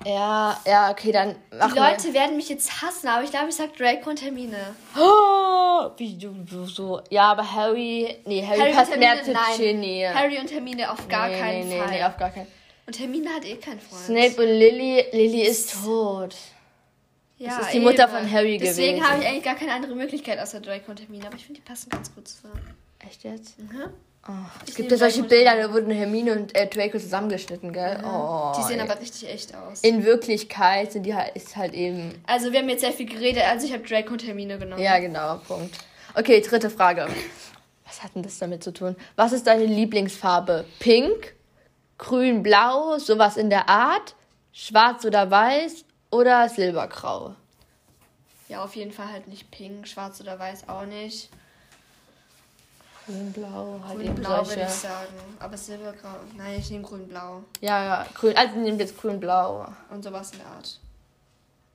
Ja, 0.06 0.58
ja, 0.64 0.90
okay, 0.90 1.12
dann 1.12 1.36
machen 1.58 1.74
Die 1.74 1.78
Leute 1.78 2.04
wir. 2.04 2.14
werden 2.14 2.36
mich 2.36 2.48
jetzt 2.48 2.80
hassen, 2.80 3.06
aber 3.08 3.22
ich 3.22 3.30
glaube, 3.30 3.50
ich 3.50 3.54
sag 3.54 3.76
Draco 3.76 4.08
und 4.08 4.22
Hermine. 4.22 4.74
Oh, 4.98 5.90
wie 5.98 6.16
du, 6.16 6.30
du 6.50 6.64
so. 6.64 7.02
Ja, 7.10 7.32
aber 7.32 7.52
Harry. 7.52 8.16
Nee, 8.24 8.42
Harry, 8.46 8.60
Harry 8.60 8.72
passt 8.72 8.96
mehr 8.96 9.22
zu 9.22 9.32
nein. 9.32 9.58
Ginny. 9.58 10.06
Harry 10.10 10.38
und 10.38 10.50
Hermine 10.50 10.90
auf 10.90 11.06
gar 11.06 11.28
nee, 11.28 11.38
keinen 11.38 11.68
nee, 11.68 11.78
Fall. 11.78 11.88
Nee, 11.88 11.96
nee, 11.98 12.04
auf 12.04 12.16
gar 12.16 12.30
keinen 12.30 12.46
Und 12.86 12.98
Hermine 12.98 13.28
hat 13.28 13.44
eh 13.44 13.56
keinen 13.56 13.80
Freund. 13.80 14.04
Snape 14.04 14.42
und 14.42 14.48
Lily. 14.48 15.04
Lily 15.12 15.42
ist 15.42 15.74
tot. 15.84 16.34
Ja, 17.40 17.56
das 17.56 17.66
ist 17.66 17.72
die 17.72 17.78
eben. 17.78 17.86
Mutter 17.86 18.06
von 18.06 18.30
Harry 18.30 18.58
Deswegen 18.58 18.58
gewesen. 18.58 18.76
Deswegen 18.76 19.08
habe 19.08 19.22
ich 19.22 19.26
eigentlich 19.26 19.44
gar 19.44 19.54
keine 19.54 19.72
andere 19.72 19.94
Möglichkeit 19.94 20.38
außer 20.38 20.60
Draco 20.60 20.90
und 20.90 21.00
Hermine, 21.00 21.26
aber 21.26 21.36
ich 21.36 21.46
finde, 21.46 21.60
die 21.62 21.66
passen 21.66 21.88
ganz 21.88 22.14
gut 22.14 22.28
zusammen. 22.28 22.60
Echt 22.98 23.24
jetzt? 23.24 23.58
Mhm. 23.58 23.84
Oh, 24.28 24.32
es 24.68 24.74
gibt 24.74 24.90
ja 24.90 24.98
solche 24.98 25.22
Bilder, 25.22 25.56
da 25.56 25.72
wurden 25.72 25.90
Hermine 25.90 26.32
und 26.32 26.54
äh, 26.54 26.66
Draco 26.66 26.98
zusammengeschnitten, 26.98 27.72
gell? 27.72 27.98
Ja, 28.02 28.52
oh, 28.54 28.58
die 28.58 28.66
sehen 28.66 28.78
ey. 28.78 28.86
aber 28.86 29.00
richtig 29.00 29.26
echt 29.26 29.54
aus. 29.54 29.80
In 29.80 30.04
Wirklichkeit 30.04 30.92
sind 30.92 31.04
die 31.04 31.14
halt, 31.14 31.34
ist 31.34 31.56
halt 31.56 31.72
eben. 31.72 32.22
Also, 32.26 32.52
wir 32.52 32.58
haben 32.58 32.68
jetzt 32.68 32.82
sehr 32.82 32.92
viel 32.92 33.06
geredet, 33.06 33.44
also 33.50 33.66
ich 33.66 33.72
habe 33.72 33.82
Draco 33.84 34.12
und 34.12 34.26
Hermine 34.26 34.58
genommen. 34.58 34.82
Ja, 34.82 34.98
genau, 34.98 35.38
Punkt. 35.48 35.74
Okay, 36.14 36.42
dritte 36.42 36.68
Frage. 36.68 37.08
Was 37.86 38.02
hat 38.02 38.14
denn 38.14 38.22
das 38.22 38.38
damit 38.38 38.62
zu 38.62 38.74
tun? 38.74 38.96
Was 39.16 39.32
ist 39.32 39.46
deine 39.46 39.64
Lieblingsfarbe? 39.64 40.66
Pink, 40.78 41.34
grün, 41.96 42.42
blau, 42.42 42.98
sowas 42.98 43.38
in 43.38 43.48
der 43.48 43.70
Art? 43.70 44.14
Schwarz 44.52 45.06
oder 45.06 45.30
weiß 45.30 45.86
oder 46.10 46.48
silbergrau? 46.48 47.34
Ja, 48.48 48.64
auf 48.64 48.74
jeden 48.74 48.92
Fall 48.92 49.10
halt 49.10 49.28
nicht 49.28 49.50
pink, 49.50 49.86
schwarz 49.86 50.20
oder 50.20 50.38
weiß 50.38 50.68
auch 50.68 50.84
nicht. 50.84 51.30
Grün-blau, 53.06 53.80
halt 53.86 53.98
Grün-blau 53.98 54.46
würde 54.46 54.62
ich 54.62 54.68
sagen. 54.68 55.14
Aber 55.38 55.56
Silbergrau. 55.56 56.16
Nein, 56.36 56.58
ich 56.58 56.70
nehme 56.70 56.84
grün-blau. 56.84 57.42
Ja, 57.60 57.84
ja, 57.84 58.06
grün. 58.14 58.36
Also 58.36 58.56
nimm 58.56 58.78
jetzt 58.78 59.00
grün-blau. 59.00 59.66
Und 59.88 60.02
sowas 60.02 60.32
in 60.32 60.38
der 60.38 60.48
Art. 60.48 60.78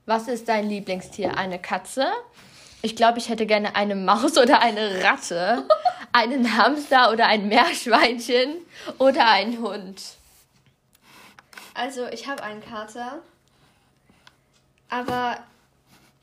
Was 0.05 0.27
ist 0.27 0.47
dein 0.47 0.69
Lieblingstier? 0.69 1.37
Eine 1.37 1.59
Katze? 1.59 2.05
Ich 2.81 2.95
glaube, 2.95 3.17
ich 3.17 3.29
hätte 3.29 3.45
gerne 3.45 3.75
eine 3.75 3.95
Maus 3.95 4.37
oder 4.41 4.61
eine 4.61 5.03
Ratte. 5.03 5.67
einen 6.11 6.57
Hamster 6.57 7.11
oder 7.11 7.27
ein 7.27 7.47
Meerschweinchen 7.47 8.57
oder 8.99 9.27
einen 9.27 9.59
Hund. 9.59 10.01
Also, 11.73 12.07
ich 12.07 12.27
habe 12.27 12.41
einen 12.43 12.63
Kater. 12.63 13.19
Aber 14.89 15.37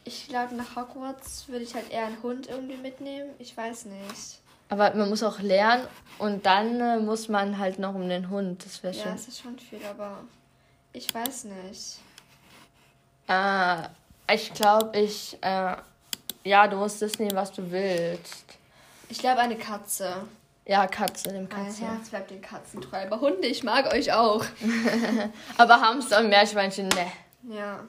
ich 0.04 0.28
glaube, 0.28 0.54
nach 0.54 0.76
Hogwarts 0.76 1.48
würde 1.48 1.64
ich 1.64 1.74
halt 1.74 1.90
eher 1.90 2.06
einen 2.06 2.22
Hund 2.22 2.48
irgendwie 2.48 2.76
mitnehmen. 2.76 3.30
Ich 3.38 3.56
weiß 3.56 3.86
nicht. 3.86 4.40
Aber 4.68 4.94
man 4.94 5.08
muss 5.08 5.22
auch 5.22 5.40
lernen 5.40 5.86
und 6.18 6.46
dann 6.46 6.80
äh, 6.80 6.98
muss 6.98 7.28
man 7.28 7.58
halt 7.58 7.78
noch 7.78 7.94
um 7.94 8.08
den 8.08 8.30
Hund. 8.30 8.64
Das 8.64 8.82
wäre 8.82 8.94
schon. 8.94 9.04
Ja, 9.04 9.12
das 9.12 9.28
ist 9.28 9.40
schon 9.40 9.58
viel, 9.58 9.84
aber 9.84 10.24
ich 10.92 11.12
weiß 11.14 11.44
nicht. 11.44 11.98
Äh, 13.28 14.34
ich 14.34 14.52
glaube, 14.54 14.98
ich. 14.98 15.36
Äh, 15.42 15.76
ja, 16.44 16.66
du 16.66 16.76
musst 16.76 17.02
das 17.02 17.18
nehmen, 17.18 17.36
was 17.36 17.52
du 17.52 17.70
willst. 17.70 18.44
Ich 19.08 19.18
glaube, 19.18 19.40
eine 19.40 19.56
Katze. 19.56 20.24
Ja, 20.64 20.86
Katze, 20.86 21.32
nimm 21.32 21.48
Katze. 21.48 21.82
Mein 21.82 21.96
Herz 21.96 22.08
bleibt 22.08 22.30
den 22.30 22.40
Katzen 22.40 22.80
treu. 22.80 23.02
Aber 23.02 23.20
Hunde, 23.20 23.46
ich 23.46 23.62
mag 23.62 23.92
euch 23.92 24.12
auch. 24.12 24.44
aber 25.58 25.80
Hamster 25.80 26.20
und 26.20 26.28
Meerschweinchen, 26.28 26.88
ne. 26.88 27.12
Ja. 27.54 27.80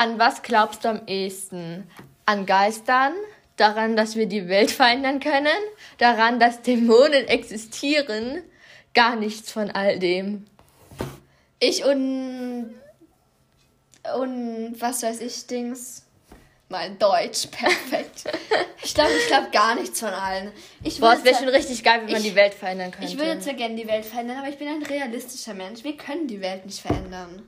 An 0.00 0.18
was 0.18 0.42
glaubst 0.42 0.84
du 0.84 0.88
am 0.88 1.06
ehesten? 1.06 1.86
An 2.24 2.46
Geistern? 2.46 3.12
daran, 3.60 3.94
dass 3.94 4.16
wir 4.16 4.26
die 4.26 4.48
Welt 4.48 4.70
verändern 4.70 5.20
können, 5.20 5.46
daran, 5.98 6.40
dass 6.40 6.62
Dämonen 6.62 7.28
existieren, 7.28 8.42
gar 8.94 9.16
nichts 9.16 9.52
von 9.52 9.70
all 9.70 9.98
dem. 9.98 10.46
Ich 11.58 11.84
und 11.84 12.74
und 14.16 14.76
was 14.78 15.02
weiß 15.02 15.20
ich 15.20 15.46
Dings 15.46 16.06
mein 16.70 16.98
Deutsch 16.98 17.48
perfekt. 17.48 18.24
ich 18.82 18.94
glaube, 18.94 19.10
ich 19.20 19.26
glaube 19.26 19.48
gar 19.52 19.74
nichts 19.74 20.00
von 20.00 20.08
allen. 20.08 20.52
Ich 20.82 21.00
Boah, 21.00 21.12
es 21.12 21.24
wäre 21.24 21.36
schon 21.36 21.48
richtig 21.48 21.82
geil, 21.82 22.02
wenn 22.04 22.12
man 22.12 22.22
die 22.22 22.34
Welt 22.34 22.54
verändern 22.54 22.92
könnte. 22.92 23.12
Ich 23.12 23.18
würde 23.18 23.40
zwar 23.40 23.54
gerne 23.54 23.74
die 23.74 23.88
Welt 23.88 24.06
verändern, 24.06 24.38
aber 24.38 24.48
ich 24.48 24.56
bin 24.56 24.68
ein 24.68 24.82
realistischer 24.82 25.52
Mensch. 25.52 25.84
Wir 25.84 25.96
können 25.96 26.28
die 26.28 26.40
Welt 26.40 26.64
nicht 26.64 26.80
verändern. 26.80 27.42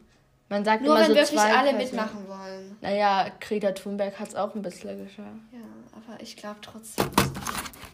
Man 0.52 0.64
sagt 0.64 0.82
Nur 0.82 0.94
immer 0.94 1.08
wenn 1.08 1.26
so 1.26 1.32
wirklich 1.32 1.40
alle 1.40 1.72
mitmachen 1.72 2.28
wollen. 2.28 2.76
Naja, 2.80 3.26
Greta 3.40 3.72
Thunberg 3.72 4.18
hat 4.20 4.28
es 4.28 4.34
auch 4.34 4.54
ein 4.54 4.62
bisschen 4.62 5.02
geschafft. 5.02 5.28
Ja 5.50 5.58
aber 6.12 6.20
ich 6.22 6.36
glaube 6.36 6.56
trotzdem. 6.60 7.10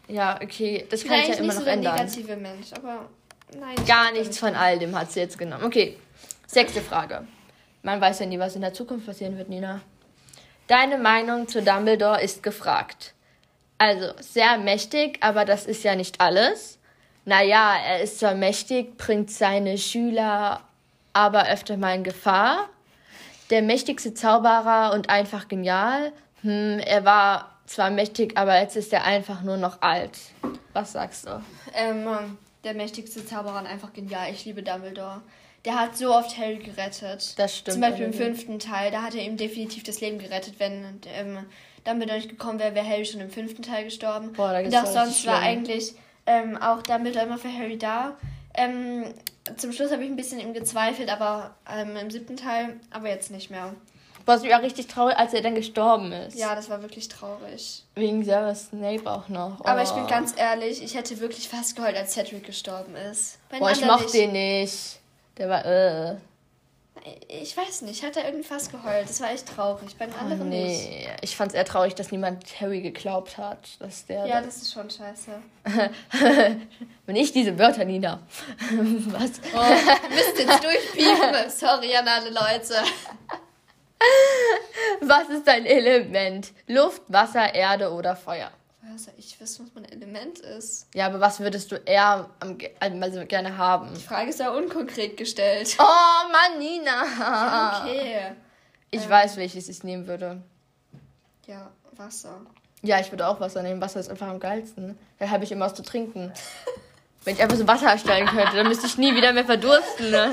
Ja, 0.09 0.39
okay, 0.43 0.87
das 0.91 1.05
kann 1.05 1.21
ich 1.21 1.29
ja 1.29 1.35
immer 1.35 1.53
noch 1.53 1.61
so 1.61 1.65
der 1.65 1.75
ändern. 1.75 1.95
negative 1.97 2.37
Mensch, 2.37 2.73
aber 2.73 3.09
nein. 3.59 3.77
Gar 3.87 4.13
nichts 4.13 4.39
von 4.39 4.55
all 4.55 4.79
dem 4.79 4.99
hat 4.99 5.13
sie 5.13 5.21
jetzt 5.21 5.39
genommen. 5.39 5.65
Okay, 5.65 5.97
sechste 6.47 6.81
Frage. 6.81 7.27
Man 7.83 8.01
weiß 8.01 8.21
ja 8.21 8.27
nie, 8.27 8.39
was 8.39 8.55
in 8.55 8.63
der 8.63 8.73
Zukunft 8.73 9.07
passieren 9.07 9.37
wird, 9.37 9.49
Nina. 9.49 9.81
Deine 10.67 10.99
Meinung 10.99 11.49
zu 11.49 11.63
Dumbledore 11.63 12.23
ist 12.23 12.43
gefragt. 12.43 13.15
Also, 13.79 14.13
sehr 14.21 14.59
mächtig, 14.59 15.19
aber 15.21 15.45
das 15.45 15.67
ist 15.67 15.85
ja 15.85 15.95
nicht 15.95 16.21
alles. 16.21 16.79
Naja, 17.25 17.77
er 17.77 18.01
ist 18.01 18.19
zwar 18.19 18.35
mächtig, 18.35 18.97
bringt 18.97 19.31
seine 19.31 19.79
Schüler 19.79 20.68
aber 21.19 21.49
öfter 21.49 21.77
mal 21.77 21.97
in 21.97 22.05
Gefahr. 22.05 22.69
Der 23.51 23.63
mächtigste 23.63 24.15
Zauberer 24.15 24.93
und 24.95 25.11
einfach 25.11 25.49
genial. 25.49 26.13
Hm, 26.43 26.79
er 26.79 27.05
war 27.05 27.59
zwar 27.67 27.91
mächtig, 27.91 28.39
aber 28.39 28.61
jetzt 28.61 28.77
ist 28.77 28.93
er 28.93 29.05
einfach 29.05 29.43
nur 29.43 29.57
noch 29.57 29.83
alt. 29.83 30.17
Was 30.75 30.93
sagst 30.93 31.27
du? 31.27 31.43
Ähm, 31.75 32.39
der 32.63 32.75
mächtigste 32.75 33.27
Zauberer 33.27 33.59
und 33.59 33.67
einfach 33.67 33.93
genial. 33.93 34.31
Ich 34.31 34.45
liebe 34.45 34.63
Dumbledore. 34.63 35.21
Der 35.65 35.81
hat 35.81 35.97
so 35.97 36.15
oft 36.15 36.39
Harry 36.39 36.59
gerettet. 36.59 37.37
Das 37.37 37.57
stimmt. 37.57 37.73
Zum 37.73 37.81
Beispiel 37.81 38.07
im 38.07 38.13
fünften 38.13 38.61
Teil, 38.61 38.93
da 38.93 39.03
hat 39.03 39.17
er 39.17 39.25
ihm 39.25 39.37
definitiv 39.37 39.83
das 39.83 40.01
Leben 40.01 40.21
gerettet. 40.21 40.55
Wenn 40.59 41.01
ähm, 41.07 41.39
Dumbledore 41.85 42.19
nicht 42.19 42.29
gekommen 42.29 42.61
wäre, 42.61 42.77
wäre 42.77 42.87
Harry 42.87 43.05
schon 43.05 43.21
im 43.21 43.31
fünften 43.31 43.63
Teil 43.63 43.85
gestorben. 43.85 44.35
Boah, 44.35 44.53
da 44.53 44.61
und 44.61 44.77
auch 44.77 44.87
sonst 44.87 45.27
war 45.27 45.41
eigentlich 45.41 45.95
ähm, 46.27 46.57
auch 46.57 46.83
Dumbledore 46.83 47.27
immer 47.27 47.39
für 47.39 47.53
Harry 47.53 47.77
da. 47.77 48.17
Ähm, 48.55 49.13
zum 49.57 49.73
Schluss 49.73 49.91
habe 49.91 50.05
ich 50.05 50.11
ein 50.11 50.17
bisschen 50.17 50.41
ihm 50.41 50.53
gezweifelt, 50.53 51.11
aber 51.11 51.55
ähm, 51.71 51.97
im 51.97 52.11
siebten 52.11 52.37
Teil, 52.37 52.79
aber 52.91 53.09
jetzt 53.09 53.31
nicht 53.31 53.51
mehr. 53.51 53.75
War 54.27 54.37
es 54.37 54.43
richtig 54.43 54.89
traurig, 54.89 55.17
als 55.17 55.33
er 55.33 55.41
dann 55.41 55.55
gestorben 55.55 56.13
ist. 56.13 56.39
Ja, 56.39 56.55
das 56.55 56.69
war 56.69 56.83
wirklich 56.83 57.09
traurig. 57.09 57.85
Wegen 57.95 58.23
Severus 58.23 58.67
Snape 58.67 59.11
auch 59.11 59.29
noch. 59.31 59.61
Oh. 59.61 59.65
Aber 59.65 59.83
ich 59.83 59.91
bin 59.91 60.05
oh. 60.05 60.07
ganz 60.07 60.35
ehrlich, 60.37 60.83
ich 60.83 60.95
hätte 60.95 61.19
wirklich 61.21 61.49
fast 61.49 61.77
geheult, 61.77 61.97
als 61.97 62.13
Cedric 62.13 62.45
gestorben 62.45 62.95
ist. 62.95 63.39
Bei 63.49 63.59
Boah, 63.59 63.71
ich 63.71 63.83
mochte 63.83 64.13
den 64.13 64.33
nicht. 64.33 65.01
Der 65.39 65.49
war, 65.49 65.65
äh. 65.65 66.17
Ich 67.29 67.57
weiß 67.57 67.83
nicht, 67.83 68.03
hat 68.03 68.17
er 68.17 68.25
irgendwie 68.27 68.45
fast 68.45 68.71
geheult. 68.71 69.09
Das 69.09 69.21
war 69.21 69.31
echt 69.31 69.47
traurig. 69.47 69.97
Bei 69.97 70.07
den 70.07 70.15
oh, 70.15 70.23
anderen 70.23 70.49
nee. 70.49 70.67
nicht. 70.67 71.09
Ich 71.23 71.37
fand 71.37 71.53
es 71.53 71.55
eher 71.55 71.65
traurig, 71.65 71.95
dass 71.95 72.11
niemand 72.11 72.45
Harry 72.61 72.81
geglaubt 72.81 73.39
hat. 73.39 73.69
Dass 73.81 74.07
der 74.07 74.27
ja, 74.27 74.41
das 74.41 74.57
ist 74.59 74.73
schon 74.73 74.89
scheiße. 74.91 75.31
Wenn 77.07 77.17
ich 77.17 77.33
diese 77.33 77.59
Wörter, 77.59 77.85
Nina. 77.85 78.21
Was? 78.71 79.33
Oh, 79.55 79.59
wir 79.59 80.09
müssen 80.11 80.49
jetzt 80.49 80.65
durchpiepen. 80.65 81.51
Sorry 81.51 81.95
an 81.97 82.09
alle 82.09 82.31
Leute. 82.31 82.75
Was 85.01 85.29
ist 85.29 85.47
dein 85.47 85.67
Element? 85.67 86.53
Luft, 86.67 87.03
Wasser, 87.09 87.55
Erde 87.55 87.93
oder 87.93 88.17
Feuer? 88.17 88.51
Also 88.93 89.11
ich 89.17 89.41
weiß, 89.41 89.61
was 89.61 89.69
mein 89.75 89.85
Element 89.87 90.39
ist. 90.39 90.87
Ja, 90.95 91.07
aber 91.07 91.21
was 91.21 91.41
würdest 91.41 91.73
du 91.73 91.77
eher 91.77 92.31
also 92.81 93.27
gerne 93.27 93.57
haben? 93.59 93.93
Die 93.95 94.01
Frage 94.03 94.31
ist 94.31 94.41
ja 94.41 94.51
unkonkret 94.51 95.17
gestellt. 95.17 95.77
Oh, 95.79 96.31
Mann, 96.31 96.59
Nina. 96.59 97.05
Ja, 97.19 97.83
okay. 97.83 98.33
Ich 98.91 99.03
ähm, 99.05 99.11
weiß, 99.11 99.37
welches 99.37 99.69
ich 99.69 99.83
nehmen 99.83 100.07
würde. 100.07 100.43
Ja, 101.47 101.71
Wasser. 101.97 102.41
Ja, 102.83 103.01
ich 103.01 103.11
würde 103.11 103.27
auch 103.27 103.41
Wasser 103.41 103.63
nehmen. 103.63 103.81
Wasser 103.81 104.01
ist 104.01 104.09
einfach 104.11 104.29
am 104.29 104.39
geilsten. 104.39 104.97
Da 105.19 105.29
habe 105.29 105.45
ich 105.45 105.53
immer 105.53 105.67
was 105.67 105.75
zu 105.75 105.83
trinken. 105.83 106.33
Wenn 107.25 107.35
ich 107.35 107.43
einfach 107.43 107.57
so 107.57 107.67
Wasser 107.67 107.89
erstellen 107.89 108.27
könnte, 108.27 108.57
dann 108.57 108.69
müsste 108.69 108.87
ich 108.87 108.97
nie 108.97 109.15
wieder 109.15 109.33
mehr 109.33 109.45
verdursten. 109.45 110.11
Ne? 110.11 110.33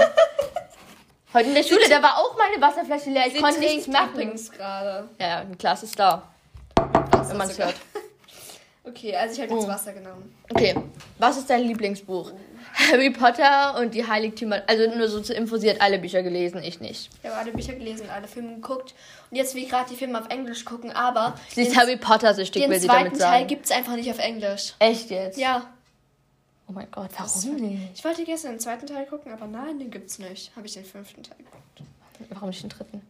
Heute 1.34 1.50
in 1.50 1.56
der 1.56 1.64
Schule, 1.64 1.90
da 1.90 2.02
war 2.02 2.18
auch 2.20 2.38
meine 2.38 2.62
Wasserflasche 2.62 3.10
leer. 3.10 3.28
Ich 3.28 3.34
Sie 3.34 3.42
konnte 3.42 3.60
nichts 3.60 3.88
machen. 3.88 4.12
übrigens 4.14 4.52
gerade. 4.52 5.10
Ja, 5.20 5.40
ein 5.40 5.58
Glas 5.58 5.84
ist 5.84 6.00
da. 6.00 6.24
Wenn 6.78 7.38
man 7.38 7.50
es 7.50 7.58
hört. 7.58 7.76
Okay, 8.88 9.16
also 9.16 9.34
ich 9.34 9.42
habe 9.42 9.54
jetzt 9.54 9.66
oh. 9.66 9.68
Wasser 9.68 9.94
genommen. 9.94 10.36
Okay, 10.50 10.76
was 11.18 11.38
ist 11.38 11.50
dein 11.50 11.64
Lieblingsbuch? 11.64 12.32
Harry 12.74 13.10
Potter 13.10 13.80
und 13.80 13.94
die 13.94 14.06
Heiligtümer. 14.06 14.62
Also 14.68 14.94
nur 14.96 15.08
so 15.08 15.22
zur 15.22 15.36
Info, 15.36 15.58
sie 15.58 15.70
hat 15.70 15.82
alle 15.82 15.98
Bücher 15.98 16.22
gelesen, 16.24 16.62
ich 16.62 16.82
nicht. 16.82 17.10
Ich 17.24 17.30
habe 17.30 17.40
alle 17.40 17.52
Bücher 17.52 17.74
gelesen, 17.74 18.10
alle 18.10 18.28
Filme 18.28 18.56
geguckt. 18.56 18.94
Und 19.32 19.38
jetzt 19.38 19.56
will 19.56 19.64
ich 19.64 19.70
gerade 19.70 19.90
die 19.90 19.96
Filme 19.96 20.20
auf 20.20 20.30
Englisch 20.30 20.66
gucken, 20.66 20.92
aber. 20.92 21.36
Sie 21.50 21.62
ist 21.62 21.78
Harry 21.78 21.98
Potter 21.98 22.34
süchtig, 22.34 22.70
will 22.70 22.80
sie 22.80 22.88
damit 22.88 23.04
sagen. 23.04 23.10
Den 23.12 23.20
zweiten 23.20 23.32
Teil 23.32 23.48
gibt 23.48 23.66
es 23.66 23.72
einfach 23.72 23.96
nicht 23.96 24.12
auf 24.12 24.20
Englisch. 24.20 24.74
Echt 24.80 25.10
jetzt? 25.10 25.38
Ja. 25.38 25.70
Oh 26.68 26.74
mein 26.74 26.88
Gott, 26.92 27.10
warum 27.18 27.56
nicht? 27.56 27.92
Ich 27.96 28.04
wollte 28.04 28.24
gestern 28.24 28.54
den 28.54 28.60
zweiten 28.60 28.88
Teil 28.88 29.06
gucken, 29.06 29.32
aber 29.32 29.48
nein, 29.48 29.80
den 29.80 29.90
gibt's 29.90 30.20
nicht. 30.20 30.56
Habe 30.56 30.68
ich 30.68 30.74
den 30.74 30.86
fünften 30.86 31.24
Teil 31.24 31.38
geguckt. 31.38 31.82
Warum 32.30 32.50
nicht 32.50 32.64
den 32.64 32.70
dritten? 32.70 33.02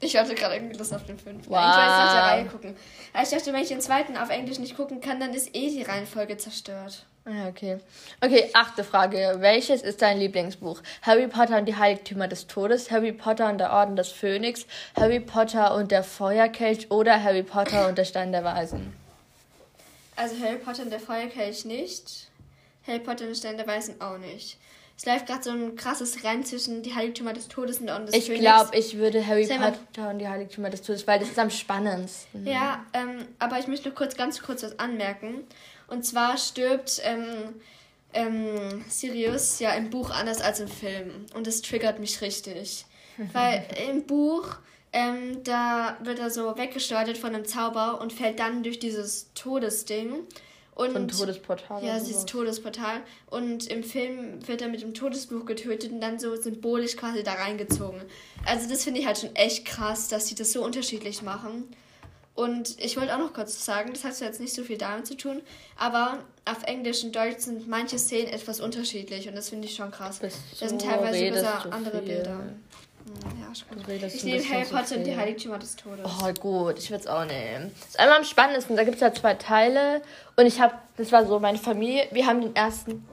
Ich 0.00 0.16
hatte 0.16 0.34
gerade 0.34 0.56
irgendwie 0.56 0.76
Lust 0.76 0.94
auf 0.94 1.04
den 1.04 1.18
fünften. 1.18 1.50
Wow. 1.50 1.58
Ich 1.58 1.66
wollte 1.66 1.78
nach 1.78 2.12
der 2.12 2.22
Reihe 2.22 2.44
gucken. 2.46 2.76
Aber 3.12 3.22
ich 3.22 3.28
dachte, 3.28 3.52
wenn 3.52 3.62
ich 3.62 3.68
den 3.68 3.80
zweiten 3.80 4.16
auf 4.16 4.30
Englisch 4.30 4.58
nicht 4.58 4.76
gucken 4.76 5.00
kann, 5.00 5.20
dann 5.20 5.34
ist 5.34 5.54
eh 5.54 5.70
die 5.70 5.82
Reihenfolge 5.82 6.36
zerstört. 6.36 7.04
Ja, 7.26 7.48
okay. 7.48 7.78
Okay, 8.22 8.48
achte 8.54 8.84
Frage. 8.84 9.36
Welches 9.40 9.82
ist 9.82 10.00
dein 10.00 10.18
Lieblingsbuch? 10.18 10.80
Harry 11.02 11.28
Potter 11.28 11.58
und 11.58 11.66
die 11.66 11.76
Heiligtümer 11.76 12.26
des 12.26 12.46
Todes, 12.46 12.90
Harry 12.90 13.12
Potter 13.12 13.50
und 13.50 13.58
der 13.58 13.72
Orden 13.72 13.96
des 13.96 14.08
Phönix, 14.08 14.66
Harry 14.96 15.20
Potter 15.20 15.74
und 15.74 15.90
der 15.90 16.04
Feuerkelch 16.04 16.90
oder 16.90 17.22
Harry 17.22 17.42
Potter 17.42 17.88
und 17.88 17.98
der 17.98 18.06
Stein 18.06 18.32
der 18.32 18.44
Weisen? 18.44 18.94
Also 20.16 20.36
Harry 20.42 20.56
Potter 20.56 20.82
und 20.84 20.90
der 20.90 21.00
Feuerkelch 21.00 21.66
nicht. 21.66 22.30
Harry 22.86 23.00
Potter 23.00 23.24
und 23.24 23.30
der 23.30 23.34
Stein 23.34 23.56
der 23.58 23.66
Weisen 23.66 24.00
auch 24.00 24.16
nicht. 24.16 24.56
Es 24.98 25.06
läuft 25.06 25.26
gerade 25.26 25.44
so 25.44 25.50
ein 25.50 25.76
krasses 25.76 26.24
Rennen 26.24 26.44
zwischen 26.44 26.82
die 26.82 26.92
Heiligtümer 26.92 27.32
des 27.32 27.46
Todes 27.46 27.78
und 27.78 27.86
der 27.86 27.94
Orden 27.94 28.06
des 28.06 28.16
Ich 28.16 28.34
glaube, 28.34 28.76
ich 28.76 28.98
würde 28.98 29.24
Harry 29.24 29.46
Potter 29.46 30.10
und 30.10 30.18
die 30.18 30.26
Heiligtümer 30.26 30.70
des 30.70 30.82
Todes, 30.82 31.06
weil 31.06 31.20
das 31.20 31.28
ist 31.28 31.38
am 31.38 31.50
spannendsten. 31.50 32.44
Ja, 32.44 32.84
ähm, 32.92 33.24
aber 33.38 33.60
ich 33.60 33.68
möchte 33.68 33.88
nur 33.88 33.94
kurz, 33.94 34.16
ganz 34.16 34.42
kurz 34.42 34.64
was 34.64 34.76
anmerken. 34.80 35.44
Und 35.86 36.04
zwar 36.04 36.36
stirbt 36.36 37.00
ähm, 37.04 37.54
ähm, 38.12 38.84
Sirius 38.88 39.60
ja 39.60 39.70
im 39.74 39.88
Buch 39.88 40.10
anders 40.10 40.40
als 40.40 40.58
im 40.58 40.68
Film. 40.68 41.26
Und 41.32 41.46
das 41.46 41.62
triggert 41.62 42.00
mich 42.00 42.20
richtig. 42.20 42.84
Weil 43.32 43.64
im 43.88 44.04
Buch, 44.04 44.56
ähm, 44.92 45.44
da 45.44 45.96
wird 46.02 46.18
er 46.18 46.30
so 46.30 46.58
weggesteuert 46.58 47.16
von 47.16 47.36
einem 47.36 47.44
Zauber 47.44 48.00
und 48.00 48.12
fällt 48.12 48.40
dann 48.40 48.64
durch 48.64 48.80
dieses 48.80 49.32
Todesding. 49.34 50.24
Und, 50.78 50.92
Von 50.92 51.08
Todesportal. 51.08 51.84
Ja, 51.84 51.98
dieses 51.98 52.24
Todesportal. 52.24 53.00
Und 53.28 53.66
im 53.66 53.82
Film 53.82 54.46
wird 54.46 54.62
er 54.62 54.68
mit 54.68 54.80
dem 54.80 54.94
Todesbuch 54.94 55.44
getötet 55.44 55.90
und 55.90 56.00
dann 56.00 56.20
so 56.20 56.36
symbolisch 56.36 56.96
quasi 56.96 57.24
da 57.24 57.32
reingezogen. 57.32 58.00
Also 58.46 58.68
das 58.68 58.84
finde 58.84 59.00
ich 59.00 59.06
halt 59.06 59.18
schon 59.18 59.34
echt 59.34 59.64
krass, 59.64 60.06
dass 60.06 60.28
sie 60.28 60.36
das 60.36 60.52
so 60.52 60.64
unterschiedlich 60.64 61.22
machen. 61.22 61.64
Und 62.36 62.76
ich 62.78 62.96
wollte 62.96 63.12
auch 63.12 63.18
noch 63.18 63.32
kurz 63.32 63.64
sagen, 63.64 63.90
das 63.92 64.04
hat 64.04 64.20
jetzt 64.20 64.38
nicht 64.38 64.54
so 64.54 64.62
viel 64.62 64.78
damit 64.78 65.08
zu 65.08 65.16
tun, 65.16 65.42
aber 65.76 66.22
auf 66.44 66.62
Englisch 66.62 67.02
und 67.02 67.16
Deutsch 67.16 67.40
sind 67.40 67.66
manche 67.66 67.98
Szenen 67.98 68.28
etwas 68.28 68.60
unterschiedlich 68.60 69.28
und 69.28 69.34
das 69.34 69.48
finde 69.48 69.66
ich 69.66 69.74
schon 69.74 69.90
krass. 69.90 70.20
Das 70.20 70.34
sind 70.60 70.80
teilweise 70.80 71.34
sogar 71.34 71.72
andere 71.72 71.98
viel. 71.98 72.14
Bilder. 72.14 72.40
Ja, 73.40 73.54
schon. 73.54 74.06
Ich 74.06 74.24
nehme 74.24 74.44
Harry 74.48 74.64
Potter 74.64 74.96
und 74.96 75.04
die 75.04 75.16
Heiligtümer 75.16 75.58
des 75.58 75.76
Todes. 75.76 76.04
Oh, 76.04 76.32
gut, 76.40 76.78
ich 76.78 76.90
würde 76.90 77.02
es 77.02 77.06
auch 77.06 77.24
nehmen. 77.24 77.72
Das 77.80 77.88
ist 77.90 77.98
einmal 77.98 78.18
am 78.18 78.24
spannendsten. 78.24 78.76
Da 78.76 78.84
gibt 78.84 78.96
es 78.96 79.00
ja 79.00 79.12
zwei 79.12 79.34
Teile. 79.34 80.02
Und 80.36 80.46
ich 80.46 80.60
habe, 80.60 80.74
das 80.96 81.12
war 81.12 81.26
so 81.26 81.38
meine 81.40 81.58
Familie. 81.58 82.06
Wir 82.10 82.26
haben 82.26 82.40
den 82.40 82.54
ersten. 82.54 83.06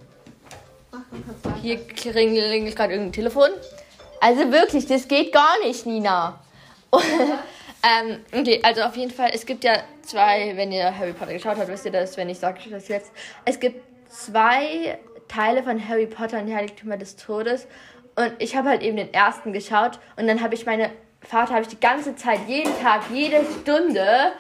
Ach, 0.92 1.00
Hier 1.62 1.78
klingelt 1.88 2.76
gerade 2.76 2.94
irgendein 2.94 3.14
Telefon. 3.14 3.50
Also 4.20 4.52
wirklich, 4.52 4.86
das 4.88 5.08
geht 5.08 5.32
gar 5.34 5.60
nicht, 5.64 5.86
Nina. 5.86 6.40
ähm, 6.94 8.20
okay, 8.34 8.62
also 8.64 8.82
auf 8.82 8.96
jeden 8.96 9.12
Fall, 9.12 9.32
es 9.34 9.46
gibt 9.46 9.64
ja 9.64 9.84
zwei, 10.02 10.56
wenn 10.56 10.72
ihr 10.72 10.98
Harry 10.98 11.14
Potter 11.14 11.34
geschaut 11.34 11.58
habt, 11.58 11.68
wisst 11.68 11.86
ihr 11.86 11.92
das, 11.92 12.16
wenn 12.18 12.30
ich 12.30 12.40
sage 12.40 12.60
das 12.70 12.88
jetzt. 12.88 13.12
Es 13.44 13.60
gibt 13.60 13.84
zwei 14.10 14.98
Teile 15.28 15.64
von 15.64 15.88
Harry 15.88 16.08
Potter 16.08 16.40
und 16.40 16.48
die 16.48 16.56
Heiligtümer 16.56 16.98
des 16.98 17.16
Todes. 17.16 17.68
Und 18.16 18.34
ich 18.40 18.56
habe 18.56 18.70
halt 18.70 18.82
eben 18.82 18.98
den 18.98 19.14
ersten 19.14 19.52
geschaut 19.52 20.00
und 20.16 20.28
dann 20.28 20.42
habe 20.42 20.56
ich 20.56 20.66
meine 20.66 20.92
Vater, 21.22 21.54
habe 21.54 21.64
ich 21.64 21.68
die 21.68 21.80
ganze 21.80 22.16
Zeit, 22.16 22.40
jeden 22.48 22.72
Tag, 22.82 23.02
jede 23.12 23.44
Stunde, 23.46 24.32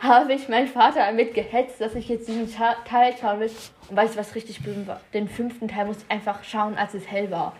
habe 0.00 0.34
ich 0.34 0.48
meinen 0.48 0.68
Vater 0.68 1.06
damit 1.06 1.34
gehetzt, 1.34 1.80
dass 1.80 1.94
ich 1.94 2.08
jetzt 2.08 2.28
diesen 2.28 2.52
Teil 2.52 3.14
schauen 3.18 3.40
will. 3.40 3.50
Und 3.88 3.96
weißt 3.96 4.14
du, 4.14 4.18
was 4.18 4.34
richtig 4.34 4.56
schlimm 4.56 4.86
war? 4.86 5.00
Den 5.14 5.28
fünften 5.28 5.68
Teil 5.68 5.86
musste 5.86 6.04
ich 6.06 6.10
einfach 6.10 6.42
schauen, 6.44 6.76
als 6.76 6.94
es 6.94 7.06
hell 7.06 7.30
war. 7.30 7.56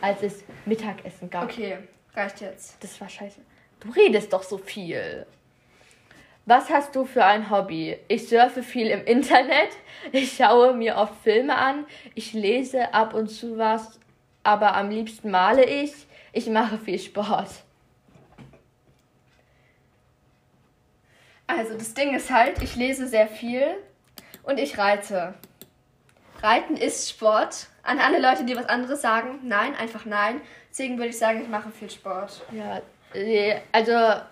Als 0.00 0.22
es 0.22 0.42
Mittagessen 0.64 1.30
gab. 1.30 1.44
Okay, 1.44 1.78
reicht 2.14 2.40
jetzt. 2.40 2.82
Das 2.82 3.00
war 3.00 3.08
scheiße. 3.08 3.40
Du 3.80 3.90
redest 3.90 4.32
doch 4.32 4.42
so 4.42 4.58
viel. 4.58 5.26
Was 6.44 6.70
hast 6.70 6.96
du 6.96 7.04
für 7.04 7.24
ein 7.24 7.50
Hobby? 7.50 7.96
Ich 8.08 8.28
surfe 8.28 8.64
viel 8.64 8.88
im 8.88 9.04
Internet. 9.04 9.70
Ich 10.10 10.32
schaue 10.32 10.74
mir 10.74 10.96
oft 10.96 11.14
Filme 11.22 11.56
an. 11.56 11.84
Ich 12.16 12.32
lese 12.32 12.92
ab 12.92 13.14
und 13.14 13.28
zu 13.28 13.58
was 13.58 14.00
aber 14.42 14.74
am 14.76 14.90
liebsten 14.90 15.30
male 15.30 15.64
ich. 15.64 15.92
Ich 16.32 16.46
mache 16.46 16.78
viel 16.78 16.98
Sport. 16.98 17.48
Also 21.46 21.74
das 21.74 21.92
Ding 21.94 22.14
ist 22.14 22.30
halt, 22.30 22.62
ich 22.62 22.76
lese 22.76 23.06
sehr 23.06 23.26
viel 23.26 23.66
und 24.42 24.58
ich 24.58 24.78
reite. 24.78 25.34
Reiten 26.42 26.76
ist 26.76 27.10
Sport. 27.10 27.68
An 27.82 27.98
alle 27.98 28.20
Leute, 28.20 28.44
die 28.44 28.56
was 28.56 28.66
anderes 28.66 29.02
sagen, 29.02 29.40
nein, 29.42 29.74
einfach 29.74 30.04
nein. 30.04 30.40
Deswegen 30.70 30.96
würde 30.96 31.10
ich 31.10 31.18
sagen, 31.18 31.42
ich 31.42 31.48
mache 31.48 31.70
viel 31.70 31.90
Sport. 31.90 32.42
Ja, 32.52 32.80
also 33.72 34.22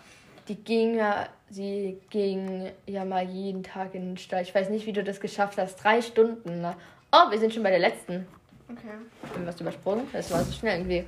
die 0.48 0.56
ging 0.56 0.96
ja, 0.96 1.28
sie 1.50 2.00
ging 2.10 2.70
ja 2.86 3.04
mal 3.04 3.24
jeden 3.24 3.62
Tag 3.62 3.94
in 3.94 4.10
den 4.10 4.16
Stall. 4.16 4.42
Ich 4.42 4.54
weiß 4.54 4.70
nicht, 4.70 4.86
wie 4.86 4.92
du 4.92 5.04
das 5.04 5.20
geschafft 5.20 5.58
hast. 5.58 5.76
Drei 5.76 6.00
Stunden. 6.00 6.60
Ne? 6.60 6.74
Oh, 7.12 7.30
wir 7.30 7.38
sind 7.38 7.52
schon 7.52 7.62
bei 7.62 7.70
der 7.70 7.80
letzten. 7.80 8.26
Okay. 8.72 8.94
Ich 9.24 9.30
bin 9.30 9.46
was 9.46 9.60
übersprungen. 9.60 10.08
Das 10.12 10.30
war 10.30 10.44
so 10.44 10.52
schnell 10.52 10.78
irgendwie. 10.78 11.04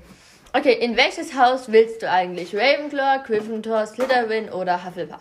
Okay, 0.52 0.74
in 0.74 0.96
welches 0.96 1.34
Haus 1.34 1.70
willst 1.72 2.02
du 2.02 2.10
eigentlich? 2.10 2.54
Ravenclaw, 2.54 3.22
Gryffindor, 3.24 3.86
Slytherin 3.86 4.50
oder 4.50 4.84
Hufflepuff? 4.84 5.20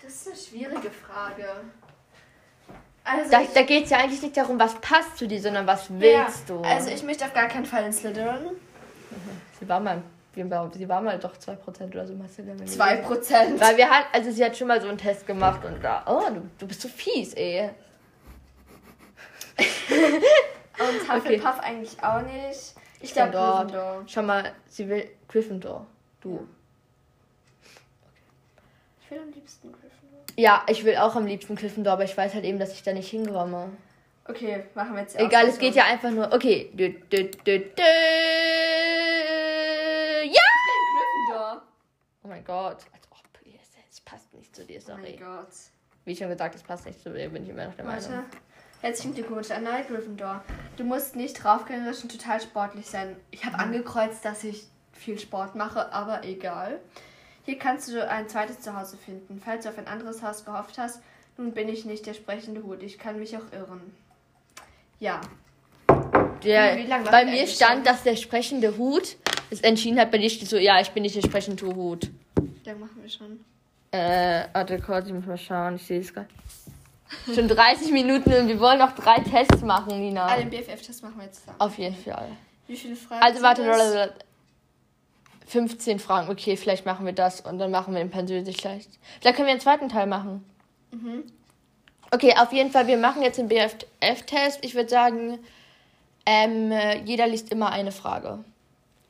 Das 0.00 0.12
ist 0.12 0.28
eine 0.28 0.36
schwierige 0.36 0.90
Frage. 0.90 1.46
Also 3.02 3.30
da, 3.30 3.42
da 3.54 3.62
geht 3.62 3.84
es 3.84 3.90
ja 3.90 3.98
eigentlich 3.98 4.22
nicht 4.22 4.36
darum, 4.36 4.58
was 4.58 4.74
passt 4.76 5.16
zu 5.16 5.26
dir, 5.26 5.40
sondern 5.40 5.66
was 5.66 5.88
willst 5.90 6.48
ja, 6.48 6.56
du. 6.56 6.60
Also 6.62 6.90
ich 6.90 7.02
möchte 7.02 7.24
auf 7.24 7.32
gar 7.32 7.48
keinen 7.48 7.66
Fall 7.66 7.84
in 7.84 7.92
Slytherin. 7.92 8.50
Sie 9.58 9.68
war 9.68 9.80
mal, 9.80 10.02
sie 10.34 10.88
war 10.88 11.00
mal 11.00 11.18
doch 11.18 11.36
2% 11.36 11.88
oder 11.88 12.06
so 12.06 12.14
mal 12.14 12.28
Slytherin. 12.28 12.66
2%? 12.66 13.60
Weil 13.60 13.76
wir 13.76 13.90
halt, 13.90 14.06
also 14.12 14.30
sie 14.30 14.44
hat 14.44 14.56
schon 14.56 14.68
mal 14.68 14.80
so 14.80 14.88
einen 14.88 14.98
Test 14.98 15.26
gemacht 15.26 15.64
und 15.64 15.82
da, 15.82 16.04
oh, 16.06 16.30
du, 16.32 16.42
du 16.58 16.66
bist 16.66 16.82
so 16.82 16.88
fies, 16.88 17.34
ey. 17.34 17.70
Und 20.78 21.12
Hufflepuff 21.12 21.58
okay. 21.58 21.66
eigentlich 21.66 22.02
auch 22.02 22.22
nicht. 22.22 22.74
Ich 23.00 23.12
glaube 23.12 23.32
Gryffindor. 23.32 24.04
Schau 24.06 24.22
mal, 24.22 24.52
sie 24.68 24.88
will 24.88 25.08
Gryffindor. 25.28 25.86
Du. 26.20 26.30
Ja. 26.30 26.46
Ich 29.02 29.10
will 29.10 29.18
am 29.18 29.30
liebsten 29.30 29.72
Gryffindor. 29.72 30.20
Ja, 30.36 30.64
ich 30.68 30.84
will 30.84 30.96
auch 30.96 31.14
am 31.14 31.26
liebsten 31.26 31.56
Gryffindor, 31.56 31.92
aber 31.94 32.04
ich 32.04 32.16
weiß 32.16 32.34
halt 32.34 32.44
eben, 32.44 32.58
dass 32.58 32.72
ich 32.72 32.82
da 32.82 32.92
nicht 32.92 33.10
hinkomme. 33.10 33.70
Okay, 34.28 34.64
machen 34.74 34.94
wir 34.94 35.02
jetzt 35.02 35.16
Egal, 35.16 35.46
es 35.46 35.58
geht 35.58 35.74
ja 35.74 35.84
einfach 35.84 36.10
nur. 36.10 36.32
Okay. 36.32 36.70
Dö, 36.74 36.90
dö, 36.90 37.30
dö, 37.44 37.58
dö. 37.58 37.82
Ja! 40.24 40.42
Gryffindor. 41.28 41.62
Oh 42.24 42.28
mein 42.28 42.44
Gott. 42.44 42.84
Als 42.92 43.06
ob, 43.10 43.16
es 43.96 44.00
passt 44.02 44.34
nicht 44.34 44.54
zu 44.54 44.64
dir, 44.64 44.80
sorry. 44.80 45.00
Oh 45.00 45.02
mein 45.02 45.18
Gott. 45.18 45.48
Wie 46.04 46.14
schon 46.14 46.28
gesagt, 46.28 46.54
es 46.54 46.62
passt 46.62 46.86
nicht 46.86 47.00
zu 47.00 47.12
dir, 47.12 47.30
bin 47.30 47.44
ich 47.44 47.48
immer 47.48 47.66
noch 47.66 47.74
der 47.74 47.86
Warte. 47.86 48.10
Meinung. 48.10 48.26
Herzlichen 48.82 49.14
Glückwunsch 49.14 49.50
an 49.50 49.64
Night 49.64 49.88
Gryffindor. 49.88 50.44
Du 50.76 50.84
musst 50.84 51.16
nicht 51.16 51.42
draufgängerisch 51.42 52.02
und 52.02 52.12
total 52.12 52.40
sportlich 52.40 52.86
sein. 52.86 53.16
Ich 53.30 53.44
habe 53.44 53.58
angekreuzt, 53.58 54.24
dass 54.24 54.44
ich 54.44 54.64
viel 54.92 55.18
Sport 55.18 55.54
mache, 55.54 55.92
aber 55.92 56.24
egal. 56.24 56.78
Hier 57.44 57.58
kannst 57.58 57.88
du 57.88 58.06
ein 58.08 58.28
zweites 58.28 58.60
Zuhause 58.60 58.96
finden. 58.96 59.40
Falls 59.42 59.64
du 59.64 59.70
auf 59.70 59.78
ein 59.78 59.86
anderes 59.86 60.22
Haus 60.22 60.44
gehofft 60.44 60.78
hast, 60.78 61.00
nun 61.38 61.52
bin 61.52 61.68
ich 61.68 61.84
nicht 61.84 62.06
der 62.06 62.14
sprechende 62.14 62.62
Hut. 62.62 62.82
Ich 62.82 62.98
kann 62.98 63.18
mich 63.18 63.36
auch 63.36 63.52
irren. 63.52 63.80
Ja. 65.00 65.20
Der, 66.44 66.76
bei 67.10 67.24
mir 67.24 67.46
stand, 67.46 67.76
schon? 67.76 67.84
dass 67.84 68.02
der 68.02 68.16
sprechende 68.16 68.76
Hut 68.76 69.16
es 69.50 69.60
entschieden 69.62 69.98
hat. 69.98 70.10
Bei 70.10 70.18
dir 70.18 70.28
steht 70.28 70.48
so, 70.48 70.58
ja, 70.58 70.80
ich 70.80 70.90
bin 70.90 71.02
nicht 71.02 71.16
der 71.16 71.22
sprechende 71.22 71.66
Hut. 71.66 72.10
Ja, 72.64 72.74
machen 72.74 73.00
wir 73.00 73.08
schon. 73.08 73.40
Äh, 73.90 74.44
warte 74.52 74.78
kurz, 74.80 75.06
ich 75.06 75.14
muss 75.14 75.24
mal 75.24 75.38
schauen. 75.38 75.76
Ich 75.76 75.86
sehe 75.86 76.00
es 76.00 76.12
gerade. 76.12 76.28
Schon 77.32 77.48
30 77.48 77.92
Minuten 77.92 78.32
und 78.32 78.48
wir 78.48 78.58
wollen 78.60 78.78
noch 78.78 78.92
drei 78.92 79.16
Tests 79.20 79.62
machen, 79.62 80.00
Nina. 80.00 80.26
Ah, 80.26 80.36
den 80.36 80.50
BFF-Test 80.50 81.02
machen 81.02 81.14
wir 81.16 81.24
jetzt 81.24 81.40
zusammen. 81.40 81.60
Auf 81.60 81.78
jeden 81.78 81.96
Fall. 81.96 82.28
Wie 82.66 82.76
viele 82.76 82.96
Fragen? 82.96 83.22
Also 83.22 83.42
warte, 83.42 83.64
das? 83.64 84.10
15 85.46 86.00
Fragen. 86.00 86.28
Okay, 86.28 86.56
vielleicht 86.56 86.84
machen 86.84 87.06
wir 87.06 87.12
das 87.12 87.40
und 87.40 87.58
dann 87.58 87.70
machen 87.70 87.94
wir 87.94 88.00
ihn 88.00 88.10
persönlich 88.10 88.62
leicht. 88.64 88.90
Vielleicht 89.20 89.36
können 89.36 89.46
wir 89.46 89.52
einen 89.52 89.60
zweiten 89.60 89.88
Teil 89.88 90.06
machen. 90.06 90.44
Mhm. 90.90 91.24
Okay, 92.10 92.34
auf 92.36 92.52
jeden 92.52 92.70
Fall, 92.70 92.86
wir 92.86 92.96
machen 92.96 93.22
jetzt 93.22 93.38
den 93.38 93.48
BFF-Test. 93.48 94.64
Ich 94.64 94.74
würde 94.74 94.88
sagen, 94.88 95.38
ähm, 96.24 96.72
jeder 97.04 97.26
liest 97.26 97.52
immer 97.52 97.70
eine 97.70 97.92
Frage. 97.92 98.44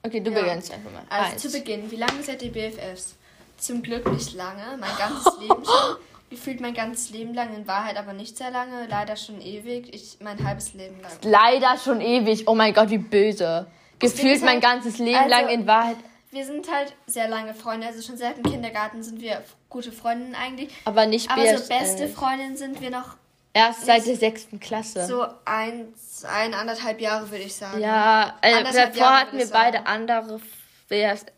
Okay, 0.03 0.21
du 0.21 0.31
ja. 0.31 0.41
beginnst 0.41 0.73
einfach 0.73 0.91
mal. 0.93 1.03
Also 1.09 1.33
Eins. 1.33 1.43
zu 1.43 1.51
Beginn, 1.51 1.91
wie 1.91 1.97
lange 1.97 2.23
seid 2.23 2.43
ihr 2.43 2.53
BFFs? 2.53 3.17
Zum 3.59 3.83
Glück 3.83 4.11
nicht 4.13 4.35
lange, 4.35 4.77
mein 4.79 4.97
ganzes 4.99 5.39
Leben 5.41 5.65
schon. 5.65 5.97
Gefühlt 6.31 6.61
mein 6.61 6.75
ganzes 6.75 7.11
Leben 7.11 7.35
lang, 7.35 7.55
in 7.55 7.67
Wahrheit 7.69 7.97
aber 7.97 8.13
nicht 8.13 8.37
sehr 8.37 8.51
lange, 8.51 8.87
leider 8.89 9.17
schon 9.17 9.41
ewig. 9.41 9.95
Ich 9.95 10.19
mein 10.21 10.43
halbes 10.45 10.75
Leben 10.75 11.01
lang. 11.01 11.13
Leider 11.23 11.79
schon 11.79 12.01
ewig. 12.01 12.49
Oh 12.49 12.55
mein 12.55 12.75
Gott, 12.75 12.91
wie 12.91 12.99
böse. 12.99 13.67
Gefühlt 13.99 14.41
mein 14.41 14.55
halt, 14.55 14.63
ganzes 14.63 14.99
Leben 14.99 15.17
also, 15.17 15.31
lang 15.31 15.49
in 15.49 15.67
Wahrheit. 15.67 15.97
Wir 16.31 16.45
sind 16.45 16.71
halt 16.71 16.95
sehr 17.07 17.29
lange 17.29 17.55
Freunde, 17.55 17.87
also 17.87 18.03
schon 18.03 18.17
seit 18.17 18.37
dem 18.37 18.43
Kindergarten 18.43 19.03
sind 19.03 19.21
wir 19.21 19.43
gute 19.69 19.93
Freundinnen 19.93 20.35
eigentlich. 20.35 20.71
Aber 20.85 21.07
nicht 21.07 21.31
Aber 21.31 21.57
so 21.57 21.69
beste 21.69 22.09
Freundinnen 22.09 22.57
sind 22.57 22.81
wir 22.81 22.91
noch 22.91 23.17
Erst 23.57 23.87
seit 23.87 24.07
der 24.07 24.17
sechsten 24.17 24.61
Klasse. 24.61 25.07
So 25.07 25.25
eins, 25.47 26.27
ein, 26.27 26.53
anderthalb 26.53 27.01
Jahre 27.01 27.31
würde 27.31 27.45
ich 27.45 27.55
sagen. 27.55 27.81
Ja, 27.81 28.37
äh, 28.43 28.63
davor 28.63 29.19
hatten 29.19 29.39
wir 29.39 29.49
beide 29.49 29.87
andere 29.87 30.41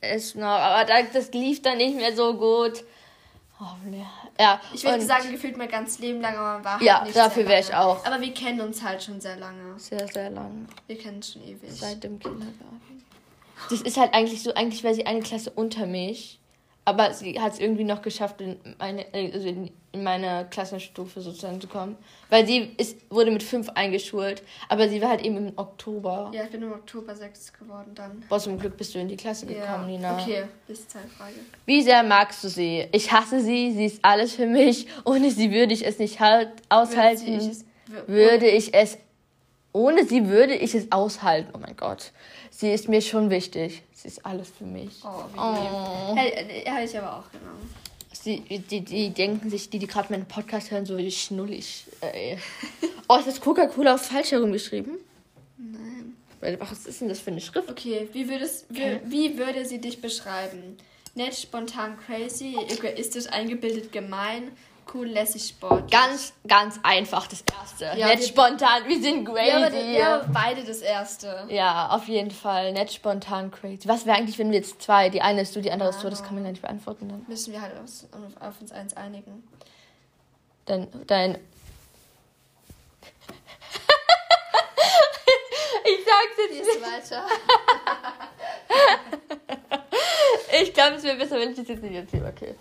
es 0.00 0.34
noch, 0.34 0.46
aber 0.46 0.84
das 1.12 1.32
lief 1.32 1.62
dann 1.62 1.78
nicht 1.78 1.96
mehr 1.96 2.16
so 2.16 2.34
gut. 2.34 2.82
Oh, 3.60 3.66
ja. 4.38 4.60
Ich 4.72 4.84
würde 4.84 5.04
sagen, 5.04 5.30
gefühlt 5.30 5.56
mein 5.56 5.68
ganzes 5.68 5.98
Leben 5.98 6.20
lang, 6.20 6.36
aber 6.36 6.54
man 6.54 6.64
war 6.64 6.72
halt 6.74 6.82
Ja, 6.82 7.04
nicht 7.04 7.16
dafür 7.16 7.46
wäre 7.48 7.60
ich 7.60 7.74
auch. 7.74 8.04
Aber 8.04 8.20
wir 8.20 8.32
kennen 8.34 8.60
uns 8.60 8.82
halt 8.82 9.02
schon 9.02 9.20
sehr 9.20 9.36
lange. 9.36 9.78
Sehr, 9.78 10.06
sehr 10.08 10.30
lange. 10.30 10.66
Wir 10.86 10.98
kennen 10.98 11.16
uns 11.16 11.32
schon 11.32 11.42
ewig. 11.42 11.70
Seit 11.72 12.02
dem 12.04 12.18
Kindergarten. 12.18 13.04
Das 13.70 13.82
ist 13.82 13.96
halt 13.96 14.14
eigentlich 14.14 14.42
so, 14.42 14.54
eigentlich 14.54 14.82
wäre 14.82 14.94
sie 14.94 15.06
eine 15.06 15.20
Klasse 15.20 15.50
unter 15.50 15.86
mich. 15.86 16.38
Aber 16.88 17.12
sie 17.12 17.38
hat 17.38 17.52
es 17.52 17.60
irgendwie 17.60 17.84
noch 17.84 18.00
geschafft, 18.00 18.40
in 18.40 18.56
meine, 18.78 19.04
also 19.12 19.46
in, 19.46 19.70
in 19.92 20.02
meine 20.02 20.46
Klassenstufe 20.50 21.20
sozusagen 21.20 21.60
zu 21.60 21.66
kommen. 21.66 21.96
Weil 22.30 22.46
sie 22.46 22.70
ist, 22.78 22.96
wurde 23.10 23.30
mit 23.30 23.42
fünf 23.42 23.68
eingeschult, 23.68 24.42
aber 24.70 24.88
sie 24.88 25.02
war 25.02 25.10
halt 25.10 25.22
eben 25.22 25.36
im 25.36 25.52
Oktober. 25.56 26.30
Ja, 26.34 26.44
ich 26.44 26.50
bin 26.50 26.62
im 26.62 26.72
Oktober 26.72 27.14
sechs 27.14 27.52
geworden 27.52 27.90
dann. 27.94 28.24
Boah, 28.30 28.40
zum 28.40 28.58
Glück 28.58 28.78
bist 28.78 28.94
du 28.94 29.00
in 29.00 29.08
die 29.08 29.18
Klasse 29.18 29.44
gekommen, 29.44 29.66
ja. 29.66 29.86
Nina. 29.86 30.18
Okay, 30.18 30.44
bis 30.66 30.88
Zeitfrage. 30.88 31.34
Wie 31.66 31.82
sehr 31.82 32.02
magst 32.02 32.42
du 32.42 32.48
sie? 32.48 32.86
Ich 32.92 33.12
hasse 33.12 33.42
sie, 33.42 33.74
sie 33.74 33.84
ist 33.84 34.02
alles 34.02 34.32
für 34.32 34.46
mich. 34.46 34.86
Ohne 35.04 35.30
sie 35.30 35.52
würde 35.52 35.74
ich 35.74 35.86
es 35.86 35.98
nicht 35.98 36.20
halt 36.20 36.52
aushalten. 36.70 37.26
Würde, 37.26 37.36
ich 37.36 37.48
es, 37.50 37.64
würde 38.06 38.46
ich 38.46 38.72
es 38.72 38.98
ohne 39.74 40.06
sie 40.06 40.26
würde 40.26 40.54
ich 40.54 40.74
es 40.74 40.90
aushalten. 40.90 41.50
Oh 41.52 41.58
mein 41.58 41.76
Gott. 41.76 42.12
Sie 42.60 42.72
ist 42.72 42.88
mir 42.88 43.00
schon 43.00 43.30
wichtig. 43.30 43.84
Sie 43.94 44.08
ist 44.08 44.26
alles 44.26 44.48
für 44.50 44.64
mich. 44.64 45.04
Oh, 45.04 45.22
wie 45.32 45.38
oh. 45.38 46.16
Hätte 46.16 46.84
ich 46.84 46.98
aber 46.98 47.18
auch 47.18 47.30
genommen. 47.30 47.72
Sie, 48.12 48.40
die, 48.40 48.80
die 48.80 49.10
denken 49.10 49.48
sich, 49.48 49.70
die, 49.70 49.78
die 49.78 49.86
gerade 49.86 50.12
meinen 50.12 50.26
Podcast 50.26 50.72
hören, 50.72 50.84
so 50.84 50.98
wie 50.98 51.08
schnullig. 51.12 51.84
Ey. 52.00 52.36
oh, 53.08 53.14
ist 53.14 53.28
das 53.28 53.40
Coca-Cola 53.40 53.94
auf 53.94 54.06
falsch 54.06 54.32
herumgeschrieben? 54.32 54.98
Nein. 55.56 56.16
Was 56.58 56.84
ist 56.84 57.00
denn 57.00 57.08
das 57.08 57.20
für 57.20 57.30
eine 57.30 57.40
Schrift? 57.40 57.70
Okay, 57.70 58.08
wie, 58.12 58.28
würdest, 58.28 58.66
wie, 58.70 58.98
wie 59.04 59.38
würde 59.38 59.64
sie 59.64 59.80
dich 59.80 60.00
beschreiben? 60.00 60.78
Nett, 61.14 61.36
spontan, 61.36 61.96
crazy, 61.96 62.56
egoistisch, 62.68 63.28
eingebildet, 63.28 63.92
gemein, 63.92 64.50
Cool, 64.92 65.08
lässig, 65.08 65.48
Sport. 65.48 65.90
Ganz, 65.90 66.32
ganz 66.46 66.80
einfach 66.82 67.26
das 67.26 67.42
erste. 67.42 67.84
Ja, 67.98 68.06
Nett 68.06 68.24
spontan, 68.24 68.86
wir 68.86 69.00
sind 69.00 69.26
crazy. 69.26 69.48
Ja, 69.48 69.66
aber, 69.66 69.76
ja, 69.76 70.26
beide 70.32 70.64
das 70.64 70.78
erste. 70.78 71.46
Ja, 71.50 71.90
auf 71.90 72.08
jeden 72.08 72.30
Fall. 72.30 72.72
Nett 72.72 72.90
spontan, 72.92 73.50
crazy. 73.50 73.86
Was 73.86 74.06
wäre 74.06 74.16
eigentlich, 74.16 74.38
wenn 74.38 74.50
wir 74.50 74.58
jetzt 74.58 74.80
zwei, 74.80 75.10
die 75.10 75.20
eine 75.20 75.42
ist 75.42 75.54
du, 75.54 75.60
die 75.60 75.70
andere 75.70 75.90
ist 75.90 76.02
du, 76.02 76.08
das 76.08 76.22
kann 76.22 76.34
man 76.34 76.44
gar 76.44 76.50
nicht 76.50 76.62
beantworten 76.62 77.08
dann. 77.08 77.26
Müssen 77.28 77.52
wir 77.52 77.60
halt 77.60 77.74
auf, 77.76 77.90
auf 78.40 78.60
uns 78.60 78.72
eins 78.72 78.96
einigen. 78.96 79.46
Dein, 80.64 80.88
dein. 81.06 81.34
ich 85.84 86.04
sag's 86.04 86.36
jetzt 86.54 86.80
weiter. 86.82 87.26
ich 90.62 90.72
glaube, 90.72 90.96
es 90.96 91.02
wäre 91.02 91.16
besser, 91.16 91.38
wenn 91.38 91.50
ich 91.50 91.56
das 91.56 91.68
jetzt 91.68 91.82
nicht 91.82 91.94
erzähle. 91.94 92.32
Okay. 92.34 92.54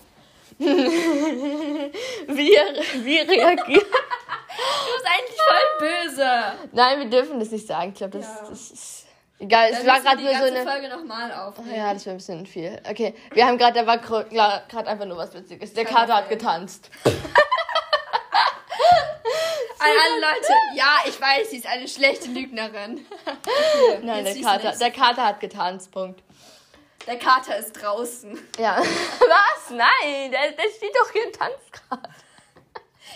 Wie, 0.59 2.57
wie 3.03 3.17
reagiert. 3.19 3.67
Du 3.67 4.93
bist 4.93 5.05
eigentlich 5.05 5.39
voll 5.47 5.67
böse. 5.79 6.29
Nein, 6.71 6.99
wir 6.99 7.09
dürfen 7.09 7.39
das 7.39 7.51
nicht 7.51 7.67
sagen. 7.67 7.89
Ich 7.91 7.97
glaube, 7.97 8.17
das, 8.17 8.27
ja. 8.27 8.47
das 8.49 8.71
ist. 8.71 9.05
Egal, 9.39 9.69
es 9.71 9.85
war 9.85 10.01
gerade 10.01 10.23
nur 10.23 10.33
so 10.33 10.43
eine. 10.45 10.63
Folge 10.63 10.89
nochmal 10.89 11.31
auf. 11.31 11.53
Ja, 11.71 11.93
das 11.93 12.05
wäre 12.05 12.15
ein 12.15 12.17
bisschen 12.17 12.47
viel. 12.47 12.81
Okay, 12.89 13.13
wir 13.33 13.45
haben 13.45 13.59
gerade, 13.59 13.79
da 13.79 13.85
war 13.85 13.99
gerade 13.99 14.87
einfach 14.89 15.05
nur 15.05 15.17
was 15.17 15.33
Witziges. 15.35 15.73
Der 15.73 15.85
Kater 15.85 16.15
hat 16.15 16.29
getanzt. 16.29 16.89
An 19.79 19.89
alle 19.89 20.19
Leute, 20.19 20.53
ja, 20.75 20.95
ich 21.05 21.21
weiß, 21.21 21.51
sie 21.51 21.57
ist 21.57 21.67
eine 21.67 21.87
schlechte 21.87 22.29
Lügnerin. 22.29 23.05
Nein, 24.01 24.25
der 24.25 24.35
Kater, 24.41 24.71
der 24.71 24.91
Kater 24.91 25.23
hat 25.23 25.39
getanzt, 25.39 25.91
Punkt. 25.91 26.23
Der 27.07 27.17
Kater 27.17 27.57
ist 27.57 27.73
draußen. 27.81 28.37
Ja. 28.59 28.77
Was? 29.19 29.69
Nein, 29.69 30.31
der, 30.31 30.51
der 30.51 30.69
steht 30.75 30.93
doch 30.95 31.11
hier 31.11 31.25
und 31.25 31.35
tanzt 31.35 31.71
gerade. 31.71 32.09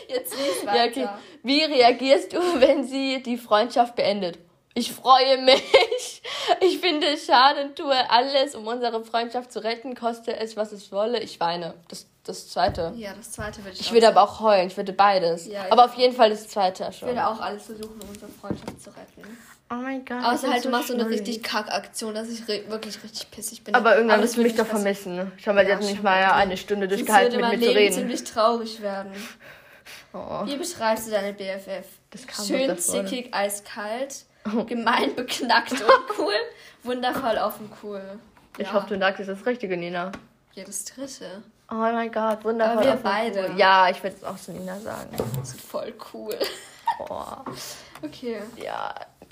Jetzt 0.08 0.34
lies 0.38 0.66
weiter. 0.66 0.76
Ja, 0.76 0.86
okay. 0.86 1.10
Wie 1.44 1.64
reagierst 1.64 2.34
du, 2.34 2.40
wenn 2.60 2.86
sie 2.86 3.22
die 3.22 3.38
Freundschaft 3.38 3.96
beendet? 3.96 4.40
Ich 4.74 4.92
freue 4.94 5.42
mich. 5.42 6.22
Ich 6.62 6.80
finde 6.80 7.08
es 7.08 7.26
schade 7.26 7.66
und 7.66 7.76
tue 7.76 8.10
alles, 8.10 8.56
um 8.56 8.66
unsere 8.66 9.04
Freundschaft 9.04 9.52
zu 9.52 9.64
retten, 9.64 9.96
koste 9.96 10.36
es, 10.36 10.56
was 10.56 10.72
es 10.72 10.92
wolle. 10.92 11.20
Ich 11.20 11.40
weine. 11.40 11.74
Das, 11.88 12.08
das 12.24 12.50
zweite. 12.50 12.94
Ja, 12.96 13.14
das 13.14 13.32
zweite 13.32 13.60
würde 13.64 13.72
ich 13.74 13.82
Ich 13.82 13.92
würde 13.92 14.08
aber 14.08 14.24
auch 14.24 14.40
heulen. 14.40 14.68
Ich 14.68 14.78
würde 14.78 14.94
beides. 14.94 15.48
Ja, 15.48 15.66
aber 15.70 15.86
auf 15.86 15.96
jeden 15.96 16.16
Fall 16.16 16.30
das 16.30 16.48
zweite 16.48 16.84
schon. 16.86 17.10
Ich 17.10 17.16
würde 17.16 17.28
auch 17.28 17.40
alles 17.40 17.66
versuchen, 17.66 18.00
um 18.02 18.10
unsere 18.10 18.32
Freundschaft 18.32 18.82
zu 18.82 18.90
retten. 18.90 19.38
Oh 19.72 19.76
mein 19.76 20.04
Gott. 20.04 20.24
Außer 20.26 20.52
halt, 20.52 20.66
du 20.66 20.70
machst 20.70 20.90
so 20.90 20.94
eine 20.94 21.08
richtig 21.08 21.42
Kack-Aktion, 21.44 22.14
dass 22.14 22.28
ich 22.28 22.46
wirklich 22.46 23.02
richtig 23.04 23.32
pissig 23.32 23.64
bin. 23.64 23.74
Aber 23.74 23.96
irgendwann 23.96 24.22
wirst 24.22 24.36
du 24.36 24.42
mich 24.42 24.56
doch 24.56 24.66
vermissen. 24.66 25.16
Ne? 25.16 25.32
Schau 25.38 25.54
mal, 25.54 25.62
ja, 25.62 25.70
die 25.70 25.76
hat 25.76 25.90
nicht 25.90 26.04
mal 26.04 26.24
eine 26.34 26.58
Stunde 26.58 26.90
durchgehalten, 26.90 27.40
mit 27.40 27.52
mir 27.52 27.58
Leben 27.58 27.72
zu 27.72 27.78
reden. 27.78 27.94
ziemlich 27.94 28.24
traurig 28.24 28.82
werden. 28.82 29.12
Oh. 30.14 30.46
Wie 30.46 30.58
beschreibst 30.58 31.08
du 31.08 31.12
deine 31.12 31.34
BFF? 31.34 31.88
Das 32.12 32.28
kam 32.28 32.46
Schön 32.46 32.78
zickig, 32.78 33.34
eiskalt, 33.34 34.26
oh. 34.46 34.66
gemein, 34.66 35.16
beknackt 35.16 35.72
und 35.72 35.82
cool, 36.18 36.34
wundervoll 36.84 37.38
offen, 37.38 37.72
cool. 37.82 38.02
Ich 38.58 38.68
ja. 38.68 38.74
hoffe, 38.74 38.94
du 38.94 39.00
sagst 39.00 39.28
das 39.28 39.46
Richtige, 39.46 39.78
Nina. 39.78 40.12
Ja, 40.54 40.66
das 40.66 40.86
dritte. 40.86 41.44
Oh 41.70 41.76
mein 41.76 42.12
Gott, 42.12 42.44
wundervoll. 42.44 42.78
Aber 42.78 42.86
wir 42.86 42.96
beide. 43.02 43.50
Cool. 43.50 43.58
Ja, 43.58 43.90
ich 43.90 44.04
würde 44.04 44.18
es 44.18 44.24
auch 44.24 44.38
zu 44.38 44.52
Nina 44.52 44.80
sagen. 44.80 45.10
Das 45.40 45.54
ist 45.54 45.62
voll 45.62 45.94
cool. 46.14 46.38
Oh. 47.00 47.26
Okay. 48.04 48.42
Ja, 48.58 48.94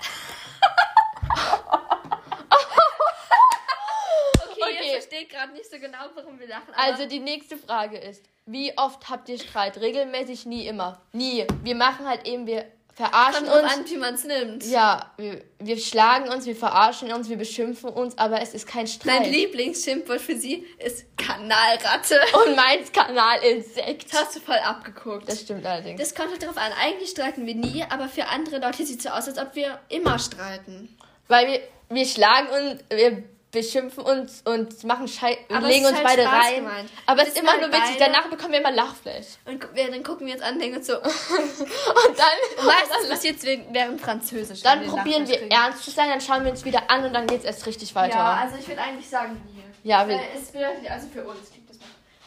okay, 4.44 4.62
okay, 4.62 4.78
ich 4.80 4.90
verstehe 4.92 5.26
gerade 5.26 5.52
nicht 5.52 5.70
so 5.70 5.78
genau, 5.78 5.98
warum 6.14 6.38
wir 6.38 6.48
lachen. 6.48 6.72
Also 6.74 7.06
die 7.06 7.20
nächste 7.20 7.56
Frage 7.56 7.98
ist, 7.98 8.24
wie 8.46 8.76
oft 8.76 9.08
habt 9.08 9.28
ihr 9.28 9.38
Streit? 9.38 9.78
Regelmäßig, 9.78 10.46
nie 10.46 10.66
immer. 10.66 11.00
Nie. 11.12 11.46
Wir 11.62 11.74
machen 11.74 12.08
halt 12.08 12.26
eben, 12.26 12.46
wir 12.46 12.66
verarschen 12.94 13.46
Kommt 13.46 13.62
uns. 13.62 13.72
an, 13.72 13.84
wie 13.88 13.96
man 13.96 14.14
es 14.14 14.24
nimmt. 14.24 14.64
Ja, 14.66 15.12
wir, 15.16 15.42
wir 15.58 15.78
schlagen 15.78 16.28
uns, 16.28 16.46
wir 16.46 16.56
verarschen 16.56 17.12
uns, 17.12 17.28
wir 17.28 17.36
beschimpfen 17.36 17.90
uns, 17.90 18.18
aber 18.18 18.40
es 18.42 18.54
ist 18.54 18.66
kein 18.66 18.86
Streit. 18.86 19.20
Mein 19.20 19.30
Lieblingsschimpfwort 19.30 20.20
für 20.20 20.36
sie 20.36 20.66
ist 20.78 21.04
Kanalratte. 21.16 22.20
Und 22.46 22.56
meins 22.56 22.92
Kanalinsekt. 22.92 24.12
Das 24.12 24.20
hast 24.20 24.36
du 24.36 24.40
voll 24.40 24.58
abgeguckt. 24.58 25.28
Das 25.28 25.40
stimmt 25.40 25.64
allerdings. 25.64 26.00
Das 26.00 26.14
kommt 26.14 26.30
halt 26.30 26.42
darauf 26.42 26.56
an. 26.56 26.72
Eigentlich 26.82 27.10
streiten 27.10 27.46
wir 27.46 27.54
nie, 27.54 27.84
aber 27.88 28.08
für 28.08 28.26
andere 28.26 28.58
Leute 28.58 28.84
sieht 28.84 28.98
es 28.98 29.04
so 29.04 29.10
aus, 29.10 29.28
als 29.28 29.38
ob 29.38 29.54
wir 29.54 29.80
immer 29.88 30.18
streiten. 30.18 30.96
Weil 31.28 31.46
wir, 31.46 31.60
wir 31.88 32.06
schlagen 32.06 32.48
und 32.48 32.84
wir 32.96 33.24
beschimpfen 33.50 34.04
uns 34.04 34.42
und 34.44 34.84
machen 34.84 35.08
Schei 35.08 35.38
und 35.48 35.62
legen 35.62 35.86
uns 35.86 35.96
halt 35.96 36.06
beide 36.06 36.22
Spaß 36.22 36.44
rein. 36.44 36.54
Gemeint. 36.56 36.90
Aber 37.06 37.22
es 37.22 37.28
ist 37.28 37.38
immer 37.38 37.56
nur 37.58 37.68
witzig. 37.68 37.96
Danach 37.98 38.28
bekommen 38.28 38.52
wir 38.52 38.60
immer 38.60 38.70
Lachfleisch. 38.70 39.26
Und 39.44 39.74
wir, 39.74 39.90
dann 39.90 40.02
gucken 40.02 40.26
wir 40.26 40.34
uns 40.34 40.42
an 40.42 40.54
und 40.54 40.60
denken 40.60 40.82
so. 40.82 40.94
und 40.98 41.04
dann. 41.04 42.66
Was 42.66 43.08
passiert 43.08 43.36
während 43.70 44.00
Französisch? 44.00 44.62
Dann 44.62 44.86
probieren 44.86 45.26
wir 45.26 45.50
ernst 45.50 45.84
zu 45.84 45.90
sein, 45.90 46.08
dann 46.08 46.20
schauen 46.20 46.44
wir 46.44 46.50
uns 46.50 46.64
wieder 46.64 46.90
an 46.90 47.04
und 47.04 47.12
dann 47.12 47.26
geht 47.26 47.40
es 47.40 47.44
erst 47.44 47.66
richtig 47.66 47.94
weiter. 47.94 48.16
Ja, 48.16 48.40
also 48.42 48.56
ich 48.56 48.68
würde 48.68 48.82
eigentlich 48.82 49.08
sagen 49.08 49.40
hier. 49.52 49.64
Ja, 49.82 50.06
wir. 50.06 50.20
Es 50.36 50.52
bedeutet 50.52 50.90
also 50.90 51.08
für 51.08 51.24
uns 51.24 51.50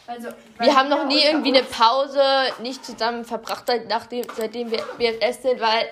also, 0.06 0.28
wir 0.58 0.76
haben 0.76 0.90
noch 0.90 1.06
nie 1.06 1.22
irgendwie 1.22 1.56
eine 1.56 1.62
Pause 1.62 2.22
nicht 2.60 2.84
zusammen 2.84 3.24
verbracht, 3.24 3.64
nachdem, 3.88 4.26
seitdem 4.36 4.70
wir 4.70 4.82
BFS 4.98 5.42
sind, 5.42 5.60
weil 5.60 5.88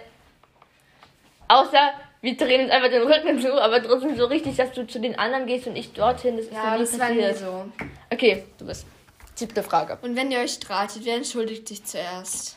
außer 1.49 1.93
wir 2.23 2.37
drehen 2.37 2.63
uns 2.63 2.71
einfach 2.71 2.89
den 2.89 3.03
Rücken 3.03 3.41
zu, 3.41 3.61
aber 3.61 3.83
trotzdem 3.83 4.17
so 4.17 4.27
richtig, 4.27 4.57
dass 4.57 4.73
du 4.73 4.87
zu 4.87 5.01
den 5.01 5.19
anderen 5.19 5.47
gehst 5.47 5.67
und 5.67 5.75
ich 5.75 5.93
dorthin. 5.93 6.37
Das 6.37 6.47
ist 6.47 6.53
ja, 6.53 6.79
das 6.79 6.99
war 6.99 7.11
nie 7.11 7.35
so. 7.35 7.67
Okay, 8.11 8.45
du 8.59 8.67
bist. 8.67 8.87
Siebte 9.35 9.63
Frage. 9.63 9.99
Und 10.03 10.15
wenn 10.15 10.31
ihr 10.31 10.39
euch 10.39 10.53
streitet, 10.53 11.05
wer 11.05 11.17
entschuldigt 11.17 11.67
sich 11.67 11.85
zuerst? 11.85 12.57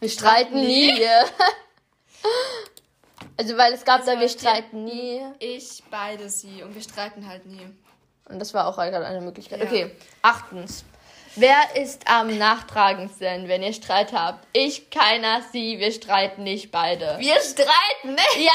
Wir 0.00 0.08
streiten 0.08 0.60
nie. 0.60 0.90
also, 3.36 3.58
weil 3.58 3.74
es 3.74 3.84
gab 3.84 4.00
also, 4.00 4.12
da, 4.12 4.20
wir 4.20 4.28
streiten 4.28 4.84
nie. 4.84 5.20
Ich, 5.38 5.82
beide 5.90 6.30
sie 6.30 6.62
und 6.62 6.74
wir 6.74 6.82
streiten 6.82 7.28
halt 7.28 7.44
nie. 7.44 7.66
Und 8.24 8.38
das 8.38 8.54
war 8.54 8.68
auch 8.68 8.76
gerade 8.76 9.04
eine 9.04 9.20
Möglichkeit. 9.20 9.60
Ja. 9.60 9.66
Okay, 9.66 9.90
achtens. 10.22 10.84
Wer 11.34 11.76
ist 11.76 12.06
am 12.08 12.36
nachtragendsten, 12.36 13.48
wenn 13.48 13.62
ihr 13.62 13.72
Streit 13.72 14.12
habt? 14.12 14.46
Ich, 14.52 14.90
keiner, 14.90 15.42
sie, 15.50 15.78
wir 15.78 15.90
streiten 15.90 16.42
nicht 16.42 16.70
beide. 16.70 17.16
Wir 17.18 17.40
streiten 17.40 18.14
nicht? 18.14 18.36
Ja! 18.36 18.52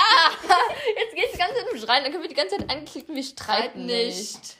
Jetzt 0.99 1.15
geht's 1.15 1.31
die 1.31 1.37
ganze 1.39 1.55
Zeit 1.55 1.71
um 1.71 1.77
Streiten, 1.79 2.03
dann 2.03 2.11
können 2.11 2.23
wir 2.23 2.29
die 2.29 2.35
ganze 2.35 2.57
Zeit 2.57 2.69
anklicken, 2.69 3.15
wir 3.15 3.23
streiten 3.23 3.85
nicht. 3.87 4.35
nicht. 4.35 4.57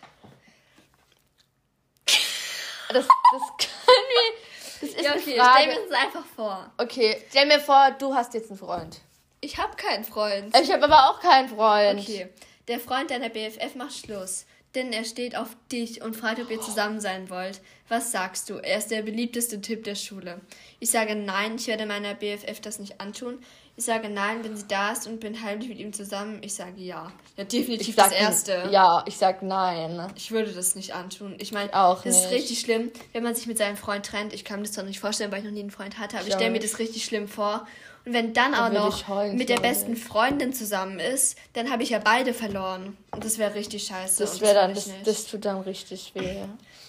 Das, 2.90 3.06
das 3.06 3.68
können 3.68 4.08
wir. 4.10 4.80
Das 4.80 4.90
ist 4.90 5.02
ja, 5.02 5.16
okay, 5.16 5.34
eine 5.34 5.44
Frage. 5.44 5.62
stell 5.62 5.68
mir 5.68 5.90
das 5.90 6.00
einfach 6.00 6.26
vor. 6.36 6.72
Okay, 6.78 7.24
stell 7.30 7.46
mir 7.46 7.60
vor, 7.60 7.92
du 8.00 8.16
hast 8.16 8.34
jetzt 8.34 8.50
einen 8.50 8.60
Freund. 8.60 9.02
Ich 9.42 9.58
habe 9.58 9.76
keinen 9.76 10.04
Freund. 10.04 10.58
Ich 10.58 10.72
habe 10.72 10.86
aber 10.86 11.12
auch 11.12 11.20
keinen 11.20 11.50
Freund. 11.50 12.00
Okay. 12.00 12.30
Der 12.68 12.80
Freund 12.80 13.12
deiner 13.12 13.30
BFF 13.30 13.76
macht 13.76 13.94
Schluss 13.94 14.46
denn 14.78 14.94
er 14.94 15.06
steht 15.06 15.36
auf 15.36 15.50
dich 15.72 16.02
und 16.02 16.16
fragt, 16.16 16.40
ob 16.40 16.52
ihr 16.52 16.62
zusammen 16.62 17.02
sein 17.02 17.30
wollt. 17.30 17.62
Was 17.90 18.12
sagst 18.12 18.50
du? 18.50 18.56
Er 18.56 18.80
ist 18.80 18.92
der 18.92 19.02
beliebteste 19.02 19.62
Typ 19.62 19.84
der 19.86 19.96
Schule. 19.96 20.42
Ich 20.80 20.92
sage 20.92 21.16
nein, 21.16 21.56
ich 21.56 21.68
werde 21.68 21.86
meiner 21.86 22.14
BFF 22.14 22.60
das 22.60 22.80
nicht 22.80 23.00
antun. 23.00 23.40
Ich 23.78 23.86
sage 23.86 24.10
nein, 24.10 24.44
wenn 24.44 24.58
sie 24.58 24.68
da 24.68 24.92
ist 24.92 25.06
und 25.08 25.20
bin 25.20 25.42
heimlich 25.44 25.70
mit 25.70 25.78
ihm 25.78 25.94
zusammen. 25.94 26.40
Ich 26.42 26.56
sage 26.56 26.82
ja. 26.82 27.12
Ja, 27.38 27.44
definitiv 27.44 27.96
das 27.96 28.12
Erste. 28.12 28.68
Ja, 28.72 29.04
ich 29.08 29.18
sage 29.18 29.46
nein. 29.46 30.12
Ich 30.16 30.32
würde 30.32 30.52
das 30.52 30.76
nicht 30.76 30.96
antun. 30.96 31.36
Ich 31.38 31.52
meine, 31.52 31.74
auch 31.74 32.04
das 32.04 32.16
nicht. 32.16 32.26
ist 32.26 32.32
richtig 32.32 32.60
schlimm, 32.60 32.92
wenn 33.14 33.24
man 33.24 33.36
sich 33.36 33.46
mit 33.46 33.60
seinem 33.60 33.78
Freund 33.78 34.06
trennt. 34.06 34.34
Ich 34.34 34.44
kann 34.44 34.60
mir 34.60 34.66
das 34.66 34.76
doch 34.76 34.84
nicht 34.84 35.00
vorstellen, 35.00 35.32
weil 35.32 35.40
ich 35.40 35.46
noch 35.46 35.52
nie 35.52 35.60
einen 35.60 35.72
Freund 35.72 36.00
hatte, 36.00 36.18
aber 36.18 36.24
ich, 36.24 36.30
ich 36.30 36.36
stelle 36.36 36.52
mir 36.52 36.60
das 36.60 36.80
richtig 36.80 37.06
schlimm 37.06 37.28
vor. 37.28 37.68
Und 38.08 38.14
wenn 38.14 38.32
dann 38.32 38.56
auch 38.56 38.72
noch 38.72 39.10
heulen, 39.10 39.36
mit 39.36 39.50
der 39.50 39.60
besten. 39.60 39.98
Freundin 39.98 40.54
zusammen 40.54 40.98
ist, 40.98 41.38
dann 41.52 41.70
habe 41.70 41.84
ich 41.84 41.90
ja 41.90 42.00
beide 42.00 42.34
verloren. 42.34 42.96
Und 43.12 43.26
das 43.26 43.38
wäre 43.38 43.54
richtig 43.54 43.84
scheiße. 43.84 44.24
Das 44.24 44.40
wäre 44.40 44.54
dann, 44.54 44.74
das, 44.74 44.90
das 45.04 45.26
tut 45.28 45.44
dann 45.44 45.60
richtig 45.60 46.14
weh. 46.16 46.38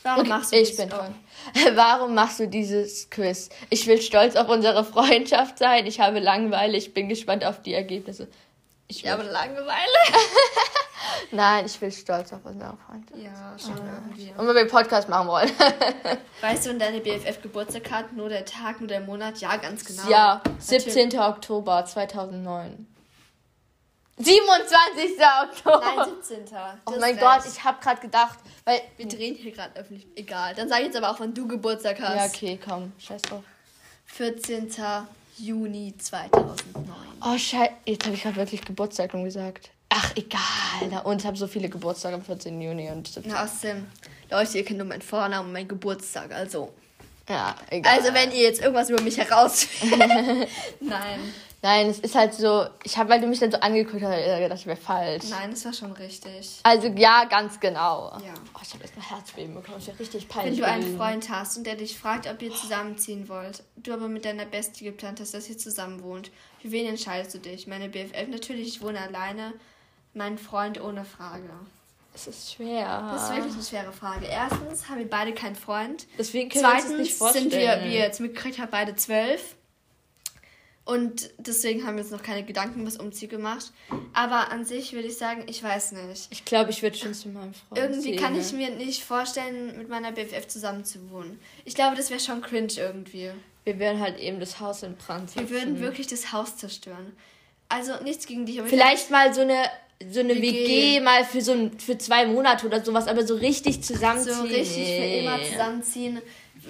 Warum 0.05 0.21
okay, 0.21 0.29
machst 0.29 0.53
du 0.53 0.57
ich 0.57 0.77
bin 0.77 0.89
dran. 0.89 1.13
Warum 1.75 2.15
machst 2.15 2.39
du 2.39 2.47
dieses 2.47 3.11
Quiz? 3.11 3.49
Ich 3.69 3.89
will 3.89 4.01
stolz 4.01 4.37
auf 4.37 4.49
unsere 4.49 4.85
Freundschaft 4.85 5.59
sein. 5.59 5.87
Ich 5.87 5.99
habe 5.99 6.21
Langeweile. 6.21 6.77
Ich 6.77 6.95
bin 6.95 7.09
gespannt 7.09 7.45
auf 7.45 7.63
die 7.63 7.75
Ergebnisse. 7.75 8.29
Ich 8.89 9.07
habe 9.07 9.23
Langeweile. 9.23 9.99
Nein, 11.31 11.67
ich 11.67 11.79
will 11.81 11.93
stolz 11.93 12.33
auf 12.33 12.41
unsere 12.45 12.77
Freunde. 12.87 13.19
Ja, 13.19 13.55
schon 13.59 13.77
irgendwie. 13.77 14.31
Und 14.31 14.47
wenn 14.47 14.55
wir 14.55 14.61
einen 14.63 14.71
Podcast 14.71 15.11
machen 15.11 15.29
wollen. 15.29 15.51
weißt 16.41 16.65
du, 16.65 16.71
wenn 16.71 16.79
deine 16.79 17.01
BFF 17.01 17.43
Geburtstag 17.43 17.91
hat, 17.91 18.13
nur 18.15 18.31
der 18.31 18.47
Tag, 18.47 18.81
nur 18.81 18.89
der 18.89 19.01
Monat? 19.01 19.39
Ja, 19.39 19.57
ganz 19.57 19.85
genau. 19.85 20.09
Ja, 20.09 20.43
17. 20.59 21.09
Natürlich. 21.09 21.21
Oktober 21.21 21.85
2009. 21.85 22.87
27. 24.17 25.17
Oktober. 25.51 25.83
Nein, 25.97 26.09
17. 26.27 26.57
Oh 26.87 26.93
mein 26.93 27.03
recht. 27.03 27.21
Gott, 27.21 27.43
ich 27.47 27.63
habe 27.63 27.81
gerade 27.81 28.01
gedacht, 28.01 28.39
weil 28.65 28.81
wir 28.97 29.07
drehen 29.07 29.35
hier 29.35 29.53
gerade 29.53 29.79
öffentlich. 29.79 30.07
Egal. 30.17 30.55
Dann 30.55 30.69
sag 30.69 30.79
ich 30.79 30.87
jetzt 30.87 30.97
aber 30.97 31.11
auch, 31.11 31.21
wann 31.21 31.35
du 31.35 31.47
Geburtstag 31.47 32.01
hast. 32.01 32.17
Ja, 32.17 32.25
okay, 32.25 32.59
komm, 32.63 32.93
scheiß 32.99 33.21
drauf. 33.23 33.45
14. 34.07 34.71
Juni 35.39 35.95
2009. 35.97 36.85
Oh, 37.23 37.39
scheiße. 37.39 37.73
Jetzt 37.85 38.05
habe 38.05 38.15
ich 38.15 38.23
gerade 38.23 38.37
wirklich 38.37 38.63
Geburtstag 38.63 39.13
gesagt. 39.13 39.71
Ach, 39.89 40.13
egal. 40.17 41.03
Und 41.05 41.21
ich 41.21 41.27
habe 41.27 41.37
so 41.37 41.47
viele 41.47 41.69
Geburtstage 41.69 42.15
am 42.15 42.23
14. 42.23 42.61
Juni 42.61 42.91
und 42.91 43.09
17. 43.09 43.33
Na, 43.33 43.45
außerdem, 43.45 43.87
Leute, 44.31 44.59
ihr 44.59 44.65
kennt 44.65 44.79
nur 44.79 44.87
meinen 44.87 45.03
Vornamen 45.03 45.47
und 45.49 45.53
meinen 45.53 45.69
Geburtstag, 45.69 46.33
also. 46.33 46.73
Ja, 47.29 47.55
egal. 47.71 47.99
Also, 47.99 48.15
wenn 48.15 48.31
ihr 48.33 48.43
jetzt 48.43 48.61
irgendwas 48.61 48.91
über 48.91 49.03
mich 49.03 49.17
herausfindet. 49.19 50.49
Nein. 50.81 51.33
Nein, 51.61 51.89
es 51.89 51.99
ist 51.99 52.15
halt 52.15 52.35
so, 52.35 52.67
ich 52.85 52.97
habe, 52.97 53.11
weil 53.11 53.21
du 53.21 53.27
mich 53.27 53.41
dann 53.41 53.51
so 53.51 53.59
angeguckt 53.59 54.01
hast, 54.01 54.41
gedacht, 54.41 54.61
ich 54.61 54.67
wäre 54.67 54.77
falsch. 54.77 55.25
Nein, 55.29 55.51
das 55.51 55.65
war 55.65 55.73
schon 55.73 55.91
richtig. 55.91 56.61
Also 56.63 56.87
ja, 56.89 57.25
ganz 57.25 57.59
genau. 57.59 58.13
Ja. 58.25 58.35
Oh, 58.55 58.61
ich 58.63 58.73
habe 58.75 58.85
jetzt 58.85 58.97
mal 58.97 59.05
Herzbeben 59.05 59.55
bekommen, 59.55 59.79
ich 59.81 59.99
richtig 59.99 60.29
peinlich. 60.29 60.61
Wenn 60.61 60.65
du 60.65 60.71
einen 60.71 60.97
Freund 60.97 61.29
hast 61.29 61.57
und 61.57 61.67
der 61.67 61.75
dich 61.75 61.99
fragt, 61.99 62.29
ob 62.29 62.41
ihr 62.43 62.55
zusammenziehen 62.55 63.29
wollt, 63.29 63.65
du 63.77 63.93
aber 63.93 64.07
mit 64.07 64.25
deiner 64.25 64.45
Bestie 64.45 64.85
geplant 64.85 65.19
hast, 65.21 65.35
dass 65.35 65.49
ihr 65.49 65.59
zusammen 65.59 66.03
wohnt, 66.05 66.31
für 66.63 66.71
wen 66.71 66.87
entscheidest 66.87 67.35
du 67.35 67.39
dich? 67.39 67.67
Meine 67.67 67.89
BFF, 67.89 68.29
natürlich, 68.29 68.69
ich 68.69 68.83
wohne 68.83 69.01
alleine, 69.01 69.53
mein 70.15 70.39
Freund 70.39 70.81
ohne 70.81 71.05
Frage. 71.05 71.51
Es 72.15 72.29
ist 72.29 72.55
schwer. 72.55 73.11
Das 73.13 73.25
ist 73.25 73.37
wirklich 73.37 73.55
eine 73.55 73.63
schwere 73.63 73.93
Frage. 73.93 74.27
Erstens 74.27 74.89
haben 74.89 74.99
wir 74.99 75.09
beide 75.09 75.33
keinen 75.35 75.55
Freund. 75.55 76.07
Deswegen 76.19 76.51
können 76.51 76.65
Zweitens 76.65 76.91
wir 76.91 76.99
uns 76.99 77.09
nicht 77.09 77.17
vorstellen. 77.17 77.51
sind 77.51 77.61
wir, 77.61 77.81
wie 77.85 77.95
ihr 77.95 78.01
jetzt 78.01 78.21
mitgekriegt 78.21 78.59
habt, 78.59 78.71
beide 78.71 78.95
zwölf. 78.97 79.55
Und 80.89 81.29
deswegen 81.37 81.87
haben 81.87 81.97
wir 81.97 82.03
jetzt 82.03 82.13
noch 82.13 82.23
keine 82.23 82.45
Gedanken 82.45 82.87
was 82.87 82.97
Umzieh 82.97 83.27
gemacht. 83.27 83.73
Aber 84.15 84.51
an 84.51 84.65
sich 84.65 84.95
würde 84.95 85.07
ich 85.07 85.19
sagen, 85.19 85.45
ich 85.47 85.63
weiß 85.63 85.93
nicht. 85.93 86.29
Ich 86.31 86.47
glaube, 86.47 86.71
ich 86.71 86.83
würde 86.83 86.97
schon 86.97 87.13
zu 87.13 87.29
meinem 87.29 87.53
Freund 87.53 87.79
Irgendwie 87.79 88.17
kann 88.17 88.35
ich 88.41 88.55
mir 88.55 88.71
nicht 88.71 89.05
vorstellen, 89.05 89.77
mit 89.77 89.91
meiner 89.91 90.13
BFF 90.13 90.49
zusammen 90.49 90.87
zu 90.87 91.11
wohnen. 91.11 91.39
Ich 91.67 91.75
glaube, 91.75 91.95
das 91.95 92.09
wäre 92.09 92.21
schon 92.21 92.41
cringe 92.41 92.73
irgendwie. 92.79 93.31
Wir 93.65 93.79
würden 93.79 94.01
halt 94.01 94.19
eben 94.19 94.41
das 94.41 94.61
Haus 94.61 94.83
in 94.83 94.97
Brand 94.97 95.29
setzen. 95.29 95.51
Wir 95.51 95.61
würden 95.61 95.81
wirklich 95.81 96.07
das 96.07 96.33
Haus 96.33 96.57
zerstören. 96.57 97.13
Also 97.69 97.93
nichts 98.03 98.27
gegen 98.27 98.47
dich. 98.47 98.59
Aber 98.59 98.71
Vielleicht 98.71 99.11
mal 99.11 99.35
so 99.35 99.43
eine 99.43 99.65
so 100.11 100.21
eine 100.21 100.37
WG. 100.37 100.41
WG, 100.41 101.01
mal 101.01 101.23
für 101.25 101.43
so 101.43 101.71
für 101.77 101.99
zwei 101.99 102.25
Monate 102.25 102.67
oder 102.67 102.83
sowas, 102.83 103.09
aber 103.09 103.27
so 103.27 103.35
richtig 103.35 103.83
zusammenziehen. 103.83 104.37
So 104.37 104.43
richtig 104.45 104.87
für 104.87 105.05
immer 105.05 105.43
zusammenziehen 105.43 106.23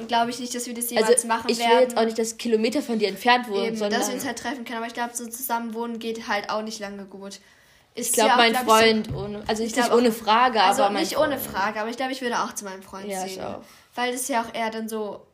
glaube 0.07 0.31
ich 0.31 0.39
nicht, 0.39 0.55
dass 0.55 0.67
wir 0.67 0.75
das 0.75 0.91
jemals 0.91 1.09
also, 1.09 1.29
machen 1.29 1.51
ich 1.51 1.59
werden. 1.59 1.71
Ich 1.71 1.77
will 1.77 1.83
jetzt 1.85 1.97
auch 1.97 2.05
nicht, 2.05 2.19
dass 2.19 2.37
Kilometer 2.37 2.83
von 2.83 2.99
dir 2.99 3.09
entfernt 3.09 3.49
wohnen, 3.49 3.65
Eben, 3.65 3.77
sondern... 3.77 4.01
dass 4.01 4.09
wir 4.09 4.15
uns 4.15 4.27
halt 4.27 4.39
treffen 4.39 4.65
können. 4.65 4.79
Aber 4.79 4.87
ich 4.87 4.95
glaube, 4.95 5.15
so 5.15 5.27
zusammen 5.27 5.75
wohnen 5.75 5.99
geht 5.99 6.29
halt 6.29 6.51
auch 6.51 6.63
nicht 6.63 6.79
lange 6.79 7.05
gut. 7.07 7.41
Ist 7.95 8.11
ich 8.11 8.13
glaube, 8.13 8.37
mein 8.37 8.53
glaub 8.53 8.65
Freund 8.67 9.09
so, 9.11 9.17
ohne... 9.17 9.43
Also 9.47 9.65
ich 9.65 9.75
nicht 9.75 9.93
ohne 9.93 10.13
Frage, 10.13 10.63
also 10.63 10.85
aber 10.85 10.99
nicht 10.99 11.19
ohne 11.19 11.39
Frage, 11.39 11.81
aber 11.81 11.91
ich 11.91 11.97
glaube, 11.97 12.13
ich 12.13 12.21
würde 12.21 12.39
auch 12.41 12.55
zu 12.55 12.65
meinem 12.65 12.83
Freund 12.83 13.09
ja, 13.09 13.21
ziehen. 13.21 13.39
Ich 13.39 13.43
auch. 13.43 13.63
Weil 13.95 14.13
das 14.13 14.29
ja 14.29 14.43
auch 14.43 14.55
eher 14.55 14.71
dann 14.71 14.89
so 14.89 15.27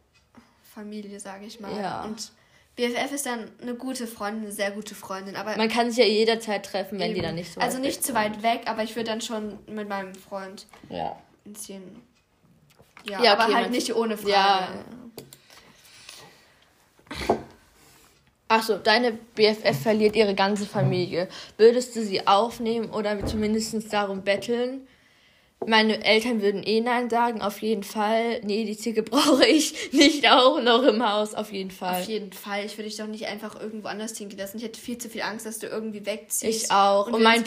Familie, 0.74 1.20
sage 1.20 1.44
ich 1.44 1.60
mal. 1.60 1.76
Ja. 1.76 2.04
Und 2.04 2.32
BFF 2.76 3.12
ist 3.12 3.26
dann 3.26 3.50
eine 3.62 3.74
gute 3.74 4.06
Freundin, 4.06 4.44
eine 4.44 4.52
sehr 4.52 4.72
gute 4.72 4.94
Freundin. 4.94 5.36
Aber 5.36 5.56
Man 5.56 5.68
kann 5.68 5.90
sich 5.90 5.98
ja 5.98 6.10
jederzeit 6.10 6.66
treffen, 6.66 6.98
wenn 6.98 7.10
eben. 7.10 7.14
die 7.14 7.20
dann 7.22 7.34
nicht 7.36 7.52
so 7.52 7.60
Also 7.60 7.78
nicht 7.78 8.02
zu 8.02 8.14
weit 8.14 8.42
weg, 8.42 8.62
aber 8.66 8.82
ich 8.82 8.96
würde 8.96 9.10
dann 9.10 9.20
schon 9.20 9.58
mit 9.66 9.88
meinem 9.88 10.14
Freund 10.14 10.66
ja. 10.88 11.16
ziehen. 11.54 12.02
Ja, 13.04 13.22
ja 13.22 13.32
aber 13.38 13.54
halt 13.54 13.70
nicht 13.70 13.94
ohne 13.94 14.16
Frage. 14.16 14.32
Ja. 14.32 14.68
Achso, 18.48 18.76
deine 18.76 19.12
BFF 19.12 19.82
verliert 19.82 20.16
ihre 20.16 20.34
ganze 20.34 20.66
Familie. 20.66 21.28
Würdest 21.56 21.96
du 21.96 22.02
sie 22.02 22.26
aufnehmen 22.26 22.90
oder 22.90 23.24
zumindest 23.26 23.92
darum 23.92 24.22
betteln, 24.22 24.86
meine 25.66 26.04
Eltern 26.04 26.42
würden 26.42 26.62
eh 26.62 26.80
Nein 26.80 27.10
sagen, 27.10 27.40
auf 27.40 27.62
jeden 27.62 27.82
Fall. 27.82 28.40
Nee, 28.42 28.64
die 28.64 28.76
Ziege 28.76 29.02
brauche 29.02 29.46
ich 29.46 29.92
nicht 29.92 30.30
auch 30.30 30.60
noch 30.60 30.82
im 30.82 31.06
Haus, 31.06 31.34
auf 31.34 31.52
jeden 31.52 31.70
Fall. 31.70 32.02
Auf 32.02 32.08
jeden 32.08 32.32
Fall. 32.32 32.64
Ich 32.64 32.76
würde 32.76 32.88
dich 32.88 32.96
doch 32.96 33.06
nicht 33.06 33.26
einfach 33.26 33.60
irgendwo 33.60 33.88
anders 33.88 34.16
hinken 34.16 34.38
lassen. 34.38 34.58
Ich 34.58 34.64
hätte 34.64 34.80
viel 34.80 34.98
zu 34.98 35.08
viel 35.08 35.22
Angst, 35.22 35.46
dass 35.46 35.58
du 35.58 35.66
irgendwie 35.66 36.04
wegziehst. 36.04 36.64
Ich 36.64 36.70
auch. 36.70 37.06
Und, 37.06 37.14
und 37.14 37.22
mein 37.22 37.44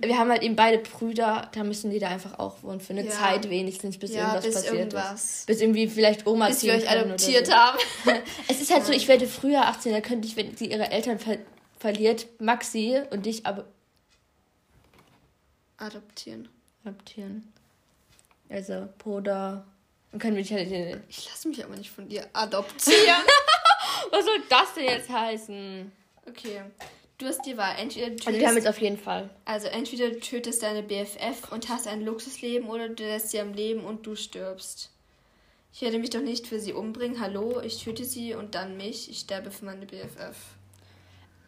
wir 0.00 0.18
haben 0.18 0.30
halt 0.30 0.42
eben 0.42 0.56
beide 0.56 0.78
Brüder, 0.78 1.50
da 1.54 1.64
müssen 1.64 1.90
die 1.90 1.98
da 1.98 2.08
einfach 2.08 2.38
auch 2.38 2.62
wohnen. 2.62 2.80
Für 2.80 2.92
eine 2.92 3.04
ja. 3.04 3.10
Zeit 3.10 3.48
wenigstens, 3.50 3.98
bis 3.98 4.14
ja, 4.14 4.20
irgendwas 4.20 4.44
bis 4.44 4.54
passiert 4.54 4.74
irgendwas. 4.74 5.24
ist. 5.24 5.46
Bis 5.46 5.60
irgendwie 5.60 5.88
vielleicht 5.88 6.26
Oma 6.26 6.48
bis 6.48 6.62
wir 6.62 6.74
euch 6.74 6.88
adoptiert 6.88 7.46
so. 7.46 7.52
haben. 7.52 7.78
es 8.48 8.60
ist 8.60 8.72
halt 8.72 8.84
so, 8.86 8.92
ich 8.92 9.08
werde 9.08 9.26
früher 9.26 9.66
18, 9.66 9.92
da 9.92 10.00
könnte 10.00 10.26
ich, 10.26 10.36
wenn 10.36 10.56
sie 10.56 10.66
ihre 10.66 10.90
Eltern 10.90 11.18
ver 11.18 11.38
verliert, 11.78 12.26
Maxi 12.38 13.00
und 13.10 13.24
dich 13.24 13.46
aber 13.46 13.64
adoptieren 15.78 16.50
adoptieren. 16.84 17.52
Also 18.48 18.88
Bruder. 18.98 19.64
Dann 20.10 20.20
können 20.20 20.36
wir 20.36 20.42
dich 20.42 20.52
halt. 20.52 21.02
Ich 21.08 21.28
lasse 21.28 21.48
mich 21.48 21.64
aber 21.64 21.76
nicht 21.76 21.90
von 21.90 22.08
dir 22.08 22.26
adoptieren. 22.32 23.22
Was 24.10 24.24
soll 24.24 24.42
das 24.48 24.74
denn 24.74 24.84
jetzt 24.84 25.08
heißen? 25.08 25.92
Okay. 26.26 26.62
Du 27.18 27.26
hast 27.26 27.42
die 27.42 27.56
Wahl. 27.56 27.76
Entweder 27.78 28.06
du 28.08 28.16
tötest, 28.16 28.28
also 28.28 28.40
wir 28.40 28.48
haben 28.48 28.56
jetzt 28.56 28.68
auf 28.68 28.80
jeden 28.80 28.98
Fall. 28.98 29.28
Also 29.44 29.68
entweder 29.68 30.08
du 30.08 30.20
tötest 30.20 30.62
deine 30.62 30.82
BFF 30.82 31.52
und 31.52 31.68
hast 31.68 31.86
ein 31.86 32.04
Luxusleben 32.04 32.68
oder 32.68 32.88
du 32.88 33.04
lässt 33.04 33.30
sie 33.30 33.40
am 33.40 33.52
Leben 33.52 33.84
und 33.84 34.06
du 34.06 34.16
stirbst. 34.16 34.90
Ich 35.72 35.82
werde 35.82 35.98
mich 35.98 36.10
doch 36.10 36.20
nicht 36.20 36.46
für 36.46 36.58
sie 36.58 36.72
umbringen. 36.72 37.20
Hallo, 37.20 37.60
ich 37.60 37.82
töte 37.84 38.04
sie 38.04 38.34
und 38.34 38.54
dann 38.54 38.76
mich. 38.76 39.10
Ich 39.10 39.20
sterbe 39.20 39.50
für 39.50 39.66
meine 39.66 39.86
BFF. 39.86 40.36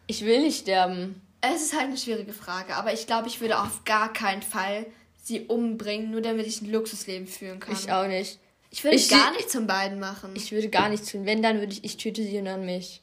Ich 0.07 0.23
will 0.23 0.41
nicht 0.41 0.59
sterben. 0.59 1.21
Es 1.41 1.63
ist 1.63 1.73
halt 1.73 1.87
eine 1.87 1.97
schwierige 1.97 2.33
Frage, 2.33 2.75
aber 2.75 2.93
ich 2.93 3.05
glaube, 3.05 3.27
ich 3.27 3.41
würde 3.41 3.59
auf 3.59 3.83
gar 3.83 4.13
keinen 4.13 4.41
Fall 4.41 4.85
sie 5.23 5.45
umbringen, 5.47 6.11
nur 6.11 6.21
damit 6.21 6.45
ich 6.45 6.61
ein 6.61 6.71
Luxusleben 6.71 7.27
führen 7.27 7.59
kann. 7.59 7.73
Ich 7.73 7.91
auch 7.91 8.05
nicht. 8.05 8.39
Ich 8.69 8.83
würde 8.83 8.97
ich 8.97 9.09
gar 9.09 9.31
nichts 9.31 9.53
von 9.53 9.67
beiden 9.67 9.99
machen. 9.99 10.35
Ich 10.35 10.51
würde 10.51 10.69
gar 10.69 10.89
nichts 10.89 11.11
tun. 11.11 11.25
Wenn, 11.25 11.41
dann 11.41 11.59
würde 11.59 11.71
ich, 11.71 11.83
ich 11.83 11.97
töte 11.97 12.23
sie 12.23 12.37
und 12.37 12.45
dann 12.45 12.65
mich. 12.65 13.01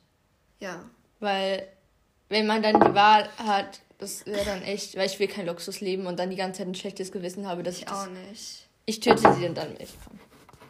Ja. 0.59 0.85
Weil, 1.19 1.67
wenn 2.29 2.47
man 2.47 2.63
dann 2.63 2.79
die 2.79 2.95
Wahl 2.95 3.29
hat, 3.39 3.81
das 3.99 4.27
wäre 4.27 4.45
dann 4.45 4.63
echt, 4.63 4.97
weil 4.97 5.07
ich 5.07 5.19
will 5.19 5.29
kein 5.29 5.47
Luxusleben 5.47 6.07
und 6.07 6.19
dann 6.19 6.31
die 6.31 6.37
ganze 6.37 6.59
Zeit 6.59 6.69
ein 6.69 6.75
schlechtes 6.75 7.13
Gewissen 7.13 7.47
habe, 7.47 7.63
dass 7.63 7.77
ich. 7.77 7.83
Ich 7.83 7.89
auch 7.89 8.07
nicht. 8.07 8.69
Ich 8.87 9.01
töte 9.01 9.33
sie 9.35 9.47
und 9.47 9.57
dann 9.57 9.73
mich. 9.75 9.91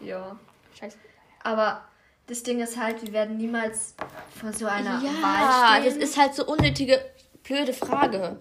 Ja. 0.01 0.39
Scheiße. 0.79 0.99
Aber 1.43 1.85
das 2.27 2.43
Ding 2.43 2.61
ist 2.61 2.77
halt, 2.77 3.03
wir 3.03 3.13
werden 3.13 3.37
niemals 3.39 3.95
vor 4.39 4.53
so 4.53 4.67
einer 4.67 5.03
ja, 5.03 5.23
Wahl 5.23 5.81
stehen. 5.81 5.85
Ja, 5.85 5.85
das 5.85 5.97
ist 5.97 6.17
halt 6.17 6.35
so 6.35 6.47
unnötige, 6.47 7.05
blöde 7.43 7.73
Frage. 7.73 8.39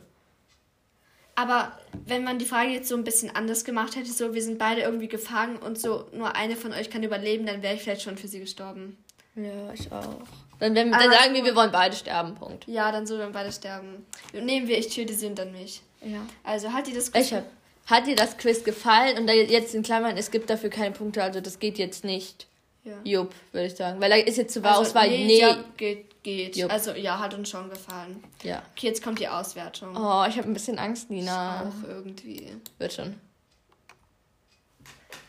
Aber 1.39 1.71
wenn 2.05 2.25
man 2.25 2.37
die 2.37 2.45
Frage 2.45 2.71
jetzt 2.71 2.89
so 2.89 2.95
ein 2.95 3.05
bisschen 3.05 3.33
anders 3.33 3.63
gemacht 3.63 3.95
hätte, 3.95 4.11
so 4.11 4.33
wir 4.33 4.43
sind 4.43 4.57
beide 4.57 4.81
irgendwie 4.81 5.07
gefangen 5.07 5.55
und 5.55 5.79
so 5.79 6.05
nur 6.11 6.35
eine 6.35 6.57
von 6.57 6.73
euch 6.73 6.89
kann 6.89 7.01
überleben, 7.01 7.45
dann 7.45 7.61
wäre 7.61 7.75
ich 7.75 7.81
vielleicht 7.81 8.01
schon 8.01 8.17
für 8.17 8.27
sie 8.27 8.41
gestorben. 8.41 8.97
Ja, 9.35 9.73
ich 9.73 9.89
auch. 9.89 10.19
Dann, 10.59 10.75
wenn, 10.75 10.91
dann 10.91 11.11
sagen 11.11 11.33
wir, 11.33 11.45
wir 11.45 11.55
wollen 11.55 11.71
beide 11.71 11.95
sterben, 11.95 12.35
Punkt. 12.35 12.67
Ja, 12.67 12.91
dann 12.91 13.07
sollen 13.07 13.21
wir 13.21 13.29
beide 13.29 13.53
sterben. 13.53 14.05
Nehmen 14.33 14.67
wir, 14.67 14.77
ich 14.77 14.93
töte 14.93 15.13
sie 15.13 15.27
und 15.27 15.39
dann 15.39 15.53
mich. 15.53 15.81
Ja. 16.01 16.25
Also 16.43 16.73
hat 16.73 16.87
dir 16.87 16.95
das 16.95 17.09
Quiz, 17.09 17.31
hab, 17.31 17.45
hat 17.85 18.05
dir 18.05 18.17
das 18.17 18.37
Quiz 18.37 18.65
gefallen? 18.65 19.17
Und 19.17 19.27
da 19.27 19.31
jetzt 19.31 19.73
in 19.73 19.81
Klammern, 19.81 20.17
es 20.17 20.31
gibt 20.31 20.49
dafür 20.49 20.69
keine 20.69 20.91
Punkte, 20.91 21.23
also 21.23 21.39
das 21.39 21.59
geht 21.59 21.77
jetzt 21.77 22.03
nicht. 22.03 22.47
Ja. 22.89 22.97
Jupp, 23.03 23.33
würde 23.51 23.67
ich 23.67 23.75
sagen. 23.75 24.01
Weil 24.01 24.09
da 24.09 24.15
ist 24.15 24.37
jetzt 24.37 24.53
zur 24.53 24.65
also, 24.65 24.81
Auswahl. 24.81 25.09
Nee, 25.09 25.25
nee. 25.25 25.39
Ja, 25.39 25.63
geht, 25.77 26.23
geht. 26.23 26.55
Jupp. 26.55 26.71
Also 26.71 26.91
ja, 26.93 27.19
hat 27.19 27.33
uns 27.33 27.49
schon 27.49 27.69
gefallen. 27.69 28.23
Ja. 28.43 28.63
Okay, 28.71 28.87
jetzt 28.87 29.03
kommt 29.03 29.19
die 29.19 29.27
Auswertung. 29.27 29.95
Oh, 29.95 30.25
ich 30.27 30.37
habe 30.37 30.47
ein 30.47 30.53
bisschen 30.53 30.79
Angst, 30.79 31.09
Nina. 31.09 31.63
Ich 31.69 31.85
auch 31.85 31.89
irgendwie. 31.89 32.55
Wird 32.77 32.93
schon. 32.93 33.15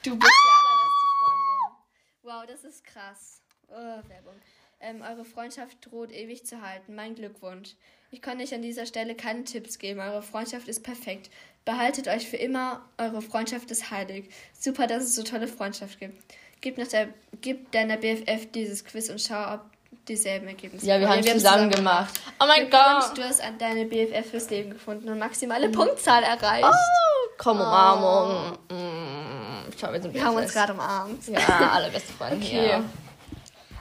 Du 0.02 0.16
bist 0.18 0.30
ah! 0.30 0.46
die 0.46 0.58
allerbeste 0.58 1.06
Freundin. 1.18 1.76
Wow, 2.22 2.46
das 2.46 2.64
ist 2.64 2.84
krass. 2.84 3.42
Oh, 3.68 4.08
Werbung. 4.08 4.34
Ähm, 4.80 5.02
eure 5.02 5.26
Freundschaft 5.26 5.76
droht 5.82 6.10
ewig 6.10 6.46
zu 6.46 6.62
halten. 6.62 6.94
Mein 6.94 7.14
Glückwunsch. 7.14 7.74
Ich 8.10 8.22
kann 8.22 8.40
euch 8.40 8.54
an 8.54 8.62
dieser 8.62 8.86
Stelle 8.86 9.14
keine 9.14 9.44
Tipps 9.44 9.78
geben. 9.78 10.00
Eure 10.00 10.22
Freundschaft 10.22 10.68
ist 10.68 10.82
perfekt. 10.82 11.30
Behaltet 11.64 12.08
euch 12.08 12.28
für 12.28 12.38
immer. 12.38 12.88
Eure 12.96 13.20
Freundschaft 13.22 13.70
ist 13.70 13.90
heilig. 13.90 14.30
Super, 14.58 14.86
dass 14.86 15.04
es 15.04 15.14
so 15.14 15.22
tolle 15.22 15.46
Freundschaft 15.46 16.00
gibt. 16.00 16.34
Gib, 16.60 16.76
nach 16.76 16.88
der, 16.88 17.08
gib 17.40 17.72
deiner 17.72 17.96
BFF 17.96 18.50
dieses 18.52 18.84
Quiz 18.84 19.08
und 19.08 19.20
schau, 19.20 19.54
ob 19.54 19.60
dieselben 20.06 20.48
Ergebnisse 20.48 20.86
Ja, 20.86 21.00
wir 21.00 21.08
haben 21.08 21.20
es 21.20 21.32
zusammen 21.32 21.70
gemacht. 21.70 22.20
Oh 22.38 22.44
mein 22.46 22.68
Gott. 22.68 23.16
Du 23.16 23.22
hast 23.22 23.42
deine 23.58 23.86
BFF 23.86 24.30
fürs 24.30 24.50
Leben 24.50 24.70
gefunden 24.70 25.08
und 25.08 25.18
maximale 25.18 25.68
mhm. 25.68 25.72
Punktzahl 25.72 26.22
erreicht. 26.22 26.64
Oh, 26.64 27.28
komm, 27.38 27.60
Umarmung. 27.60 28.58
Oh. 28.70 28.74
Mm, 28.74 29.72
schau, 29.78 29.92
wir, 29.92 30.12
wir 30.12 30.24
haben 30.24 30.36
uns 30.36 30.52
gerade 30.52 30.72
umarmt. 30.72 31.26
Ja, 31.28 31.38
alle 31.72 31.90
beste 31.90 32.12
Freunde 32.12 32.36
okay. 32.36 32.46
hier. 32.46 32.84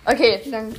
Okay. 0.06 0.42
Dann, 0.50 0.76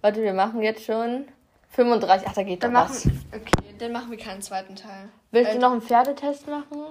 warte, 0.00 0.22
wir 0.22 0.32
machen 0.32 0.62
jetzt 0.62 0.84
schon 0.84 1.26
35. 1.72 2.26
Ach, 2.28 2.34
da 2.34 2.42
geht 2.42 2.62
dann 2.62 2.72
doch 2.72 2.80
machen, 2.80 3.22
was. 3.30 3.40
Okay, 3.40 3.74
dann 3.78 3.92
machen 3.92 4.10
wir 4.10 4.18
keinen 4.18 4.40
zweiten 4.40 4.76
Teil. 4.76 5.08
Willst 5.30 5.50
äh, 5.50 5.54
du 5.54 5.60
noch 5.60 5.72
einen 5.72 5.82
Pferdetest 5.82 6.46
machen? 6.46 6.86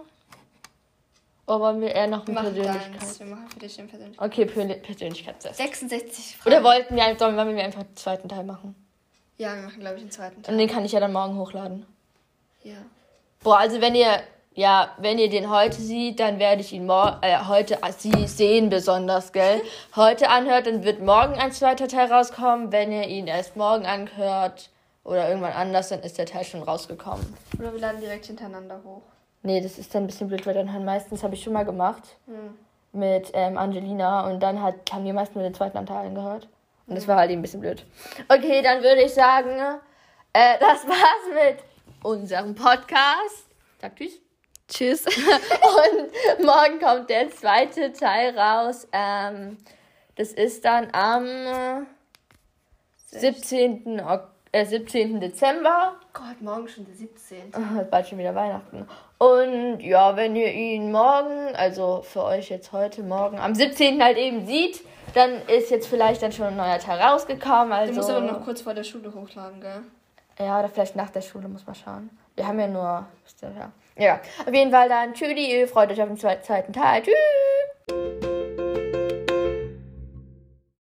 Oder 1.46 1.60
wollen 1.60 1.82
wir 1.82 1.94
eher 1.94 2.08
noch 2.08 2.26
einen 2.26 2.36
Persönlichkeitstest? 2.36 3.20
Wir 3.20 3.28
machen 3.28 3.50
für 3.50 3.60
dich 3.60 3.76
den 3.76 3.88
Persönlichkeitstest. 3.88 4.48
Okay, 4.48 4.78
Persönlichkeitstest. 4.78 5.58
66 5.58 6.38
Fragen. 6.38 6.56
Oder 6.56 6.64
wollten 6.64 6.96
wir, 6.96 7.16
sollen 7.20 7.36
wir 7.36 7.64
einfach 7.64 7.82
einen 7.82 7.96
zweiten 7.96 8.30
Teil 8.30 8.46
machen? 8.46 8.76
Ja, 9.38 9.56
wir 9.56 9.64
machen, 9.64 9.80
glaube 9.80 9.96
ich, 9.96 10.02
einen 10.04 10.12
zweiten 10.12 10.42
Teil. 10.42 10.54
Und 10.54 10.60
den 10.60 10.70
kann 10.70 10.86
ich 10.86 10.94
ja 10.94 11.02
dann 11.02 11.12
morgen 11.12 11.38
hochladen. 11.38 11.86
Ja. 12.64 12.78
Boah, 13.44 13.58
also 13.58 13.82
wenn 13.82 13.94
ihr, 13.94 14.22
ja, 14.54 14.96
wenn 15.00 15.20
ihr 15.20 15.30
den 15.30 15.50
heute 15.50 15.82
seht, 15.82 16.22
dann 16.22 16.40
werde 16.40 16.62
ich 16.62 16.72
ihn 16.72 16.86
morgen, 16.86 17.18
äh, 17.22 17.38
heute, 17.46 17.76
äh, 17.84 17.92
sie 17.92 18.26
sehen 18.28 18.70
besonders, 18.70 19.34
gell? 19.34 19.62
heute 19.98 20.30
anhört, 20.30 20.68
dann 20.68 20.86
wird 20.86 21.02
morgen 21.02 21.34
ein 21.34 21.52
zweiter 21.52 21.90
Teil 21.90 22.10
rauskommen. 22.10 22.72
Wenn 22.72 22.94
ihr 22.94 23.06
ihn 23.08 23.28
erst 23.28 23.58
morgen 23.58 23.86
anhört 23.86 24.70
oder 25.04 25.28
irgendwann 25.28 25.54
anders, 25.54 25.90
dann 25.90 26.00
ist 26.04 26.18
der 26.18 26.26
Teil 26.26 26.46
schon 26.46 26.64
rausgekommen. 26.64 27.36
Oder 27.60 27.74
wir 27.74 27.82
laden 27.82 28.00
direkt 28.00 28.28
hintereinander 28.28 28.82
hoch. 28.86 29.02
Nee, 29.44 29.60
das 29.60 29.78
ist 29.78 29.94
dann 29.94 30.04
ein 30.04 30.08
bisschen 30.08 30.30
blöd, 30.30 30.46
weil 30.48 30.54
dann 30.54 30.72
halt 30.72 30.84
meistens 30.84 31.22
habe 31.22 31.36
ich 31.36 31.44
schon 31.44 31.52
mal 31.52 31.66
gemacht 31.66 32.16
hm. 32.26 32.58
mit 32.94 33.30
ähm, 33.34 33.58
Angelina 33.58 34.30
und 34.30 34.42
dann 34.42 34.62
hat, 34.62 34.76
haben 34.92 35.04
die 35.04 35.12
meisten 35.12 35.38
nur 35.38 35.44
den 35.44 35.54
zweiten 35.54 35.78
Anteil 35.78 36.08
angehört. 36.08 36.48
Und 36.88 36.96
das 36.96 37.04
hm. 37.04 37.10
war 37.10 37.18
halt 37.18 37.30
eben 37.30 37.40
ein 37.40 37.42
bisschen 37.42 37.60
blöd. 37.60 37.86
Okay, 38.30 38.62
dann 38.62 38.82
würde 38.82 39.04
ich 39.04 39.14
sagen, 39.14 39.50
äh, 40.32 40.58
das 40.60 40.88
war's 40.88 41.34
mit 41.34 41.64
unserem 42.04 42.56
Podcast. 42.56 43.50
Sag 43.82 43.98
tschüss. 43.98 44.20
Tschüss. 44.70 45.06
und 45.06 46.46
morgen 46.46 46.80
kommt 46.80 47.10
der 47.10 47.30
zweite 47.30 47.92
Teil 47.92 48.38
raus. 48.40 48.88
Ähm, 48.94 49.58
das 50.16 50.32
ist 50.32 50.64
dann 50.64 50.88
am 50.94 51.86
17. 53.08 54.00
Oktober 54.00 54.34
äh, 54.54 54.66
17. 54.66 55.20
Dezember. 55.20 55.96
Gott, 56.14 56.40
morgen 56.42 56.68
schon 56.68 56.86
der 56.86 56.94
17. 56.96 57.52
bald 57.90 58.08
schon 58.08 58.20
wieder 58.20 58.36
Weihnachten. 58.36 58.88
Und 59.18 59.80
ja, 59.80 60.16
wenn 60.16 60.36
ihr 60.36 60.52
ihn 60.52 60.92
morgen, 60.92 61.56
also 61.56 62.02
für 62.04 62.24
euch 62.24 62.50
jetzt 62.50 62.72
heute, 62.72 63.04
morgen, 63.04 63.40
am 63.40 63.56
17. 63.56 64.04
halt 64.04 64.18
eben 64.18 64.46
sieht, 64.46 64.82
dann 65.14 65.42
ist 65.48 65.70
jetzt 65.70 65.88
vielleicht 65.88 66.22
dann 66.22 66.32
schon 66.32 66.48
ein 66.48 66.56
neuer 66.58 66.80
Teil 66.80 67.00
rausgekommen. 67.00 67.72
Also, 67.72 67.94
du 67.94 67.98
musst 67.98 68.10
aber 68.10 68.22
noch 68.22 68.44
kurz 68.44 68.62
vor 68.62 68.74
der 68.74 68.84
Schule 68.84 69.14
hochladen, 69.14 69.62
gell? 69.62 69.82
Ja, 70.40 70.60
oder 70.60 70.70
vielleicht 70.70 70.96
nach 70.96 71.12
der 71.12 71.22
Schule, 71.22 71.48
muss 71.48 71.66
man 71.66 71.76
schauen. 71.76 72.10
Wir 72.36 72.48
haben 72.48 72.60
ja 72.60 72.68
nur. 72.68 73.06
Ja, 73.42 73.72
ja. 73.98 74.20
auf 74.46 74.54
jeden 74.54 74.72
Fall 74.72 74.90
dann. 74.90 75.14
Tschüss, 75.14 75.70
freut 75.70 75.92
euch 75.92 76.02
auf 76.02 76.08
den 76.08 76.18
zweiten 76.18 76.74
Teil. 76.74 77.04
Tschüss! 77.04 78.23